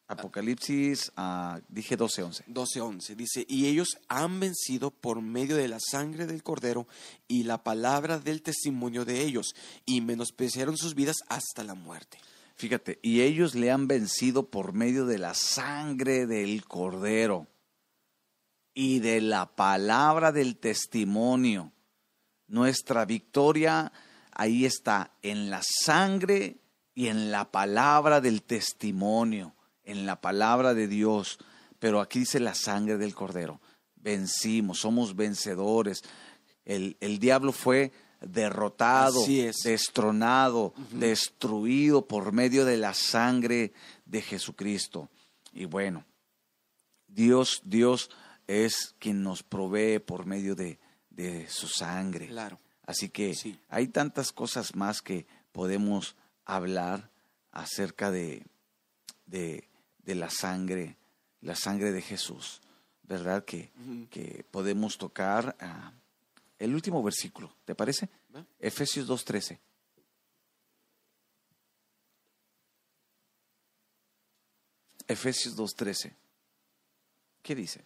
Apocalipsis, 0.10 1.12
ah, 1.16 1.60
dije 1.70 1.96
12:11. 1.96 2.44
12.11 2.48 3.16
dice, 3.16 3.46
y 3.48 3.68
ellos 3.68 4.00
han 4.08 4.40
vencido 4.40 4.90
por 4.90 5.22
medio 5.22 5.56
de 5.56 5.68
la 5.68 5.78
sangre 5.80 6.26
del 6.26 6.42
cordero 6.42 6.88
y 7.28 7.44
la 7.44 7.64
palabra 7.64 8.18
del 8.18 8.42
testimonio 8.42 9.06
de 9.06 9.22
ellos, 9.22 9.56
y 9.86 10.02
menospreciaron 10.02 10.78
sus 10.78 10.96
vidas 10.96 11.18
hasta 11.28 11.64
la 11.64 11.76
muerte. 11.76 12.18
Fíjate, 12.56 12.98
y 13.04 13.22
ellos 13.22 13.54
le 13.54 13.72
han 13.72 13.88
vencido 13.88 14.50
por 14.50 14.74
medio 14.74 15.06
de 15.06 15.20
la 15.20 15.36
sangre 15.36 16.26
del 16.26 16.66
cordero 16.66 17.48
y 18.74 19.00
de 19.00 19.22
la 19.22 19.56
palabra 19.56 20.32
del 20.32 20.58
testimonio. 20.58 21.72
Nuestra 22.48 23.06
victoria 23.06 23.92
ahí 24.32 24.66
está, 24.66 25.12
en 25.22 25.52
la 25.52 25.62
sangre 25.62 26.58
y 26.96 27.08
en 27.08 27.30
la 27.30 27.52
palabra 27.52 28.22
del 28.22 28.42
testimonio, 28.42 29.54
en 29.90 30.06
la 30.06 30.22
palabra 30.22 30.74
de 30.74 30.88
Dios. 30.88 31.40
Pero 31.80 32.02
aquí 32.02 32.20
dice 32.20 32.40
la 32.40 32.56
sangre 32.56 32.98
del 32.98 33.16
cordero. 33.16 33.62
Vencimos, 33.96 34.80
somos 34.80 35.16
vencedores. 35.16 36.02
El, 36.66 36.98
el 37.00 37.20
diablo 37.20 37.52
fue 37.52 37.92
derrotado, 38.22 39.22
destronado, 39.64 40.74
destruido 40.92 42.06
por 42.08 42.32
medio 42.34 42.66
de 42.66 42.78
la 42.78 42.94
sangre 42.94 43.74
de 44.06 44.22
Jesucristo. 44.22 45.10
Y 45.54 45.66
bueno, 45.66 46.06
Dios, 47.08 47.62
Dios 47.64 48.10
es 48.48 48.96
quien 49.00 49.24
nos 49.24 49.44
provee 49.44 50.00
por 50.00 50.26
medio 50.26 50.56
de, 50.56 50.80
de 51.10 51.48
su 51.48 51.68
sangre. 51.68 52.28
Claro. 52.28 52.60
Así 52.86 53.10
que 53.10 53.36
Sí. 53.36 53.60
hay 53.70 53.88
tantas 53.88 54.32
cosas 54.32 54.76
más 54.76 55.02
que 55.02 55.28
podemos 55.52 56.16
hablar 56.46 57.12
acerca 57.52 58.12
de, 58.12 58.46
de, 59.26 59.69
de 60.10 60.16
la 60.16 60.32
sangre, 60.32 60.98
la 61.42 61.56
sangre 61.56 61.92
de 61.92 62.02
Jesús, 62.02 62.62
¿verdad? 63.04 63.46
Que, 63.46 63.70
que 64.10 64.44
podemos 64.50 64.98
tocar 64.98 65.56
el 66.58 66.74
último 66.74 67.04
versículo, 67.04 67.56
¿te 67.64 67.76
parece? 67.76 68.10
¿Va? 68.36 68.44
Efesios 68.60 69.08
2.13. 69.08 69.60
Efesios 75.08 75.56
2.13. 75.56 76.16
¿Qué 77.44 77.54
dice? 77.54 77.86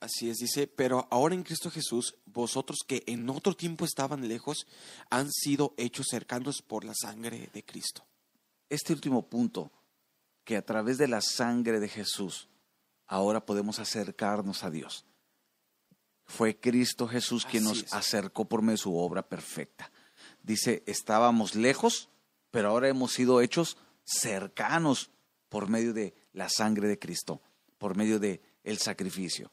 Así 0.00 0.30
es, 0.30 0.38
dice, 0.38 0.66
pero 0.66 1.06
ahora 1.10 1.34
en 1.34 1.42
Cristo 1.42 1.70
Jesús, 1.70 2.16
vosotros 2.24 2.78
que 2.86 3.04
en 3.06 3.28
otro 3.28 3.54
tiempo 3.54 3.84
estaban 3.84 4.28
lejos, 4.28 4.66
han 5.10 5.30
sido 5.30 5.74
hechos 5.76 6.06
cercanos 6.08 6.62
por 6.62 6.84
la 6.84 6.94
sangre 6.94 7.50
de 7.52 7.62
Cristo. 7.62 8.02
Este 8.70 8.94
último 8.94 9.28
punto, 9.28 9.70
que 10.44 10.56
a 10.56 10.62
través 10.64 10.98
de 10.98 11.08
la 11.08 11.20
sangre 11.20 11.80
de 11.80 11.88
Jesús, 11.88 12.48
ahora 13.06 13.44
podemos 13.44 13.78
acercarnos 13.78 14.64
a 14.64 14.70
Dios. 14.70 15.06
Fue 16.26 16.58
Cristo 16.58 17.06
Jesús 17.06 17.44
quien 17.46 17.66
Así 17.66 17.74
nos 17.74 17.82
es. 17.84 17.92
acercó 17.92 18.46
por 18.46 18.62
medio 18.62 18.72
de 18.72 18.78
su 18.82 18.96
obra 18.96 19.28
perfecta. 19.28 19.90
Dice, 20.42 20.82
estábamos 20.86 21.54
lejos, 21.54 22.08
pero 22.50 22.70
ahora 22.70 22.88
hemos 22.88 23.12
sido 23.12 23.40
hechos 23.40 23.76
cercanos 24.04 25.10
por 25.48 25.68
medio 25.68 25.92
de 25.92 26.14
la 26.32 26.48
sangre 26.48 26.88
de 26.88 26.98
Cristo, 26.98 27.40
por 27.78 27.96
medio 27.96 28.18
de 28.18 28.42
el 28.62 28.78
sacrificio. 28.78 29.50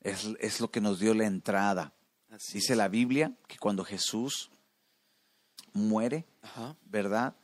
Es, 0.00 0.28
es 0.40 0.60
lo 0.60 0.70
que 0.70 0.80
nos 0.80 0.98
dio 1.00 1.12
la 1.14 1.26
entrada. 1.26 1.94
Así 2.30 2.54
Dice 2.58 2.72
es. 2.74 2.76
la 2.78 2.88
Biblia 2.88 3.32
que 3.46 3.58
cuando 3.58 3.84
Jesús 3.84 4.50
muere, 5.72 6.26
Ajá. 6.42 6.76
¿verdad? 6.84 7.36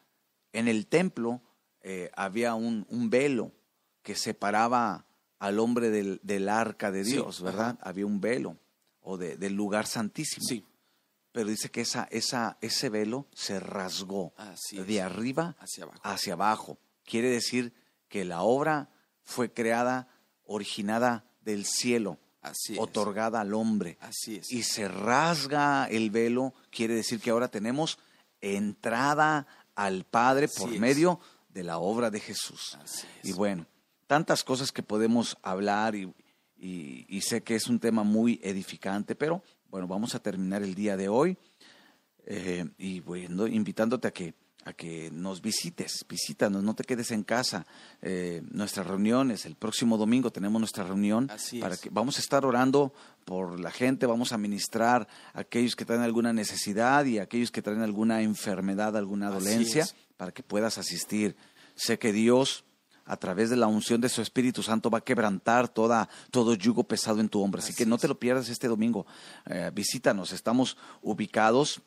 En 0.53 0.68
el 0.68 0.87
templo 0.87 1.43
eh, 1.87 2.11
había 2.16 2.55
un, 2.55 2.87
un 2.89 3.11
velo 3.11 3.53
que 4.03 4.16
separaba 4.16 5.07
al 5.39 5.59
hombre 5.61 5.91
del, 5.91 6.18
del 6.22 6.49
arca 6.49 6.91
de 6.91 7.05
Sí, 7.05 7.12
Dios, 7.12 7.43
¿verdad? 7.43 7.76
ajá. 7.78 7.89
Había 7.89 8.07
un 8.07 8.20
velo 8.20 8.57
o 9.03 9.16
de- 9.18 9.37
del 9.37 9.53
lugar 9.55 9.87
santísimo. 9.87 10.45
Sí, 10.49 10.64
Pero 11.32 11.49
dice 11.51 11.70
que 11.70 11.82
esa, 11.82 12.09
esa, 12.11 12.57
ese 12.62 12.89
velo 12.89 13.26
se 13.35 13.61
rasgó 13.61 14.32
así 14.37 14.78
es. 14.78 14.87
de 14.87 15.03
arriba 15.03 15.55
hacia 15.61 15.85
abajo. 15.85 16.01
hacia 16.03 16.32
abajo. 16.32 16.78
Quiere 17.05 17.28
decir 17.28 17.72
que 18.09 18.24
la 18.24 18.41
obra 18.43 18.89
fue 19.24 19.53
creada, 19.53 20.09
originada 20.45 21.24
del 21.43 21.66
cielo, 21.66 22.18
Así 22.41 22.74
es. 22.74 22.78
otorgada 22.78 23.41
al 23.41 23.53
hombre 23.55 23.99
Así 24.01 24.37
es. 24.37 24.51
y 24.53 24.62
se 24.62 24.89
rasga 24.89 25.87
el 25.87 26.11
velo, 26.11 26.55
quiere 26.70 26.95
decir 26.95 27.20
que 27.20 27.30
ahora 27.30 27.49
tenemos 27.49 27.99
entrada 28.41 29.47
al 29.74 30.05
Padre 30.05 30.49
por 30.49 30.68
Así 30.68 30.74
es. 30.76 30.80
De 31.55 31.62
la 31.64 31.78
obra 31.78 32.11
de 32.11 32.20
Jesús. 32.20 32.76
Y 33.22 33.32
bueno, 33.32 33.64
tantas 34.07 34.44
cosas 34.44 34.72
que 34.72 34.82
podemos 34.82 35.38
hablar 35.42 35.94
y, 35.94 36.12
y- 36.59 37.07
y 37.09 37.20
sé 37.22 37.42
que 37.42 37.55
es 37.55 37.68
un 37.68 37.78
tema 37.80 38.02
muy 38.02 38.40
edificante, 38.42 39.14
pero 39.14 39.42
bueno, 39.70 39.86
vamos 39.88 40.14
a 40.14 40.18
terminar 40.18 40.62
el 40.62 40.74
día 40.74 40.96
de 40.96 41.09
hoy 41.09 41.38
eh, 42.26 42.64
y 42.78 43.00
bueno, 43.00 43.46
invitándote 43.46 44.09
a 44.09 44.11
que 44.12 44.34
a 44.66 44.72
que 44.72 45.11
nos 45.12 45.42
visites, 45.42 46.07
visítanos, 46.09 46.62
no 46.62 46.74
te 46.74 46.84
quedes 46.84 47.11
en 47.11 47.22
casa. 47.22 47.66
Eh, 48.00 48.40
nuestras 48.50 48.86
reuniones, 48.86 49.44
el 49.44 49.57
próximo 49.57 49.98
domingo 49.98 50.30
tenemos 50.32 50.59
nuestra 50.59 50.84
reunión 50.84 51.30
Así 51.30 51.61
para 51.61 51.74
es. 51.74 51.82
que 51.82 51.90
vamos 51.90 52.16
a 52.16 52.20
estar 52.20 52.46
orando 52.46 52.94
por 53.26 53.61
la 53.61 53.70
gente, 53.70 54.07
vamos 54.07 54.32
a 54.32 54.38
ministrar 54.38 55.07
a 55.34 55.40
aquellos 55.40 55.76
que 55.76 55.84
traen 55.84 56.00
alguna 56.00 56.32
necesidad 56.32 57.05
y 57.05 57.18
a 57.18 57.24
aquellos 57.24 57.50
que 57.50 57.61
traen 57.61 57.82
alguna 57.82 58.22
enfermedad, 58.22 58.96
alguna 58.96 59.28
Así 59.28 59.34
dolencia, 59.44 59.82
es. 59.82 59.94
Para 60.16 60.32
que 60.32 60.42
puedas 60.42 60.78
asistir. 60.78 61.36
Sé 61.74 61.98
que 61.98 62.12
Dios 62.12 62.64
a 63.06 63.16
través 63.16 63.50
de 63.50 63.56
la 63.56 63.66
unción 63.66 64.00
de 64.00 64.08
su 64.08 64.22
Espíritu 64.22 64.62
Santo 64.62 64.90
va 64.90 64.98
a 64.98 65.04
quebrantar 65.04 65.68
toda, 65.68 66.08
todo 66.30 66.54
yugo 66.54 66.84
pesado 66.84 67.20
en 67.20 67.28
tu 67.28 67.42
hombro. 67.42 67.58
Así, 67.58 67.70
Así 67.70 67.76
que 67.76 67.86
no 67.86 67.98
te 67.98 68.08
lo 68.08 68.18
pierdas 68.18 68.48
este 68.48 68.68
domingo. 68.68 69.06
Eh, 69.46 69.70
visítanos. 69.74 70.32
Estamos 70.32 70.76
ubicados 71.02 71.82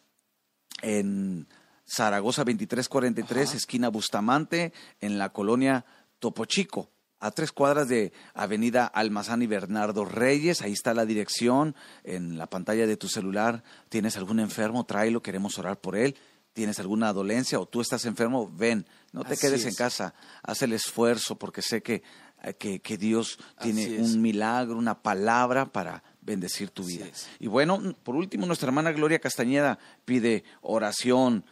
en 0.82 1.48
Zaragoza 1.86 2.44
2343, 2.44 3.50
Ajá. 3.50 3.58
esquina 3.58 3.90
Bustamante, 3.90 4.74
en 5.00 5.18
la 5.18 5.30
colonia 5.30 5.86
Topo 6.20 6.46
Chico, 6.46 6.92
a 7.20 7.32
tres 7.32 7.52
cuadras 7.52 7.88
de 7.88 8.12
Avenida 8.34 8.86
Almazán 8.86 9.42
y 9.42 9.48
Bernardo 9.48 10.06
Reyes. 10.06 10.62
Ahí 10.62 10.74
está 10.74 10.94
la 10.94 11.06
dirección 11.06 11.76
en 12.04 12.38
la 12.38 12.48
pantalla 12.48 12.86
de 12.86 12.98
tu 12.98 13.08
celular. 13.08 13.64
¿Tienes 13.90 14.18
algún 14.18 14.40
enfermo? 14.40 14.86
Tráelo, 14.86 15.24
queremos 15.24 15.58
orar 15.58 15.80
por 15.80 15.96
él. 15.96 16.16
¿Tienes 16.58 16.80
alguna 16.80 17.14
dolencia 17.14 17.60
o 17.60 17.68
tú 17.68 17.82
estás 17.82 18.06
enfermo? 18.06 18.52
Ven, 18.52 18.84
no 19.12 19.24
te 19.24 19.34
Así 19.34 19.42
quedes 19.42 19.64
en 19.68 19.76
casa. 19.76 20.16
Haz 20.42 20.64
el 20.64 20.74
esfuerzo 20.74 21.38
porque 21.38 21.62
sé 21.62 21.84
que, 21.84 22.02
eh, 22.42 22.56
que, 22.56 22.80
que 22.80 22.98
Dios 22.98 23.38
tiene 23.62 24.00
un 24.00 24.20
milagro, 24.24 24.76
una 24.76 25.04
palabra 25.04 25.72
para 25.72 26.02
bendecir 26.20 26.72
tu 26.72 26.84
vida. 26.84 27.06
Y 27.38 27.46
bueno, 27.46 27.80
por 28.02 28.16
último, 28.16 28.48
nuestra 28.48 28.70
hermana 28.70 28.92
Gloria 28.92 29.20
Castañeda 29.20 29.78
pide 30.04 30.46
oración, 30.62 31.46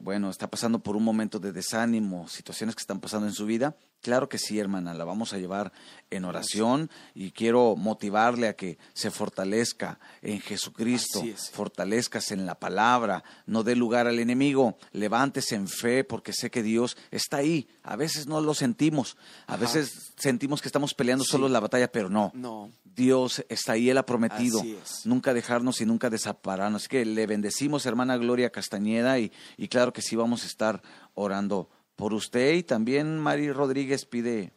bueno, 0.00 0.30
está 0.30 0.48
pasando 0.48 0.78
por 0.78 0.96
un 0.96 1.04
momento 1.04 1.38
de 1.38 1.52
desánimo, 1.52 2.26
situaciones 2.26 2.74
que 2.74 2.80
están 2.80 2.98
pasando 2.98 3.26
en 3.26 3.34
su 3.34 3.44
vida, 3.44 3.76
Claro 4.06 4.28
que 4.28 4.38
sí, 4.38 4.60
hermana, 4.60 4.94
la 4.94 5.04
vamos 5.04 5.32
a 5.32 5.38
llevar 5.38 5.72
en 6.10 6.24
oración 6.24 6.92
y 7.12 7.32
quiero 7.32 7.74
motivarle 7.74 8.46
a 8.46 8.54
que 8.54 8.78
se 8.94 9.10
fortalezca 9.10 9.98
en 10.22 10.40
Jesucristo, 10.40 11.24
fortalezcas 11.50 12.30
en 12.30 12.46
la 12.46 12.54
palabra, 12.54 13.24
no 13.46 13.64
dé 13.64 13.74
lugar 13.74 14.06
al 14.06 14.20
enemigo, 14.20 14.78
levántese 14.92 15.56
en 15.56 15.66
fe 15.66 16.04
porque 16.04 16.32
sé 16.32 16.52
que 16.52 16.62
Dios 16.62 16.96
está 17.10 17.38
ahí. 17.38 17.66
A 17.82 17.96
veces 17.96 18.28
no 18.28 18.40
lo 18.40 18.54
sentimos, 18.54 19.16
a 19.48 19.56
veces 19.56 20.12
sentimos 20.16 20.62
que 20.62 20.68
estamos 20.68 20.94
peleando 20.94 21.24
solo 21.24 21.48
la 21.48 21.58
batalla, 21.58 21.90
pero 21.90 22.08
no. 22.08 22.30
No. 22.32 22.70
Dios 22.84 23.44
está 23.48 23.72
ahí, 23.72 23.90
Él 23.90 23.98
ha 23.98 24.06
prometido 24.06 24.62
nunca 25.04 25.34
dejarnos 25.34 25.80
y 25.80 25.84
nunca 25.84 26.10
desapararnos. 26.10 26.82
Así 26.82 26.88
que 26.88 27.04
le 27.04 27.26
bendecimos, 27.26 27.86
hermana 27.86 28.16
Gloria 28.18 28.50
Castañeda, 28.50 29.18
y, 29.18 29.32
y 29.56 29.66
claro 29.66 29.92
que 29.92 30.00
sí 30.00 30.14
vamos 30.14 30.44
a 30.44 30.46
estar 30.46 30.80
orando 31.14 31.68
por 31.96 32.12
usted 32.12 32.54
y 32.54 32.62
también 32.62 33.18
Mari 33.18 33.50
Rodríguez 33.50 34.04
pide... 34.04 34.52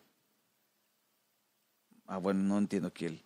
Ah, 2.06 2.18
bueno, 2.18 2.42
no 2.44 2.58
entiendo 2.58 2.90
aquí 2.90 3.06
el, 3.06 3.24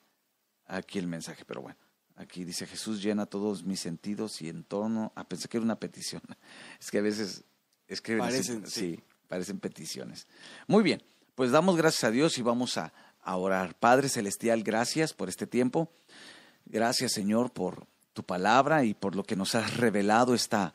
aquí 0.68 0.99
el 0.99 1.07
mensaje, 1.07 1.43
pero 1.45 1.61
bueno. 1.61 1.78
Aquí 2.16 2.43
dice 2.43 2.68
Jesús 2.68 3.01
llena 3.01 3.26
todos 3.26 3.64
mis 3.64 3.80
sentidos 3.80 4.41
y 4.41 4.49
en 4.49 4.64
torno... 4.64 5.11
Ah, 5.16 5.28
pensé 5.28 5.47
que 5.47 5.57
era 5.57 5.66
una 5.66 5.80
petición. 5.80 6.22
Es 6.80 6.91
que 6.91 6.99
a 6.99 7.01
veces 7.01 7.43
escriben 7.88 8.24
parecen, 8.24 8.68
sí, 8.68 8.99
parecen 9.28 9.59
peticiones. 9.59 10.28
Muy 10.68 10.84
bien, 10.84 11.01
pues 11.34 11.51
damos 11.51 11.76
gracias 11.76 12.03
a 12.03 12.11
Dios 12.11 12.38
y 12.38 12.43
vamos 12.43 12.78
a, 12.78 12.93
a 13.22 13.36
orar. 13.38 13.76
Padre 13.76 14.09
Celestial, 14.09 14.61
gracias 14.64 15.14
por 15.14 15.28
este 15.28 15.47
tiempo. 15.47 15.91
Gracias, 16.66 17.14
Señor, 17.14 17.51
por 17.51 17.88
tu 18.14 18.24
palabra 18.24 18.84
y 18.84 18.93
por 18.93 19.16
lo 19.16 19.24
que 19.24 19.36
nos 19.36 19.55
has 19.55 19.78
revelado 19.78 20.36
esta, 20.36 20.74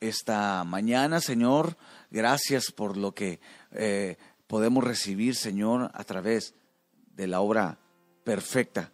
esta 0.00 0.64
mañana, 0.64 1.20
Señor. 1.20 1.76
Gracias 2.10 2.72
por 2.72 2.96
lo 2.96 3.14
que 3.14 3.40
eh, 3.72 4.16
podemos 4.46 4.84
recibir, 4.84 5.34
Señor, 5.34 5.90
a 5.94 6.04
través 6.04 6.54
de 7.14 7.26
la 7.26 7.40
obra 7.40 7.78
perfecta 8.24 8.92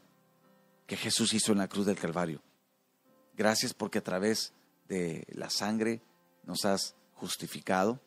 que 0.87 0.97
Jesús 0.97 1.33
hizo 1.35 1.53
en 1.53 1.59
la 1.59 1.69
cruz 1.69 1.87
del 1.87 1.99
Calvario. 1.99 2.43
Gracias 3.37 3.75
porque 3.75 3.99
a 3.99 4.05
través 4.05 4.53
de 4.89 5.27
la 5.33 5.51
sangre 5.51 6.03
nos 6.45 6.65
has 6.65 6.95
justificado, 7.15 8.01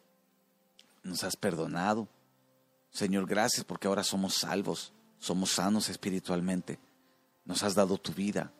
nos 1.04 1.24
has 1.24 1.36
perdonado. 1.36 2.08
Señor, 2.92 3.28
gracias 3.28 3.64
porque 3.64 3.88
ahora 3.88 4.04
somos 4.04 4.36
salvos, 4.36 4.94
somos 5.20 5.52
sanos 5.52 5.90
espiritualmente. 5.90 6.80
Nos 7.46 7.64
has 7.64 7.76
dado 7.76 7.98
tu 7.98 8.14
vida. 8.14 8.52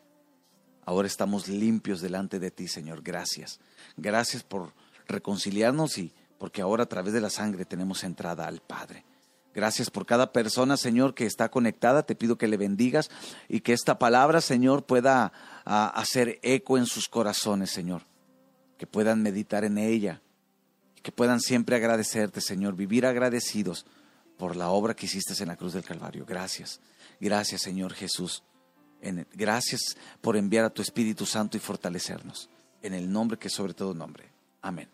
Ahora 0.88 1.06
estamos 1.06 1.48
limpios 1.48 2.00
delante 2.00 2.38
de 2.38 2.50
ti, 2.50 2.66
Señor. 2.66 3.02
Gracias. 3.02 3.60
Gracias 3.98 4.42
por 4.42 4.72
reconciliarnos 5.06 5.98
y 5.98 6.14
porque 6.38 6.62
ahora 6.62 6.84
a 6.84 6.88
través 6.88 7.12
de 7.12 7.20
la 7.20 7.28
sangre 7.28 7.66
tenemos 7.66 8.04
entrada 8.04 8.46
al 8.46 8.62
Padre. 8.62 9.04
Gracias 9.54 9.90
por 9.90 10.06
cada 10.06 10.32
persona, 10.32 10.78
Señor, 10.78 11.14
que 11.14 11.26
está 11.26 11.50
conectada. 11.50 12.04
Te 12.04 12.14
pido 12.14 12.38
que 12.38 12.48
le 12.48 12.56
bendigas 12.56 13.10
y 13.50 13.60
que 13.60 13.74
esta 13.74 13.98
palabra, 13.98 14.40
Señor, 14.40 14.86
pueda 14.86 15.30
hacer 15.66 16.38
eco 16.42 16.78
en 16.78 16.86
sus 16.86 17.06
corazones, 17.10 17.70
Señor. 17.70 18.06
Que 18.78 18.86
puedan 18.86 19.20
meditar 19.20 19.64
en 19.64 19.76
ella. 19.76 20.22
Que 21.02 21.12
puedan 21.12 21.40
siempre 21.40 21.76
agradecerte, 21.76 22.40
Señor. 22.40 22.76
Vivir 22.76 23.04
agradecidos 23.04 23.84
por 24.38 24.56
la 24.56 24.70
obra 24.70 24.96
que 24.96 25.04
hiciste 25.04 25.34
en 25.42 25.48
la 25.48 25.56
cruz 25.56 25.74
del 25.74 25.84
Calvario. 25.84 26.24
Gracias. 26.24 26.80
Gracias, 27.20 27.60
Señor 27.60 27.92
Jesús. 27.92 28.42
Gracias 29.32 29.96
por 30.20 30.36
enviar 30.36 30.64
a 30.64 30.70
tu 30.70 30.82
Espíritu 30.82 31.26
Santo 31.26 31.56
y 31.56 31.60
fortalecernos. 31.60 32.48
En 32.82 32.94
el 32.94 33.10
nombre 33.10 33.38
que 33.38 33.50
sobre 33.50 33.74
todo 33.74 33.94
nombre. 33.94 34.28
Amén. 34.62 34.88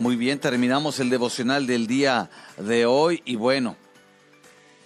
Muy 0.00 0.16
bien, 0.16 0.40
terminamos 0.40 0.98
el 0.98 1.10
devocional 1.10 1.66
del 1.66 1.86
día 1.86 2.30
de 2.56 2.86
hoy 2.86 3.20
y 3.26 3.36
bueno, 3.36 3.76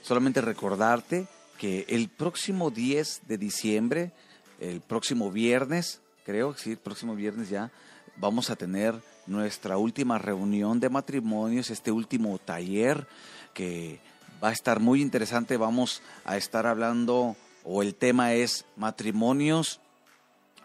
solamente 0.02 0.40
recordarte 0.40 1.28
que 1.56 1.86
el 1.88 2.08
próximo 2.08 2.72
10 2.72 3.20
de 3.28 3.38
diciembre, 3.38 4.10
el 4.58 4.80
próximo 4.80 5.30
viernes, 5.30 6.00
creo, 6.26 6.56
sí, 6.56 6.72
el 6.72 6.78
próximo 6.78 7.14
viernes 7.14 7.48
ya, 7.48 7.70
vamos 8.16 8.50
a 8.50 8.56
tener 8.56 9.00
nuestra 9.28 9.78
última 9.78 10.18
reunión 10.18 10.80
de 10.80 10.88
matrimonios, 10.88 11.70
este 11.70 11.92
último 11.92 12.36
taller 12.40 13.06
que 13.54 14.00
va 14.42 14.48
a 14.48 14.52
estar 14.52 14.80
muy 14.80 15.00
interesante. 15.00 15.56
Vamos 15.56 16.02
a 16.24 16.36
estar 16.36 16.66
hablando, 16.66 17.36
o 17.62 17.82
el 17.82 17.94
tema 17.94 18.32
es 18.32 18.64
matrimonios. 18.74 19.78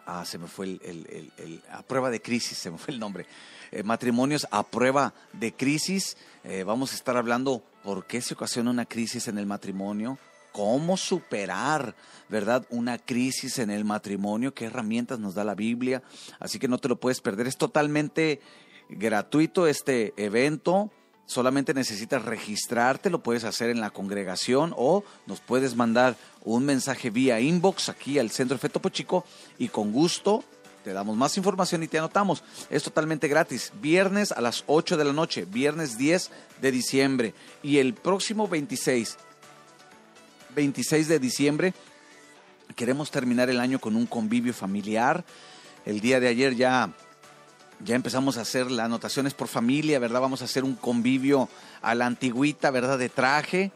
Ah, 0.06 0.24
se 0.24 0.38
me 0.38 0.48
fue 0.48 0.66
el, 0.66 1.30
el, 1.38 1.62
a 1.70 1.82
prueba 1.82 2.10
de 2.10 2.20
crisis, 2.20 2.58
se 2.58 2.72
me 2.72 2.78
fue 2.78 2.92
el 2.92 2.98
nombre. 2.98 3.26
Eh, 3.72 3.82
matrimonios 3.82 4.46
a 4.50 4.64
prueba 4.64 5.14
de 5.32 5.52
crisis. 5.52 6.16
Eh, 6.44 6.64
vamos 6.64 6.92
a 6.92 6.96
estar 6.96 7.16
hablando 7.16 7.62
por 7.84 8.06
qué 8.06 8.20
se 8.20 8.34
ocasiona 8.34 8.70
una 8.70 8.84
crisis 8.84 9.28
en 9.28 9.38
el 9.38 9.46
matrimonio, 9.46 10.18
cómo 10.52 10.96
superar, 10.96 11.94
¿verdad? 12.28 12.66
Una 12.70 12.98
crisis 12.98 13.58
en 13.58 13.70
el 13.70 13.84
matrimonio, 13.84 14.54
qué 14.54 14.66
herramientas 14.66 15.18
nos 15.18 15.34
da 15.34 15.44
la 15.44 15.54
Biblia. 15.54 16.02
Así 16.40 16.58
que 16.58 16.68
no 16.68 16.78
te 16.78 16.88
lo 16.88 16.96
puedes 16.96 17.20
perder. 17.20 17.46
Es 17.46 17.56
totalmente 17.56 18.40
gratuito 18.88 19.66
este 19.66 20.14
evento. 20.16 20.90
Solamente 21.26 21.74
necesitas 21.74 22.24
registrarte, 22.24 23.08
lo 23.08 23.22
puedes 23.22 23.44
hacer 23.44 23.70
en 23.70 23.80
la 23.80 23.90
congregación 23.90 24.74
o 24.76 25.04
nos 25.26 25.38
puedes 25.38 25.76
mandar 25.76 26.16
un 26.42 26.64
mensaje 26.64 27.10
vía 27.10 27.38
inbox 27.38 27.88
aquí 27.88 28.18
al 28.18 28.30
Centro 28.30 28.56
Efecto 28.56 28.82
Pochico 28.82 29.24
y 29.56 29.68
con 29.68 29.92
gusto 29.92 30.42
te 30.84 30.92
damos 30.92 31.16
más 31.16 31.36
información 31.36 31.82
y 31.82 31.88
te 31.88 31.98
anotamos. 31.98 32.42
Es 32.70 32.82
totalmente 32.82 33.28
gratis. 33.28 33.72
Viernes 33.80 34.32
a 34.32 34.40
las 34.40 34.64
8 34.66 34.96
de 34.96 35.04
la 35.04 35.12
noche, 35.12 35.44
viernes 35.44 35.98
10 35.98 36.30
de 36.60 36.72
diciembre. 36.72 37.34
Y 37.62 37.78
el 37.78 37.94
próximo 37.94 38.48
26, 38.48 39.16
26 40.54 41.08
de 41.08 41.18
diciembre, 41.18 41.74
queremos 42.76 43.10
terminar 43.10 43.50
el 43.50 43.60
año 43.60 43.78
con 43.78 43.96
un 43.96 44.06
convivio 44.06 44.54
familiar. 44.54 45.24
El 45.84 46.00
día 46.00 46.20
de 46.20 46.28
ayer 46.28 46.56
ya, 46.56 46.92
ya 47.84 47.94
empezamos 47.94 48.38
a 48.38 48.42
hacer 48.42 48.70
las 48.70 48.86
anotaciones 48.86 49.34
por 49.34 49.48
familia, 49.48 49.98
¿verdad? 49.98 50.20
Vamos 50.20 50.40
a 50.42 50.46
hacer 50.46 50.64
un 50.64 50.76
convivio 50.76 51.48
a 51.82 51.94
la 51.94 52.06
antigüita, 52.06 52.70
¿verdad? 52.70 52.98
De 52.98 53.08
traje. 53.08 53.72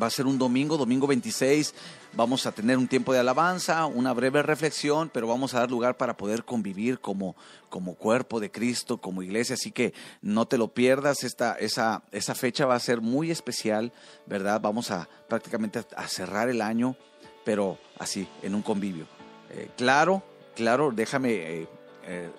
Va 0.00 0.08
a 0.08 0.10
ser 0.10 0.26
un 0.26 0.38
domingo, 0.38 0.76
domingo 0.76 1.06
26 1.06 1.74
Vamos 2.16 2.46
a 2.46 2.52
tener 2.52 2.78
un 2.78 2.88
tiempo 2.88 3.12
de 3.12 3.18
alabanza, 3.18 3.84
una 3.84 4.14
breve 4.14 4.42
reflexión, 4.42 5.10
pero 5.12 5.26
vamos 5.26 5.52
a 5.52 5.58
dar 5.58 5.70
lugar 5.70 5.98
para 5.98 6.16
poder 6.16 6.46
convivir 6.46 6.98
como, 6.98 7.36
como 7.68 7.94
cuerpo 7.94 8.40
de 8.40 8.50
Cristo, 8.50 8.96
como 8.96 9.22
iglesia. 9.22 9.52
Así 9.52 9.70
que 9.70 9.92
no 10.22 10.48
te 10.48 10.56
lo 10.56 10.68
pierdas, 10.68 11.24
esta, 11.24 11.56
esa, 11.56 12.04
esa 12.12 12.34
fecha 12.34 12.64
va 12.64 12.74
a 12.74 12.80
ser 12.80 13.02
muy 13.02 13.30
especial, 13.30 13.92
¿verdad? 14.24 14.62
Vamos 14.62 14.90
a 14.90 15.10
prácticamente 15.28 15.84
a 15.94 16.08
cerrar 16.08 16.48
el 16.48 16.62
año, 16.62 16.96
pero 17.44 17.76
así, 17.98 18.26
en 18.42 18.54
un 18.54 18.62
convivio. 18.62 19.06
Eh, 19.50 19.68
claro, 19.76 20.22
claro, 20.54 20.92
déjame 20.92 21.34
eh, 21.34 21.68
eh, 22.04 22.30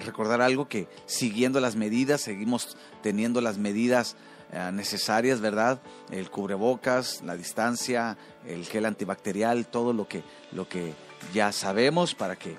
recordar 0.00 0.42
algo 0.42 0.68
que 0.68 0.88
siguiendo 1.06 1.60
las 1.60 1.76
medidas, 1.76 2.22
seguimos 2.22 2.76
teniendo 3.04 3.40
las 3.40 3.56
medidas 3.56 4.16
eh, 4.52 4.70
necesarias, 4.72 5.40
¿verdad? 5.40 5.80
El 6.10 6.30
cubrebocas, 6.30 7.22
la 7.22 7.36
distancia, 7.36 8.16
el 8.46 8.64
gel 8.64 8.86
antibacterial, 8.86 9.66
todo 9.66 9.92
lo 9.92 10.06
que, 10.06 10.22
lo 10.52 10.68
que 10.68 10.94
ya 11.34 11.52
sabemos 11.52 12.14
para 12.14 12.36
que 12.36 12.56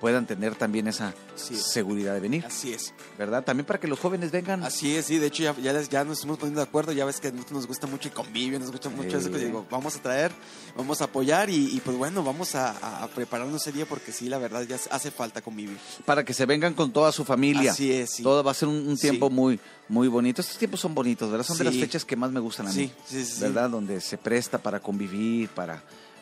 puedan 0.00 0.26
tener 0.26 0.54
también 0.54 0.86
esa 0.88 1.14
seguridad 1.36 2.14
de 2.14 2.20
venir, 2.20 2.44
Así 2.46 2.72
es. 2.72 2.92
¿verdad? 3.18 3.44
También 3.44 3.66
para 3.66 3.78
que 3.80 3.88
los 3.88 3.98
jóvenes 3.98 4.30
vengan. 4.30 4.62
Así 4.62 4.94
es, 4.96 5.06
sí, 5.06 5.18
de 5.18 5.26
hecho 5.26 5.42
ya, 5.42 5.56
ya, 5.58 5.72
les- 5.72 5.88
ya 5.88 6.04
nos 6.04 6.18
estamos 6.18 6.38
poniendo 6.38 6.60
de 6.60 6.66
acuerdo, 6.66 6.92
ya 6.92 7.04
ves 7.04 7.20
que 7.20 7.32
nos 7.32 7.66
gusta 7.66 7.86
mucho 7.86 8.08
el 8.08 8.14
convivio, 8.14 8.58
nos 8.58 8.70
gusta 8.70 8.88
mucho 8.88 9.16
eso, 9.18 9.30
que 9.30 9.38
Sí. 9.38 9.44
digo, 9.46 9.66
vamos 9.70 9.96
a 9.96 10.02
traer, 10.02 10.32
vamos 10.76 11.00
a 11.00 11.04
apoyar 11.04 11.50
y, 11.50 11.74
y, 11.76 11.80
pues 11.80 11.96
bueno, 11.96 12.22
vamos 12.22 12.54
a, 12.54 12.74
prepararnos 13.14 13.62
ese 13.62 13.72
día 13.72 13.86
porque 13.86 14.12
sí, 14.12 14.28
la 14.28 14.38
verdad 14.38 14.62
ya 14.62 14.76
hace 14.90 15.10
falta 15.10 15.40
convivir. 15.40 15.78
para 16.04 16.24
que 16.24 16.34
se 16.34 16.44
vengan 16.46 16.74
con 16.74 16.92
toda 16.92 17.12
su 17.12 17.24
familia. 17.24 17.72
Así 17.72 17.92
es, 17.92 18.10
sí. 18.14 18.22
Todo 18.22 18.42
va 18.44 18.50
a 18.50 18.54
ser 18.54 18.68
un, 18.68 18.88
un 18.88 18.96
Sí. 18.96 19.02
tiempo 19.08 19.30
muy 19.30 19.58
muy 19.88 20.08
bonito. 20.08 20.40
Estos 20.40 20.58
tiempos 20.58 20.80
son 20.80 20.94
bonitos, 20.96 21.30
¿verdad? 21.30 21.46
Son 21.46 21.56
de 21.58 21.62
las 21.64 21.74
Sí. 21.74 21.80
fechas 21.80 22.04
que 22.04 22.16
más 22.16 22.32
me 22.32 22.40
gustan 22.40 22.66
a 22.66 22.72
mí. 22.72 22.74
Sí, 22.74 22.92
sí, 23.06 23.24
sí, 23.24 23.32
sí. 23.36 23.40
¿Verdad? 23.42 23.70
Donde 23.70 24.00
se 24.00 24.18
presta 24.18 24.58
para 24.58 24.80
convivir, 24.80 25.48
para 25.50 25.80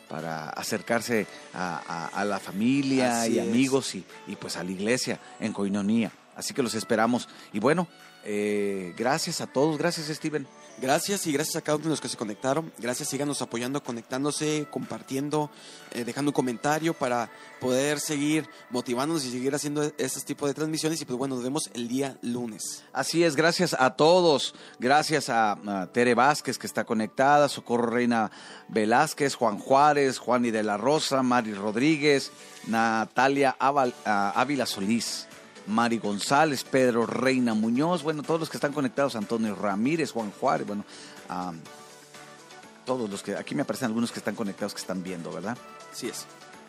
para 0.09 0.49
acercarse 0.49 1.27
a, 1.53 1.81
a- 1.87 2.07
a 2.21 2.25
la 2.25 2.39
familia 2.39 3.21
Así 3.21 3.33
y 3.33 3.39
es. 3.39 3.47
amigos 3.47 3.95
y, 3.95 4.05
y, 4.27 4.35
pues 4.35 4.57
a 4.57 4.63
la 4.63 4.71
iglesia 4.71 5.19
en 5.39 5.53
coinonía. 5.53 6.11
Así 6.35 6.53
que 6.53 6.61
los 6.63 6.75
esperamos. 6.75 7.27
Y 7.53 7.59
bueno, 7.59 7.87
eh, 8.23 8.93
gracias 8.97 9.41
a 9.41 9.47
todos. 9.47 9.77
Gracias, 9.77 10.07
Steven. 10.07 10.47
Gracias 10.77 11.25
y 11.25 11.31
gracias 11.31 11.55
a 11.55 11.61
cada 11.61 11.77
uno 11.77 11.85
de 11.85 11.89
los 11.91 12.01
que 12.01 12.09
se 12.09 12.17
conectaron. 12.17 12.71
Gracias, 12.77 13.07
síganos 13.07 13.41
apoyando, 13.41 13.81
conectándose, 13.81 14.67
compartiendo, 14.69 15.49
eh, 15.91 16.03
dejando 16.03 16.31
un 16.31 16.33
comentario 16.33 16.93
para 16.93 17.31
poder 17.61 18.01
seguir 18.01 18.49
motivándonos 18.71 19.23
y 19.23 19.31
seguir 19.31 19.55
haciendo 19.55 19.83
estos 19.97 20.25
tipos 20.25 20.49
de 20.49 20.53
transmisiones. 20.53 21.01
Y 21.01 21.05
pues 21.05 21.17
bueno, 21.17 21.35
nos 21.35 21.45
vemos 21.45 21.69
el 21.73 21.87
día 21.87 22.17
lunes. 22.21 22.83
Así 22.91 23.23
es, 23.23 23.37
gracias 23.37 23.73
a 23.79 23.95
todos. 23.95 24.53
Gracias 24.77 25.29
a, 25.29 25.89
Tere 25.93 26.13
Vázquez, 26.13 26.57
que 26.57 26.67
está 26.67 26.83
conectada, 26.83 27.47
Socorro 27.47 27.87
Reina 27.87 28.29
Velázquez, 28.67 29.35
Juan 29.35 29.59
Juárez, 29.59 30.17
Juan 30.17 30.43
y 30.45 30.51
de 30.51 30.63
la 30.63 30.75
Rosa, 30.75 31.23
Mari 31.23 31.53
Rodríguez, 31.53 32.31
Natalia 32.67 33.55
Ávila 33.59 34.65
Solís, 34.65 35.27
Mari 35.67 35.97
González, 35.97 36.63
Pedro 36.63 37.05
Reina 37.05 37.53
Muñoz, 37.53 38.03
bueno, 38.03 38.23
todos 38.23 38.39
los 38.39 38.49
que 38.49 38.57
están 38.57 38.73
conectados, 38.73 39.15
Antonio 39.15 39.55
Ramírez, 39.55 40.11
Juan 40.11 40.31
Juárez, 40.31 40.67
bueno, 40.67 40.83
todos 42.85 43.09
los 43.09 43.23
que, 43.23 43.35
aquí 43.35 43.55
me 43.55 43.63
aparecen 43.63 43.87
algunos 43.87 44.11
que 44.11 44.19
están 44.19 44.35
conectados, 44.35 44.73
que 44.73 44.81
están 44.81 45.03
viendo, 45.03 45.31
¿verdad? 45.31 45.57
Así 45.91 46.07
es. 46.07 46.25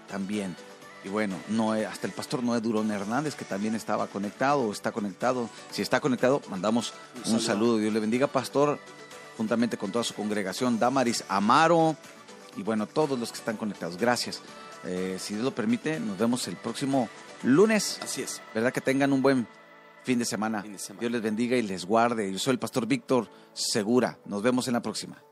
también. 0.09 0.57
Y 1.05 1.09
bueno, 1.09 1.37
Noé, 1.49 1.87
hasta 1.87 2.09
el 2.09 2.13
pastor 2.13 2.43
Noé 2.43 2.61
Durón 2.61 2.91
Hernández, 2.91 3.37
que 3.37 3.45
también 3.45 3.77
estaba 3.77 4.09
conectado 4.09 4.63
o 4.63 4.73
está 4.73 4.91
conectado. 4.91 5.49
Si 5.71 5.83
está 5.83 6.01
conectado, 6.01 6.43
mandamos 6.51 6.95
Un 7.27 7.41
saludo. 7.41 7.79
Dios 7.79 7.93
le 7.93 8.01
bendiga, 8.01 8.27
pastor, 8.27 8.81
juntamente 9.37 9.77
con 9.77 9.93
toda 9.93 10.03
su 10.03 10.15
congregación, 10.15 10.81
Damaris 10.81 11.23
Amaro, 11.29 11.97
y 12.57 12.63
bueno, 12.63 12.87
todos 12.87 13.19
los 13.19 13.31
que 13.31 13.39
están 13.39 13.57
conectados. 13.57 13.97
Gracias. 13.99 14.41
Eh, 14.85 15.19
si 15.21 15.35
Dios 15.35 15.45
lo 15.45 15.55
permite, 15.55 16.01
nos 16.01 16.19
vemos 16.19 16.49
el 16.49 16.57
próximo 16.57 17.09
lunes. 17.43 17.99
Así 18.03 18.23
es. 18.23 18.43
¿Verdad? 18.55 18.73
Que 18.73 18.81
tengan 18.81 19.13
un 19.13 19.23
buen 19.23 19.47
fin 20.05 20.19
de 20.19 20.25
semana. 20.25 20.63
Fin 20.63 20.73
de 20.73 20.79
semana. 20.79 21.01
Dios 21.01 21.13
les 21.13 21.23
bendiga 21.23 21.57
y 21.57 21.63
les 21.63 21.85
guarde. 21.85 22.33
Yo 22.33 22.39
soy 22.39 22.53
el 22.53 22.59
pastor 22.59 22.87
Víctor 22.87 23.29
Segura. 23.53 24.19
Nos 24.25 24.43
vemos 24.43 24.67
en 24.69 24.75
la 24.75 24.83
próxima. 24.83 25.23